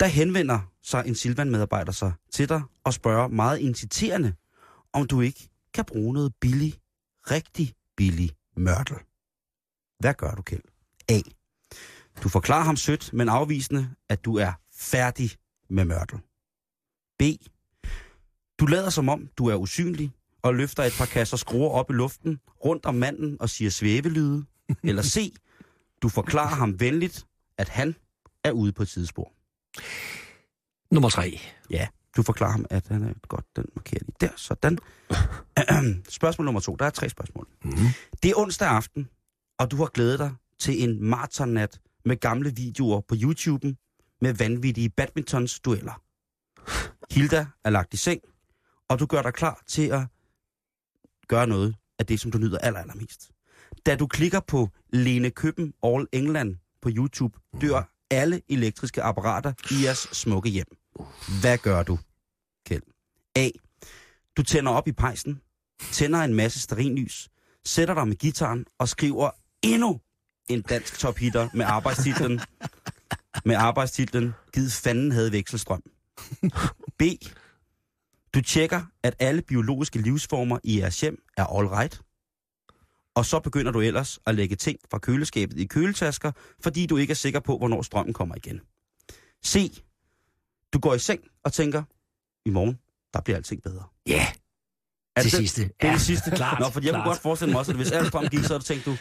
Der 0.00 0.06
henvender 0.06 0.60
sig 0.82 1.04
en 1.06 1.14
Silvan-medarbejder 1.14 1.92
sig 1.92 2.12
til 2.32 2.48
dig 2.48 2.62
og 2.84 2.94
spørger 2.94 3.28
meget 3.28 3.58
inciterende, 3.58 4.34
om 4.92 5.06
du 5.06 5.20
ikke 5.20 5.48
kan 5.74 5.84
bruge 5.84 6.14
noget 6.14 6.34
billig, 6.40 6.74
rigtig 7.30 7.74
billig 7.96 8.30
mørtel. 8.56 8.96
Hvad 9.98 10.14
gør 10.14 10.34
du, 10.34 10.42
Kjeld? 10.42 10.62
A. 11.08 11.20
Du 12.22 12.28
forklarer 12.28 12.64
ham 12.64 12.76
sødt, 12.76 13.12
men 13.12 13.28
afvisende, 13.28 13.90
at 14.08 14.24
du 14.24 14.36
er 14.36 14.52
færdig 14.72 15.30
med 15.70 15.84
mørtel. 15.84 16.18
B. 17.18 17.22
Du 18.60 18.66
lader 18.66 18.90
som 18.90 19.08
om, 19.08 19.28
du 19.38 19.46
er 19.46 19.54
usynlig, 19.54 20.12
og 20.42 20.54
løfter 20.54 20.82
et 20.82 20.92
par 20.98 21.06
kasser 21.06 21.36
skruer 21.36 21.70
op 21.70 21.90
i 21.90 21.92
luften, 21.92 22.40
rundt 22.64 22.86
om 22.86 22.94
manden 22.94 23.36
og 23.40 23.50
siger 23.50 23.70
svævelyde. 23.70 24.44
Eller 24.82 25.02
C. 25.02 25.34
Du 26.02 26.08
forklarer 26.08 26.54
ham 26.54 26.80
venligt, 26.80 27.26
at 27.58 27.68
han 27.68 27.94
er 28.44 28.50
ude 28.50 28.72
på 28.72 28.82
et 28.82 28.88
sidespor. 28.88 29.32
Nummer 30.94 31.08
tre. 31.08 31.40
Ja, 31.70 31.88
du 32.16 32.22
forklarer 32.22 32.52
ham, 32.52 32.66
at 32.70 32.88
han 32.88 33.02
er 33.02 33.12
godt, 33.28 33.44
den 33.56 33.64
markerer 33.76 34.00
lige 34.00 34.16
der, 34.20 34.28
sådan. 34.36 34.78
spørgsmål 36.18 36.44
nummer 36.44 36.60
to, 36.60 36.76
der 36.76 36.86
er 36.86 36.90
tre 36.90 37.08
spørgsmål. 37.08 37.46
Mm. 37.64 37.72
Det 38.22 38.30
er 38.30 38.38
onsdag 38.38 38.68
aften, 38.68 39.08
og 39.58 39.70
du 39.70 39.76
har 39.76 39.86
glædet 39.86 40.18
dig 40.18 40.32
til 40.58 40.82
en 40.82 41.04
maratonnat 41.04 41.80
med 42.04 42.16
gamle 42.16 42.54
videoer 42.56 43.00
på 43.00 43.14
YouTuben 43.22 43.76
med 44.20 44.32
vanvittige 44.34 44.88
badmintons 44.88 45.60
dueller. 45.60 46.02
Hilda 47.10 47.46
er 47.64 47.70
lagt 47.70 47.94
i 47.94 47.96
seng, 47.96 48.20
og 48.88 48.98
du 48.98 49.06
gør 49.06 49.22
dig 49.22 49.34
klar 49.34 49.62
til 49.66 49.88
at 49.88 50.00
gøre 51.30 51.46
noget 51.46 51.74
af 51.98 52.06
det, 52.06 52.20
som 52.20 52.30
du 52.30 52.38
nyder 52.38 52.58
aller, 52.58 52.80
allermest. 52.80 53.30
Da 53.86 53.96
du 53.96 54.06
klikker 54.06 54.40
på 54.40 54.68
Lene 54.92 55.30
Køben 55.30 55.72
All 55.82 56.06
England 56.12 56.56
på 56.82 56.88
YouTube, 56.92 57.38
dør 57.60 57.82
alle 58.10 58.40
elektriske 58.48 59.02
apparater 59.02 59.52
i 59.70 59.84
jeres 59.84 59.98
smukke 59.98 60.48
hjem. 60.48 60.66
Hvad 61.40 61.58
gør 61.58 61.82
du, 61.82 61.98
Kjeld? 62.66 62.82
A. 63.36 63.48
Du 64.36 64.42
tænder 64.42 64.72
op 64.72 64.88
i 64.88 64.92
pejsen, 64.92 65.40
tænder 65.92 66.18
en 66.18 66.34
masse 66.34 66.60
sterinlys, 66.60 67.28
sætter 67.64 67.94
dig 67.94 68.08
med 68.08 68.16
gitaren 68.16 68.66
og 68.78 68.88
skriver 68.88 69.30
endnu 69.62 70.00
en 70.48 70.62
dansk 70.62 70.98
tophitter 70.98 71.48
med 71.54 71.64
arbejdstitlen 71.68 72.40
med 73.44 73.56
arbejdstitlen 73.56 74.34
Gid 74.52 74.70
fanden 74.70 75.12
havde 75.12 75.32
vekselstrøm. 75.32 75.82
B. 76.98 77.02
Du 78.34 78.40
tjekker, 78.40 78.82
at 79.02 79.14
alle 79.18 79.42
biologiske 79.42 79.98
livsformer 79.98 80.58
i 80.64 80.78
jeres 80.78 81.00
hjem 81.00 81.22
er 81.36 81.44
all 81.44 81.66
right. 81.66 82.00
Og 83.14 83.26
så 83.26 83.40
begynder 83.40 83.72
du 83.72 83.80
ellers 83.80 84.18
at 84.26 84.34
lægge 84.34 84.56
ting 84.56 84.78
fra 84.90 84.98
køleskabet 84.98 85.58
i 85.58 85.64
køletasker, 85.66 86.32
fordi 86.62 86.86
du 86.86 86.96
ikke 86.96 87.10
er 87.10 87.14
sikker 87.14 87.40
på, 87.40 87.58
hvornår 87.58 87.82
strømmen 87.82 88.14
kommer 88.14 88.34
igen. 88.36 88.60
C. 89.46 89.82
Du 90.72 90.78
går 90.78 90.94
i 90.94 90.98
seng 90.98 91.20
og 91.44 91.52
tænker, 91.52 91.82
i 92.46 92.50
morgen, 92.50 92.78
der 93.14 93.20
bliver 93.20 93.36
alting 93.36 93.62
bedre. 93.62 93.84
Ja, 94.06 94.12
yeah. 94.12 94.26
Er 95.16 95.22
til 95.22 95.30
det, 95.30 95.38
sidste. 95.38 95.62
Det 95.62 95.74
er 95.80 95.92
det 95.92 96.00
sidste. 96.00 96.30
klart. 96.36 96.60
Nå, 96.60 96.70
for 96.70 96.80
jeg 96.80 96.92
kunne 96.92 97.02
klart. 97.02 97.06
godt 97.06 97.18
forestille 97.18 97.52
mig 97.52 97.58
også, 97.58 97.72
at 97.72 97.76
hvis 97.76 97.90
al 97.90 98.06
strøm 98.06 98.28
gik, 98.28 98.40
så 98.40 98.48
havde 98.48 98.60
du 98.60 98.64
tænkt, 98.64 98.86
du, 98.86 98.96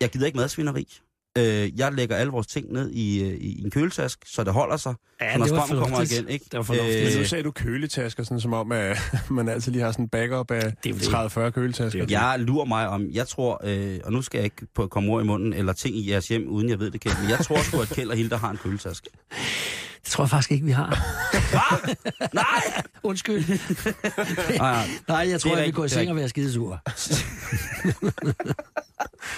jeg 0.00 0.10
gider 0.10 0.26
ikke 0.26 0.36
madsvineri. 0.36 1.00
Øh, 1.38 1.78
jeg 1.78 1.92
lægger 1.92 2.16
alle 2.16 2.32
vores 2.32 2.46
ting 2.46 2.72
ned 2.72 2.90
i, 2.90 3.22
øh, 3.22 3.34
i 3.40 3.64
en 3.64 3.70
køletask, 3.70 4.18
så 4.26 4.44
det 4.44 4.52
holder 4.52 4.76
sig. 4.76 4.94
Ja, 5.20 5.32
så 5.32 5.38
når 5.38 5.46
det 5.46 5.54
strømmen 5.56 5.84
kommer 5.84 6.00
igen, 6.00 6.28
ikke? 6.28 6.44
Det 6.50 6.56
var 6.56 6.62
fornuftigt. 6.62 7.04
Men 7.04 7.12
nu 7.14 7.20
Øh, 7.20 7.26
sagde 7.26 7.44
du 7.44 7.50
køletasker, 7.50 8.22
sådan 8.22 8.40
som 8.40 8.52
om, 8.52 8.72
at 8.72 8.98
man 9.30 9.48
altid 9.48 9.72
lige 9.72 9.82
har 9.84 9.92
sådan 9.92 10.04
en 10.04 10.08
backup 10.08 10.50
af 10.50 10.72
Det 10.84 10.90
er 10.90 11.10
jo 11.12 11.26
det. 11.26 11.46
30-40 11.46 11.50
køletasker. 11.50 12.06
Jeg 12.08 12.34
lurer 12.38 12.64
mig 12.64 12.88
om, 12.88 13.06
jeg 13.12 13.28
tror, 13.28 13.60
øh, 13.64 14.00
og 14.04 14.12
nu 14.12 14.22
skal 14.22 14.38
jeg 14.38 14.44
ikke 14.44 14.66
på 14.74 14.86
komme 14.86 15.12
ord 15.12 15.22
i 15.22 15.26
munden, 15.26 15.52
eller 15.52 15.72
ting 15.72 15.96
i 15.96 16.10
jeres 16.10 16.28
hjem, 16.28 16.48
uden 16.48 16.68
jeg 16.68 16.78
ved 16.78 16.90
det, 16.90 17.00
Kjeld, 17.00 17.16
men 17.20 17.30
jeg 17.30 17.38
tror 17.38 17.62
sgu, 17.62 17.80
at 17.80 17.88
Kjeld 17.88 18.10
og 18.10 18.16
Hilda 18.16 18.36
har 18.36 18.50
en 18.50 18.56
køletaske. 18.56 19.08
Det 20.04 20.10
tror 20.12 20.24
jeg 20.24 20.30
faktisk 20.30 20.50
ikke, 20.52 20.64
vi 20.64 20.72
har. 20.72 20.98
Nej! 22.34 22.82
Undskyld. 23.10 23.44
Nej, 25.08 25.16
jeg 25.30 25.40
tror, 25.40 25.50
Det 25.50 25.56
jeg 25.58 25.66
vil 25.66 25.72
gå 25.74 25.82
i 25.82 25.84
det 25.84 25.90
seng 25.92 26.10
og 26.10 26.16
være 26.16 26.28
skidesur. 26.28 26.80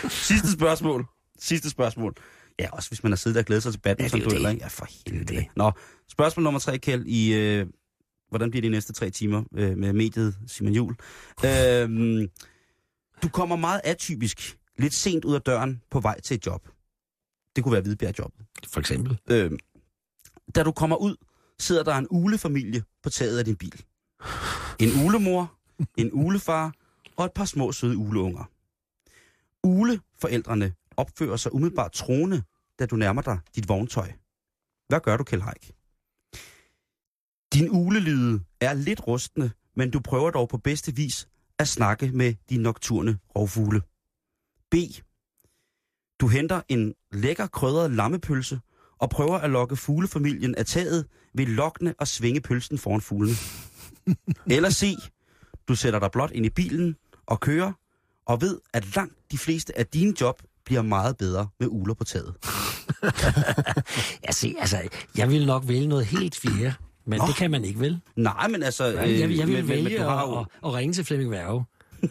Sidste 0.09 0.53
spørgsmål. 0.53 1.07
Sidste 1.39 1.70
spørgsmål. 1.70 2.14
Ja, 2.59 2.70
også 2.72 2.91
hvis 2.91 3.03
man 3.03 3.12
har 3.12 3.16
siddet 3.16 3.39
og 3.39 3.45
glædet 3.45 3.62
sig 3.62 3.72
til 3.72 3.78
badminton, 3.80 4.18
Ja, 4.18 4.24
er 4.24 4.26
jo 4.26 4.30
dueller, 4.30 4.49
det. 4.49 4.55
ikke? 4.55 4.64
Ja, 4.64 4.68
for 4.68 4.87
helvede. 5.07 5.47
Nå, 5.57 5.72
spørgsmål 6.09 6.45
nummer 6.45 6.61
tre, 6.61 6.78
Kjeld, 6.78 7.07
i... 7.07 7.34
Øh, 7.34 7.66
hvordan 8.28 8.51
bliver 8.51 8.62
de 8.62 8.68
næste 8.68 8.93
tre 8.93 9.11
timer 9.11 9.43
øh, 9.55 9.76
med 9.78 9.93
mediet 9.93 10.37
Simon 10.47 10.72
Jul? 10.72 10.95
Øh, 11.45 12.28
du 13.22 13.28
kommer 13.28 13.57
meget 13.57 13.80
atypisk, 13.84 14.59
lidt 14.78 14.95
sent 14.95 15.24
ud 15.24 15.34
af 15.34 15.41
døren 15.43 15.82
på 15.91 16.01
vej 16.01 16.20
til 16.20 16.34
et 16.34 16.47
job. 16.47 16.68
Det 17.57 17.64
kunne 17.64 17.72
være 17.72 17.82
Hvidbjerg-jobbet. 17.82 18.47
For 18.68 18.80
eksempel. 18.80 19.18
Øh, 19.30 19.51
da 20.55 20.62
du 20.62 20.72
kommer 20.72 20.97
ud, 20.97 21.16
sidder 21.59 21.82
der 21.82 21.95
en 21.95 22.07
ulefamilie 22.11 22.82
på 23.03 23.11
taget 23.11 23.39
af 23.39 23.45
din 23.45 23.57
bil. 23.57 23.82
En 24.78 25.07
ulemor, 25.07 25.55
en 25.97 26.11
ulefar 26.12 26.72
og 27.16 27.24
et 27.24 27.32
par 27.32 27.45
små 27.45 27.72
søde 27.72 27.97
uleunger. 27.97 28.45
Uleforældrene 29.62 30.72
opfører 30.97 31.36
sig 31.36 31.55
umiddelbart 31.55 31.92
troende 31.92 32.42
da 32.78 32.86
du 32.86 32.97
nærmer 32.97 33.22
dig 33.22 33.38
dit 33.55 33.68
vogntøj. 33.68 34.12
Hvad 34.88 35.01
gør 35.01 35.16
du, 35.16 35.24
Kjell 35.24 35.42
Haik? 35.42 35.72
Din 37.53 37.70
ulelyde 37.70 38.40
er 38.61 38.74
lidt 38.74 39.07
rustne, 39.07 39.51
men 39.76 39.90
du 39.90 40.01
prøver 40.01 40.30
dog 40.30 40.49
på 40.49 40.59
bedste 40.59 40.97
vis 40.97 41.28
at 41.59 41.68
snakke 41.68 42.11
med 42.12 42.34
de 42.51 42.57
nokturne 42.57 43.18
rovfugle. 43.36 43.82
B. 44.70 44.74
Du 46.20 46.28
henter 46.28 46.62
en 46.68 46.94
lækker 47.12 47.47
krydret 47.47 47.90
lammepølse 47.90 48.61
og 48.99 49.11
prøver 49.11 49.38
at 49.38 49.51
lokke 49.51 49.76
fuglefamilien 49.76 50.55
af 50.55 50.66
taget 50.66 51.07
ved 51.34 51.47
lokkende 51.47 51.94
og 51.99 52.09
svinge 52.09 52.40
pølsen 52.40 52.78
foran 52.78 53.01
fuglene. 53.01 53.36
Eller 54.57 54.70
C. 54.70 54.94
Du 55.68 55.74
sætter 55.74 55.99
dig 55.99 56.11
blot 56.11 56.30
ind 56.30 56.47
i 56.47 56.51
bilen 56.51 56.97
og 57.26 57.40
kører, 57.40 57.72
og 58.26 58.40
ved, 58.40 58.61
at 58.72 58.94
langt 58.97 59.14
de 59.30 59.38
fleste 59.38 59.78
af 59.78 59.86
dine 59.86 60.14
job 60.20 60.42
bliver 60.66 60.82
meget 60.82 61.16
bedre 61.16 61.48
med 61.60 61.68
uler 61.70 61.94
på 61.94 62.04
taget. 62.04 62.34
Ja, 64.26 64.32
se, 64.32 64.54
altså, 64.60 64.78
jeg 65.16 65.30
vil 65.30 65.46
nok 65.46 65.62
vælge 65.66 65.88
noget 65.88 66.06
helt 66.06 66.36
fjerde, 66.36 66.74
men 67.06 67.18
Nå. 67.18 67.26
det 67.26 67.36
kan 67.36 67.50
man 67.50 67.64
ikke, 67.64 67.80
vel? 67.80 68.00
Nej, 68.16 68.48
men 68.48 68.62
altså... 68.62 68.84
Jeg, 68.84 69.08
jeg, 69.08 69.20
jeg 69.20 69.28
vil 69.46 69.56
men, 69.56 69.68
vælge 69.68 69.98
men, 69.98 70.08
har 70.08 70.26
jo, 70.26 70.38
at, 70.38 70.46
at, 70.62 70.68
at 70.68 70.74
ringe 70.74 70.92
til 70.92 71.04
Flemming 71.04 71.30
Værge. 71.30 71.64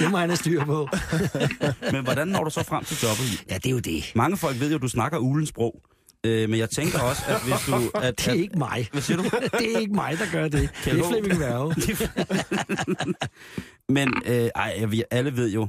det 0.00 0.10
må 0.10 0.16
han 0.16 0.28
have 0.28 0.36
styr 0.36 0.64
på. 0.64 0.88
men 1.92 2.04
hvordan 2.04 2.28
når 2.28 2.44
du 2.44 2.50
så 2.50 2.62
frem 2.62 2.84
til 2.84 2.96
jobbet? 3.02 3.44
Ja, 3.50 3.54
det 3.54 3.66
er 3.66 3.70
jo 3.70 3.78
det. 3.78 4.12
Mange 4.14 4.36
folk 4.36 4.60
ved 4.60 4.70
jo, 4.70 4.76
at 4.76 4.82
du 4.82 4.88
snakker 4.88 5.18
ulens 5.18 5.48
sprog. 5.48 5.82
Øh, 6.24 6.50
men 6.50 6.58
jeg 6.58 6.70
tænker 6.70 7.00
også, 7.00 7.22
at 7.26 7.42
hvis 7.42 7.54
du... 7.66 7.98
At, 7.98 8.18
Det 8.18 8.28
er 8.28 8.32
at, 8.32 8.38
ikke 8.38 8.58
mig. 8.58 8.88
Hvad 8.92 9.02
siger 9.02 9.16
du? 9.16 9.22
det 9.58 9.74
er 9.74 9.78
ikke 9.78 9.94
mig, 9.94 10.16
der 10.18 10.24
gør 10.32 10.42
det. 10.42 10.52
Det 10.52 10.70
Kjeld 10.82 11.00
er. 11.00 11.08
Flemming 11.08 11.40
Værge. 11.40 11.74
Men 13.88 14.14
øh, 14.26 14.50
ej, 14.54 14.86
alle 15.10 15.36
ved 15.36 15.50
jo, 15.50 15.68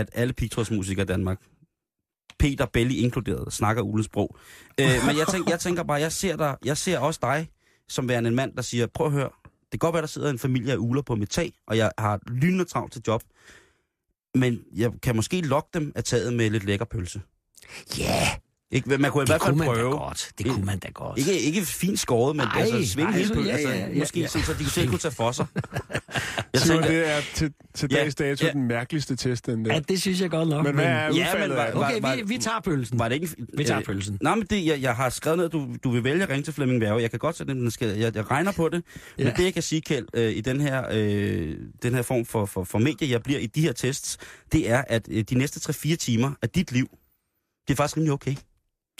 at 0.00 0.10
alle 0.12 0.32
pigtrådsmusikere 0.32 1.02
i 1.02 1.06
Danmark, 1.06 1.40
Peter 2.38 2.66
Belli 2.66 2.96
inkluderet, 2.96 3.52
snakker 3.52 3.82
ulens 3.82 4.06
sprog. 4.06 4.36
Øh, 4.80 4.86
men 5.06 5.18
jeg, 5.18 5.26
tænker, 5.26 5.50
jeg 5.50 5.60
tænker 5.60 5.82
bare, 5.82 6.00
jeg 6.00 6.12
ser, 6.12 6.36
dig, 6.36 6.56
jeg 6.64 6.76
ser 6.76 6.98
også 6.98 7.20
dig 7.22 7.48
som 7.88 8.08
værende 8.08 8.28
en 8.28 8.36
mand, 8.36 8.56
der 8.56 8.62
siger, 8.62 8.86
prøv 8.86 9.06
at 9.06 9.12
høre, 9.12 9.30
det 9.44 9.70
kan 9.70 9.78
godt 9.78 9.92
være, 9.92 10.00
der 10.00 10.08
sidder 10.08 10.30
en 10.30 10.38
familie 10.38 10.72
af 10.72 10.76
uler 10.76 11.02
på 11.02 11.14
mit 11.14 11.30
tag, 11.30 11.52
og 11.66 11.76
jeg 11.76 11.92
har 11.98 12.20
lynende 12.26 12.64
travlt 12.64 12.92
til 12.92 13.02
job, 13.06 13.22
men 14.34 14.60
jeg 14.74 14.92
kan 15.02 15.16
måske 15.16 15.40
lokke 15.40 15.68
dem 15.74 15.92
af 15.94 16.04
taget 16.04 16.32
med 16.32 16.50
lidt 16.50 16.64
lækker 16.64 16.84
pølse. 16.84 17.20
Ja, 17.98 18.28
ikke? 18.70 18.98
Man 18.98 19.10
kunne 19.10 19.22
i 19.22 19.26
det 19.26 19.28
hvert 19.32 19.42
fald 19.42 19.50
kunne 19.54 19.58
man 19.58 19.66
da 19.68 19.74
prøve. 19.74 19.90
godt. 19.90 20.30
Det 20.38 20.46
kunne 20.46 20.64
man 20.64 20.78
da 20.78 20.88
godt. 20.94 21.18
Ikke, 21.18 21.38
ikke 21.40 21.62
fint 21.66 22.00
skåret, 22.00 22.36
men 22.36 22.46
Ej, 22.46 22.60
altså 22.60 22.92
svinge 22.92 23.12
hele 23.12 23.28
så- 23.28 23.34
pølsen. 23.34 23.46
ja, 23.50 23.56
Altså, 23.56 23.68
ja, 23.68 23.86
ja, 23.88 23.98
måske 23.98 24.20
ja. 24.20 24.26
sådan, 24.26 24.44
så 24.46 24.52
de 24.54 24.70
selv 24.70 24.88
kunne 24.88 24.98
tage 24.98 25.12
for 25.14 25.32
sig. 25.32 25.46
Jeg 26.52 26.60
Så 26.60 26.68
tænker, 26.68 26.88
det 26.88 27.08
er 27.08 27.20
til, 27.34 27.52
til 27.74 27.88
Ja, 27.92 27.96
dags 27.96 28.14
dato 28.14 28.46
ja. 28.46 28.52
den 28.52 28.62
mærkeligste 28.68 29.16
test, 29.16 29.46
den 29.46 29.64
der. 29.64 29.74
Ja, 29.74 29.80
det 29.80 30.00
synes 30.00 30.20
jeg 30.20 30.30
godt 30.30 30.48
nok. 30.48 30.64
Men 30.64 30.74
hvad 30.74 30.84
er 30.84 31.14
Ja, 31.14 31.38
men 31.38 31.50
var- 31.50 31.56
var- 31.56 31.72
Okay, 31.84 32.00
var- 32.00 32.16
vi, 32.16 32.22
vi 32.26 32.38
tager 32.38 32.60
pølsen. 32.60 32.98
Var 32.98 33.08
det 33.08 33.14
ikke... 33.14 33.28
Vi 33.54 33.64
tager 33.64 33.78
øh, 33.78 33.84
pølsen. 33.84 34.18
Nej, 34.22 34.34
men 34.34 34.46
det, 34.50 34.66
jeg, 34.66 34.82
jeg 34.82 34.96
har 34.96 35.10
skrevet 35.10 35.36
ned, 35.38 35.46
at 35.46 35.52
du, 35.52 35.68
du 35.84 35.90
vil 35.90 36.04
vælge 36.04 36.22
at 36.22 36.28
ringe 36.28 36.42
til 36.42 36.54
Flemming 36.54 36.80
Værge. 36.80 37.02
Jeg 37.02 37.10
kan 37.10 37.18
godt 37.18 37.36
sætte 37.36 37.54
den 37.54 37.70
skal, 37.70 37.98
jeg, 37.98 38.14
jeg 38.16 38.30
regner 38.30 38.52
på 38.52 38.68
det. 38.68 38.82
Ja. 39.18 39.22
Ja. 39.22 39.28
Men 39.28 39.36
det, 39.36 39.44
jeg 39.44 39.54
kan 39.54 39.62
sige, 39.62 39.80
Kjeld, 39.80 40.06
øh, 40.14 40.32
i 40.32 40.40
den 40.40 40.60
her, 40.60 40.84
øh, 40.92 41.56
den 41.82 41.94
her 41.94 42.02
form 42.02 42.24
for, 42.24 42.46
for, 42.46 42.64
for 42.64 42.78
medie, 42.78 43.10
jeg 43.10 43.22
bliver 43.22 43.40
i 43.40 43.46
de 43.46 43.60
her 43.60 43.72
tests, 43.72 44.18
det 44.52 44.70
er, 44.70 44.84
at 44.88 45.08
øh, 45.10 45.24
de 45.30 45.34
næste 45.34 45.70
3-4 45.72 45.96
timer 45.96 46.32
af 46.42 46.50
dit 46.50 46.72
liv, 46.72 46.88
det 47.68 47.74
er 47.74 47.76
faktisk 47.76 47.96
rimelig 47.96 48.12
okay. 48.12 48.34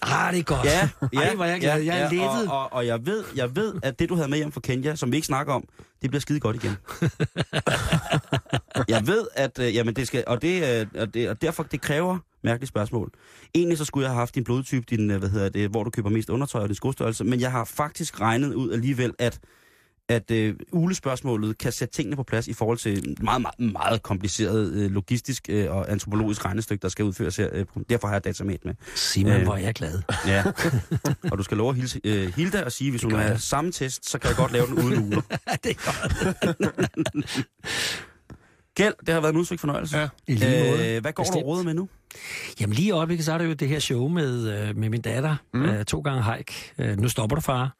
Ah, 0.02 0.32
det 0.32 0.38
er 0.38 0.42
godt. 0.42 0.64
Ja, 0.64 0.88
ja, 1.12 1.18
Ej, 1.20 1.34
er 1.34 1.44
jeg 1.44 1.60
glad. 1.60 1.80
Jeg 1.82 2.00
er 2.00 2.10
lettet. 2.10 2.48
Og, 2.48 2.58
og, 2.58 2.72
og 2.72 2.86
jeg, 2.86 3.06
ved, 3.06 3.24
jeg 3.36 3.56
ved, 3.56 3.74
at 3.82 3.98
det, 3.98 4.08
du 4.08 4.14
havde 4.14 4.28
med 4.28 4.38
hjem 4.38 4.52
fra 4.52 4.60
Kenya, 4.60 4.96
som 4.96 5.12
vi 5.12 5.16
ikke 5.16 5.26
snakker 5.26 5.52
om, 5.52 5.64
det 6.02 6.10
bliver 6.10 6.20
skide 6.20 6.40
godt 6.40 6.56
igen. 6.56 6.76
jeg 8.94 9.06
ved, 9.06 9.28
at 9.34 9.58
øh, 9.58 9.74
jamen 9.74 9.96
det 9.96 10.06
skal, 10.06 10.24
og, 10.26 10.42
det, 10.42 10.80
øh, 10.80 10.86
og, 11.02 11.14
det, 11.14 11.30
og 11.30 11.42
derfor 11.42 11.62
det 11.62 11.80
kræver 11.80 12.18
mærkeligt 12.44 12.68
spørgsmål. 12.68 13.10
Egentlig 13.54 13.78
så 13.78 13.84
skulle 13.84 14.04
jeg 14.04 14.10
have 14.10 14.18
haft 14.18 14.34
din 14.34 14.44
blodtype, 14.44 14.86
din, 14.90 15.10
øh, 15.10 15.18
hvad 15.18 15.28
hedder 15.28 15.48
det, 15.48 15.70
hvor 15.70 15.84
du 15.84 15.90
køber 15.90 16.10
mest 16.10 16.30
undertøj 16.30 16.62
og 16.62 16.68
din 16.68 16.74
skostørrelse, 16.74 17.24
men 17.24 17.40
jeg 17.40 17.52
har 17.52 17.64
faktisk 17.64 18.20
regnet 18.20 18.54
ud 18.54 18.72
alligevel, 18.72 19.14
at 19.18 19.40
at 20.08 20.30
øh, 20.30 20.54
ulespørgsmålet 20.72 21.58
kan 21.58 21.72
sætte 21.72 21.94
tingene 21.94 22.16
på 22.16 22.22
plads 22.22 22.48
i 22.48 22.52
forhold 22.52 22.78
til 22.78 23.16
meget, 23.20 23.42
meget, 23.42 23.72
meget 23.72 24.02
kompliceret 24.02 24.72
øh, 24.72 24.90
logistisk 24.90 25.46
øh, 25.48 25.70
og 25.70 25.92
antropologisk 25.92 26.44
regnestykke, 26.44 26.82
der 26.82 26.88
skal 26.88 27.04
udføres 27.04 27.36
her. 27.36 27.48
Øh, 27.52 27.66
derfor 27.90 28.08
har 28.08 28.14
jeg 28.14 28.24
datamet 28.24 28.64
med. 28.64 28.74
Simon, 28.94 29.32
Øh. 29.32 29.42
hvor 29.42 29.54
er 29.54 29.58
jeg 29.58 29.74
glad. 29.74 30.02
Ja. 30.26 30.44
og 31.32 31.38
du 31.38 31.42
skal 31.42 31.56
love 31.56 31.70
at 31.70 31.76
hilse 31.76 32.00
øh, 32.04 32.32
Hilda 32.36 32.62
og 32.64 32.72
sige, 32.72 32.90
hvis 32.90 33.02
hun 33.02 33.12
gør 33.12 33.18
har 33.18 33.36
samme 33.36 33.72
test, 33.72 34.10
så 34.10 34.18
kan 34.18 34.28
jeg 34.28 34.36
godt 34.36 34.52
lave 34.52 34.66
den 34.66 34.74
uden 34.74 34.98
uler. 35.06 35.20
det 35.64 35.70
er 35.70 35.84
godt. 35.84 36.58
Gæld, 38.74 38.94
det 39.06 39.14
har 39.14 39.20
været 39.20 39.32
en 39.32 39.38
udsvigt 39.38 39.60
fornøjelse. 39.60 39.98
Ja. 39.98 40.08
I 40.26 40.34
lige 40.34 40.70
måde. 40.70 40.94
Øh, 40.96 41.00
hvad 41.00 41.12
går 41.12 41.22
du 41.22 41.28
Bestemt. 41.28 41.42
og 41.42 41.48
råder 41.48 41.64
med 41.64 41.74
nu? 41.74 41.88
Jamen 42.60 42.74
lige 42.74 42.88
i 42.88 42.90
øjeblikket, 42.90 43.24
så 43.24 43.32
er 43.32 43.38
der 43.38 43.44
jo 43.44 43.52
det 43.52 43.68
her 43.68 43.78
show 43.78 44.08
med, 44.08 44.52
øh, 44.68 44.76
med 44.76 44.88
min 44.88 45.00
datter. 45.00 45.36
Mm. 45.54 45.64
Øh, 45.64 45.84
to 45.84 46.00
gange 46.00 46.34
hike. 46.34 46.72
Øh, 46.78 46.98
nu 46.98 47.08
stopper 47.08 47.36
du, 47.36 47.40
far. 47.40 47.76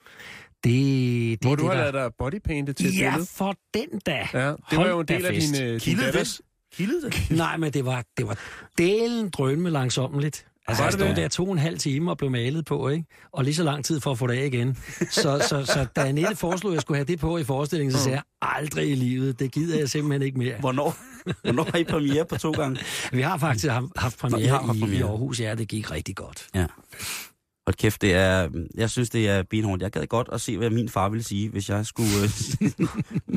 Det, 0.65 0.73
det 0.73 1.39
Hvor 1.43 1.53
er 1.53 1.57
du 1.57 1.63
det, 1.63 1.71
har 1.71 1.77
der... 1.85 1.93
lavet 1.93 1.95
dig 1.95 2.13
bodypainted 2.19 2.75
til 2.75 2.97
Ja, 2.97 3.11
billede. 3.11 3.29
for 3.35 3.55
den 3.75 4.01
da. 4.07 4.29
Ja, 4.35 4.47
det 4.49 4.57
var 4.73 4.77
Hold 4.77 4.89
jo 4.91 5.01
en 5.01 5.07
del 5.09 5.27
af 5.27 5.35
fest. 5.35 5.55
din, 5.55 5.63
øh, 5.65 5.71
din 5.71 5.81
Kildede 5.81 6.07
datters... 6.07 6.35
det? 6.37 6.77
Kildede 6.77 7.11
det? 7.11 7.31
Nej, 7.31 7.57
men 7.57 7.73
det 7.73 7.85
var, 7.85 8.05
det 8.17 8.27
var 8.29 8.39
delen 8.79 9.29
drømme 9.31 9.71
langsommeligt. 9.71 10.45
Altså, 10.69 10.83
Var 10.83 10.87
jeg 10.87 10.93
det 10.93 11.01
stod 11.01 11.09
det? 11.09 11.17
der 11.17 11.29
to 11.29 11.45
og 11.47 11.53
en 11.53 11.59
halv 11.59 11.79
time 11.79 12.11
og 12.11 12.19
blev 12.19 12.31
malet 12.31 12.65
på, 12.65 12.89
ikke? 12.89 13.05
Og 13.33 13.45
lige 13.45 13.55
så 13.55 13.63
lang 13.63 13.85
tid 13.85 14.01
for 14.01 14.11
at 14.11 14.19
få 14.19 14.27
det 14.27 14.35
af 14.39 14.47
igen. 14.47 14.77
Så, 15.11 15.23
så, 15.49 15.65
så 15.67 15.87
da 15.97 16.01
Annette 16.01 16.37
foreslog, 16.37 16.73
at 16.73 16.75
jeg 16.75 16.83
skulle 16.83 16.99
have 16.99 17.05
det 17.07 17.19
på 17.21 17.39
i 17.39 17.45
forestillingen, 17.45 17.93
så 17.93 17.99
sagde 18.03 18.15
jeg, 18.17 18.23
aldrig 18.43 18.91
i 18.91 18.95
livet, 18.95 19.39
det 19.39 19.53
gider 19.53 19.79
jeg 19.79 19.89
simpelthen 19.89 20.23
ikke 20.23 20.39
mere. 20.39 20.55
Hvornår? 20.61 20.97
Hvornår 21.43 21.69
har 21.73 21.79
I 21.79 21.85
premiere 21.85 22.25
på 22.25 22.37
to 22.39 22.51
gange? 22.51 22.81
Vi 23.13 23.23
har 23.23 23.39
faktisk 23.39 23.67
haft, 23.97 24.15
I 24.15 24.17
premiere, 24.21 24.49
har 24.49 24.63
haft 24.63 24.77
i, 24.77 24.81
premiere. 24.81 24.99
i 25.01 25.03
Aarhus, 25.03 25.41
ja, 25.41 25.55
det 25.55 25.69
gik 25.69 25.91
rigtig 25.91 26.17
godt. 26.17 26.47
Ja. 26.55 26.67
Hold 27.69 27.75
kæft, 27.77 28.03
det 28.03 28.15
er, 28.15 28.49
jeg 28.75 28.91
synes, 28.91 29.11
det 29.11 29.29
er 29.29 29.43
benhårdt. 29.43 29.83
Jeg 29.83 29.91
gad 29.91 30.07
godt 30.07 30.29
at 30.33 30.41
se, 30.41 30.57
hvad 30.57 30.71
min 30.71 30.89
far 30.89 31.09
ville 31.09 31.25
sige, 31.25 31.49
hvis 31.49 31.69
jeg 31.69 31.87
skulle 31.87 32.11
øh, 32.23 32.29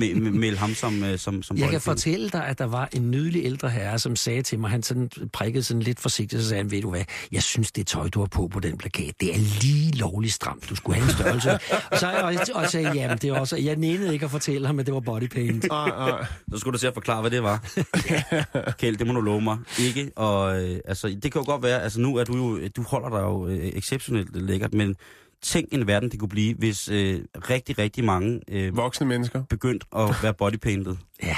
me- 0.01 0.13
me- 0.13 0.37
melde 0.37 0.57
ham 0.57 0.73
som, 0.73 1.03
øh, 1.03 1.19
som, 1.19 1.43
som 1.43 1.57
Jeg 1.57 1.69
kan 1.69 1.81
fortælle 1.81 2.29
dig, 2.29 2.47
at 2.47 2.59
der 2.59 2.65
var 2.65 2.89
en 2.93 3.11
nydelig 3.11 3.45
ældre 3.45 3.69
herre, 3.69 3.99
som 3.99 4.15
sagde 4.15 4.41
til 4.41 4.59
mig, 4.59 4.69
han 4.69 4.83
sådan 4.83 5.09
prikkede 5.33 5.63
sådan 5.63 5.81
lidt 5.83 5.99
forsigtigt, 5.99 6.41
så 6.41 6.47
sagde 6.47 6.63
han, 6.63 6.71
ved 6.71 6.81
du 6.81 6.89
hvad, 6.89 7.03
jeg 7.31 7.43
synes, 7.43 7.71
det 7.71 7.87
tøj, 7.87 8.09
du 8.09 8.19
har 8.19 8.27
på 8.27 8.47
på 8.47 8.59
den 8.59 8.77
plakat, 8.77 9.13
det 9.19 9.35
er 9.35 9.39
lige 9.61 9.91
lovligt 9.91 10.33
stramt. 10.33 10.69
Du 10.69 10.75
skulle 10.75 10.95
have 10.99 11.07
en 11.09 11.13
størrelse. 11.13 11.51
og 11.91 11.97
så 11.97 12.11
og, 12.21 12.61
og 12.63 12.69
sagde, 12.69 12.91
jamen 12.93 13.17
det 13.17 13.29
er 13.29 13.39
også, 13.39 13.57
jeg 13.57 13.75
nænede 13.75 14.13
ikke 14.13 14.25
at 14.25 14.31
fortælle 14.31 14.67
ham, 14.67 14.79
at 14.79 14.85
det 14.85 14.93
var 14.93 14.99
bodypaint. 14.99 15.65
Nej, 15.69 15.89
nej. 15.89 16.25
Så 16.51 16.57
skulle 16.57 16.73
du 16.73 16.79
til 16.79 16.87
at 16.87 16.93
forklare, 16.93 17.21
hvad 17.21 17.31
det 17.31 17.43
var. 17.43 17.69
Kjeld, 18.79 18.97
det 18.97 19.07
må 19.07 19.13
du 19.13 19.21
love 19.21 19.41
mig. 19.41 19.57
Ikke? 19.79 20.11
Og, 20.15 20.63
øh, 20.63 20.79
altså, 20.85 21.07
det 21.23 21.31
kan 21.31 21.41
jo 21.41 21.45
godt 21.45 21.63
være, 21.63 21.81
altså 21.81 21.99
nu 21.99 22.15
er 22.15 22.23
du 22.23 22.35
jo, 22.37 22.67
du 22.75 22.81
holder 22.81 23.09
dig 23.09 23.21
jo 23.21 23.47
øh, 23.47 23.57
exceptionelt 23.57 24.20
lækkert, 24.33 24.73
men 24.73 24.95
tænk 25.41 25.69
en 25.71 25.87
verden, 25.87 26.11
det 26.11 26.19
kunne 26.19 26.29
blive, 26.29 26.55
hvis 26.55 26.89
øh, 26.89 27.19
rigtig, 27.35 27.77
rigtig 27.77 28.03
mange 28.03 28.39
øh, 28.47 28.77
Voksne 28.77 29.05
mennesker. 29.07 29.43
begyndt 29.49 29.83
at 29.95 30.09
være 30.23 30.33
bodypainted. 30.33 30.95
Ja, 31.23 31.37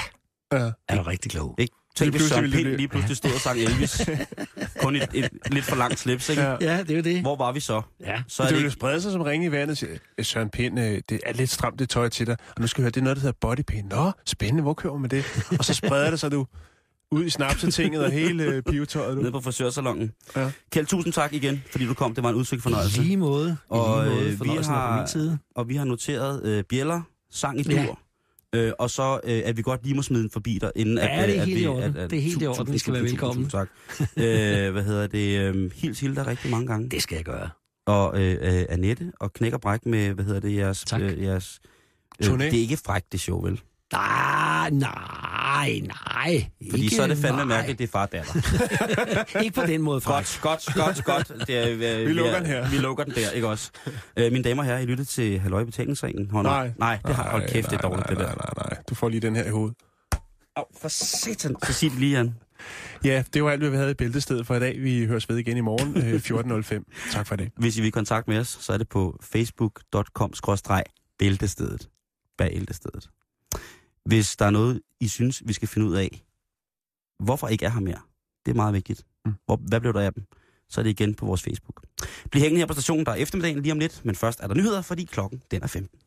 Ja. 0.52 0.70
er 0.88 0.96
du 0.96 1.02
rigtig 1.02 1.30
klog. 1.30 1.54
Ikke? 1.58 1.74
Tænk, 1.96 2.10
hvis 2.12 2.22
Søren 2.22 2.42
ville 2.42 2.56
det 2.56 2.64
Pind 2.64 2.66
blive- 2.68 2.76
lige 2.76 2.88
pludselig 2.88 3.16
stod 3.16 3.30
og 3.34 3.40
sang 3.40 3.58
Elvis. 3.58 4.08
Kun 4.80 4.96
et, 4.96 5.08
et, 5.14 5.28
lidt 5.50 5.64
for 5.64 5.76
langt 5.76 5.98
slips, 5.98 6.28
ikke? 6.28 6.42
Ja. 6.42 6.56
Ja, 6.60 6.78
det 6.82 6.90
er 6.90 6.96
jo 6.96 7.02
det. 7.02 7.20
Hvor 7.20 7.36
var 7.36 7.52
vi 7.52 7.60
så? 7.60 7.82
Ja. 8.00 8.22
Så 8.28 8.42
Det 8.42 8.46
er 8.46 8.50
det 8.50 8.54
vil 8.56 8.62
jo 8.62 8.66
ikke... 8.66 8.70
sprede 8.74 9.00
sig 9.00 9.12
som 9.12 9.20
ringe 9.22 9.46
i 9.46 9.52
vandet. 9.52 9.70
og 9.70 9.76
sige, 9.76 9.98
"Øh, 10.18 10.24
Søren 10.24 10.50
Pind, 10.50 10.78
øh, 10.80 11.00
det 11.08 11.20
er 11.26 11.32
lidt 11.32 11.50
stramt 11.50 11.78
det 11.78 11.88
tøj 11.88 12.08
til 12.08 12.26
dig. 12.26 12.36
Og 12.56 12.60
nu 12.60 12.66
skal 12.66 12.82
vi 12.82 12.84
høre, 12.84 12.90
det 12.90 12.96
er 13.00 13.04
noget, 13.04 13.16
der 13.16 13.20
hedder 13.20 13.36
bodypaint. 13.40 13.88
Nå, 13.90 14.12
spændende, 14.26 14.62
hvor 14.62 14.74
køber 14.74 14.98
man 14.98 15.10
det? 15.10 15.24
Og 15.58 15.64
så 15.64 15.74
spreder 15.74 16.10
det 16.10 16.20
sig 16.20 16.30
du 16.32 16.46
ud 17.10 17.24
i 17.24 17.30
snapsetinget 17.30 18.04
og 18.04 18.10
hele 18.10 18.44
øh, 18.44 18.62
pivetøjet. 18.62 19.16
Nede 19.16 19.26
Du. 19.26 19.32
på 19.32 19.40
frisørsalongen. 19.40 20.12
Ja. 20.36 20.50
Kjeld, 20.72 20.86
tusind 20.86 21.12
tak 21.12 21.32
igen, 21.32 21.62
fordi 21.70 21.86
du 21.86 21.94
kom. 21.94 22.14
Det 22.14 22.24
var 22.24 22.30
en 22.30 22.36
udsigt 22.36 22.62
fornøjelse. 22.62 23.00
I 23.00 23.04
lige 23.04 23.16
måde. 23.16 23.50
I 23.50 23.64
Og, 23.68 24.04
lige 24.04 24.14
måde. 24.16 24.26
øh, 24.30 24.40
vi 24.44 24.48
har- 24.64 24.98
min 24.98 25.08
side. 25.08 25.38
Og 25.56 25.68
vi 25.68 25.76
har 25.76 25.84
noteret 25.84 26.44
øh, 26.44 26.64
bjæller, 26.64 27.02
sang 27.30 27.60
i 27.60 27.62
dur. 27.62 27.72
Ja. 27.74 27.86
Øh, 28.54 28.72
og 28.78 28.90
så 28.90 29.20
øh, 29.24 29.42
at 29.44 29.56
vi 29.56 29.62
godt 29.62 29.84
lige 29.84 29.94
må 29.96 30.02
smide 30.02 30.22
den 30.22 30.30
forbi 30.30 30.58
dig, 30.60 30.70
inden 30.76 30.98
Ja, 30.98 31.22
at... 31.22 31.28
det 31.28 31.36
er 31.36 31.40
at 31.40 31.46
helt 31.48 31.58
vi, 31.58 31.62
i 31.62 31.66
orden. 31.66 31.82
At, 31.82 31.96
at, 31.96 32.10
Det 32.10 32.16
er 32.18 32.22
helt 32.22 32.42
i 32.42 32.46
orden. 32.46 32.74
I 32.74 32.78
skal 32.78 32.92
være 32.94 33.02
velkommen. 33.02 33.44
Tusind 33.50 33.50
tak. 33.50 33.68
øh, 34.16 34.72
hvad 34.72 34.82
hedder 34.84 35.06
det? 35.06 35.38
Øh, 35.54 35.70
hils 35.74 36.00
Hilda 36.00 36.26
rigtig 36.26 36.50
mange 36.50 36.66
gange. 36.66 36.88
Det 36.88 37.02
skal 37.02 37.16
jeg 37.16 37.24
gøre. 37.24 37.48
Og 37.86 38.22
øh, 38.22 38.58
øh, 38.58 38.64
Annette 38.68 39.12
og 39.20 39.32
Knæk 39.32 39.52
og 39.52 39.60
Bræk 39.60 39.86
med, 39.86 40.14
hvad 40.14 40.24
hedder 40.24 40.40
det, 40.40 40.56
jeres... 40.56 40.84
Tak. 40.86 41.00
Øh, 41.00 41.22
jeres 41.22 41.60
øh, 42.22 42.26
Turné. 42.28 42.38
det 42.44 42.54
er 42.54 42.60
ikke 42.60 42.76
frækt, 42.76 43.12
det 43.12 43.20
show, 43.20 43.40
vel? 43.42 43.60
Nej, 43.92 44.70
nej, 44.70 44.90
nej. 45.66 46.46
Fordi 46.70 46.82
ikke, 46.84 46.96
så 46.96 47.02
er 47.02 47.06
det 47.06 47.18
fandme 47.18 47.36
nej. 47.36 47.44
mærkeligt, 47.44 47.78
det 47.78 47.84
er 47.84 47.88
far 47.92 48.06
datter. 48.06 48.32
Ikke 49.42 49.54
på 49.60 49.66
den 49.66 49.82
måde, 49.82 50.00
Frank. 50.00 50.26
Godt, 50.42 50.68
godt, 50.74 51.04
godt, 51.04 51.26
godt. 51.28 51.32
Det 51.48 51.82
er, 51.82 51.98
øh, 52.00 52.06
Vi 52.08 52.12
lukker 52.12 52.32
er- 52.32 52.38
den 52.38 52.46
her. 52.46 52.70
Vi 52.70 52.76
lukker 52.76 53.04
den 53.04 53.14
der, 53.14 53.30
ikke 53.30 53.48
også? 53.48 53.70
Øh, 54.16 54.32
mine 54.32 54.44
damer 54.44 54.62
og 54.62 54.66
herrer, 54.66 54.78
I 54.78 54.86
lyttede 54.86 55.08
til 55.08 55.38
Halløj 55.38 55.64
Betalingsringen. 55.64 56.30
Hold 56.30 56.46
Nej. 56.46 56.70
Nej, 56.78 56.98
det 57.06 57.14
har 57.14 57.30
hold 57.30 57.48
kæft, 57.48 57.70
det 57.70 57.76
er 57.76 57.80
dårligt, 57.80 58.08
det 58.08 58.18
nej, 58.18 58.26
der. 58.26 58.34
Nej, 58.34 58.50
nej, 58.56 58.66
nej. 58.70 58.78
Du 58.90 58.94
får 58.94 59.08
lige 59.08 59.20
den 59.20 59.36
her 59.36 59.44
i 59.44 59.50
hovedet. 59.50 59.76
Au, 60.56 60.64
for 60.80 60.88
satan. 60.88 61.56
Så 61.66 61.72
sig 61.72 61.90
det 61.90 61.98
lige, 61.98 62.16
Jan. 62.16 62.34
Ja, 63.04 63.24
det 63.34 63.44
var 63.44 63.50
alt, 63.50 63.60
hvad 63.60 63.70
vi 63.70 63.76
havde 63.76 63.90
i 63.90 63.94
bæltestedet 63.94 64.46
for 64.46 64.54
i 64.54 64.60
dag. 64.60 64.82
Vi 64.82 65.06
høres 65.06 65.28
ved 65.28 65.36
igen 65.36 65.56
i 65.56 65.60
morgen 65.60 65.96
øh, 65.96 66.14
14.05. 67.00 67.10
Tak 67.12 67.26
for 67.26 67.36
det. 67.36 67.50
Hvis 67.56 67.78
I 67.78 67.80
vil 67.80 67.92
kontakt 67.92 68.28
med 68.28 68.38
os, 68.38 68.58
så 68.60 68.72
er 68.72 68.78
det 68.78 68.88
på 68.88 69.18
facebook.com-bæltestedet. 69.22 71.88
Bæltestedet. 72.38 73.08
Hvis 74.04 74.36
der 74.36 74.44
er 74.44 74.50
noget, 74.50 74.80
I 75.00 75.08
synes, 75.08 75.42
vi 75.46 75.52
skal 75.52 75.68
finde 75.68 75.86
ud 75.86 75.94
af, 75.94 76.24
hvorfor 77.18 77.48
ikke 77.48 77.64
er 77.66 77.70
her 77.70 77.80
mere, 77.80 78.00
det 78.46 78.50
er 78.50 78.56
meget 78.56 78.74
vigtigt. 78.74 79.06
Mm. 79.24 79.34
Hvor, 79.44 79.56
hvad 79.56 79.80
blev 79.80 79.92
der 79.92 80.00
af 80.00 80.12
dem? 80.12 80.24
Så 80.68 80.80
er 80.80 80.82
det 80.82 80.90
igen 80.90 81.14
på 81.14 81.26
vores 81.26 81.42
Facebook. 81.42 81.86
Bliv 82.30 82.42
hængende 82.42 82.60
her 82.60 82.66
på 82.66 82.72
stationen, 82.72 83.06
der 83.06 83.12
er 83.12 83.16
eftermiddagen 83.16 83.62
lige 83.62 83.72
om 83.72 83.78
lidt, 83.78 84.04
men 84.04 84.14
først 84.14 84.40
er 84.40 84.46
der 84.46 84.54
nyheder, 84.54 84.82
fordi 84.82 85.04
klokken 85.04 85.42
den 85.50 85.62
er 85.62 85.66
15. 85.66 86.00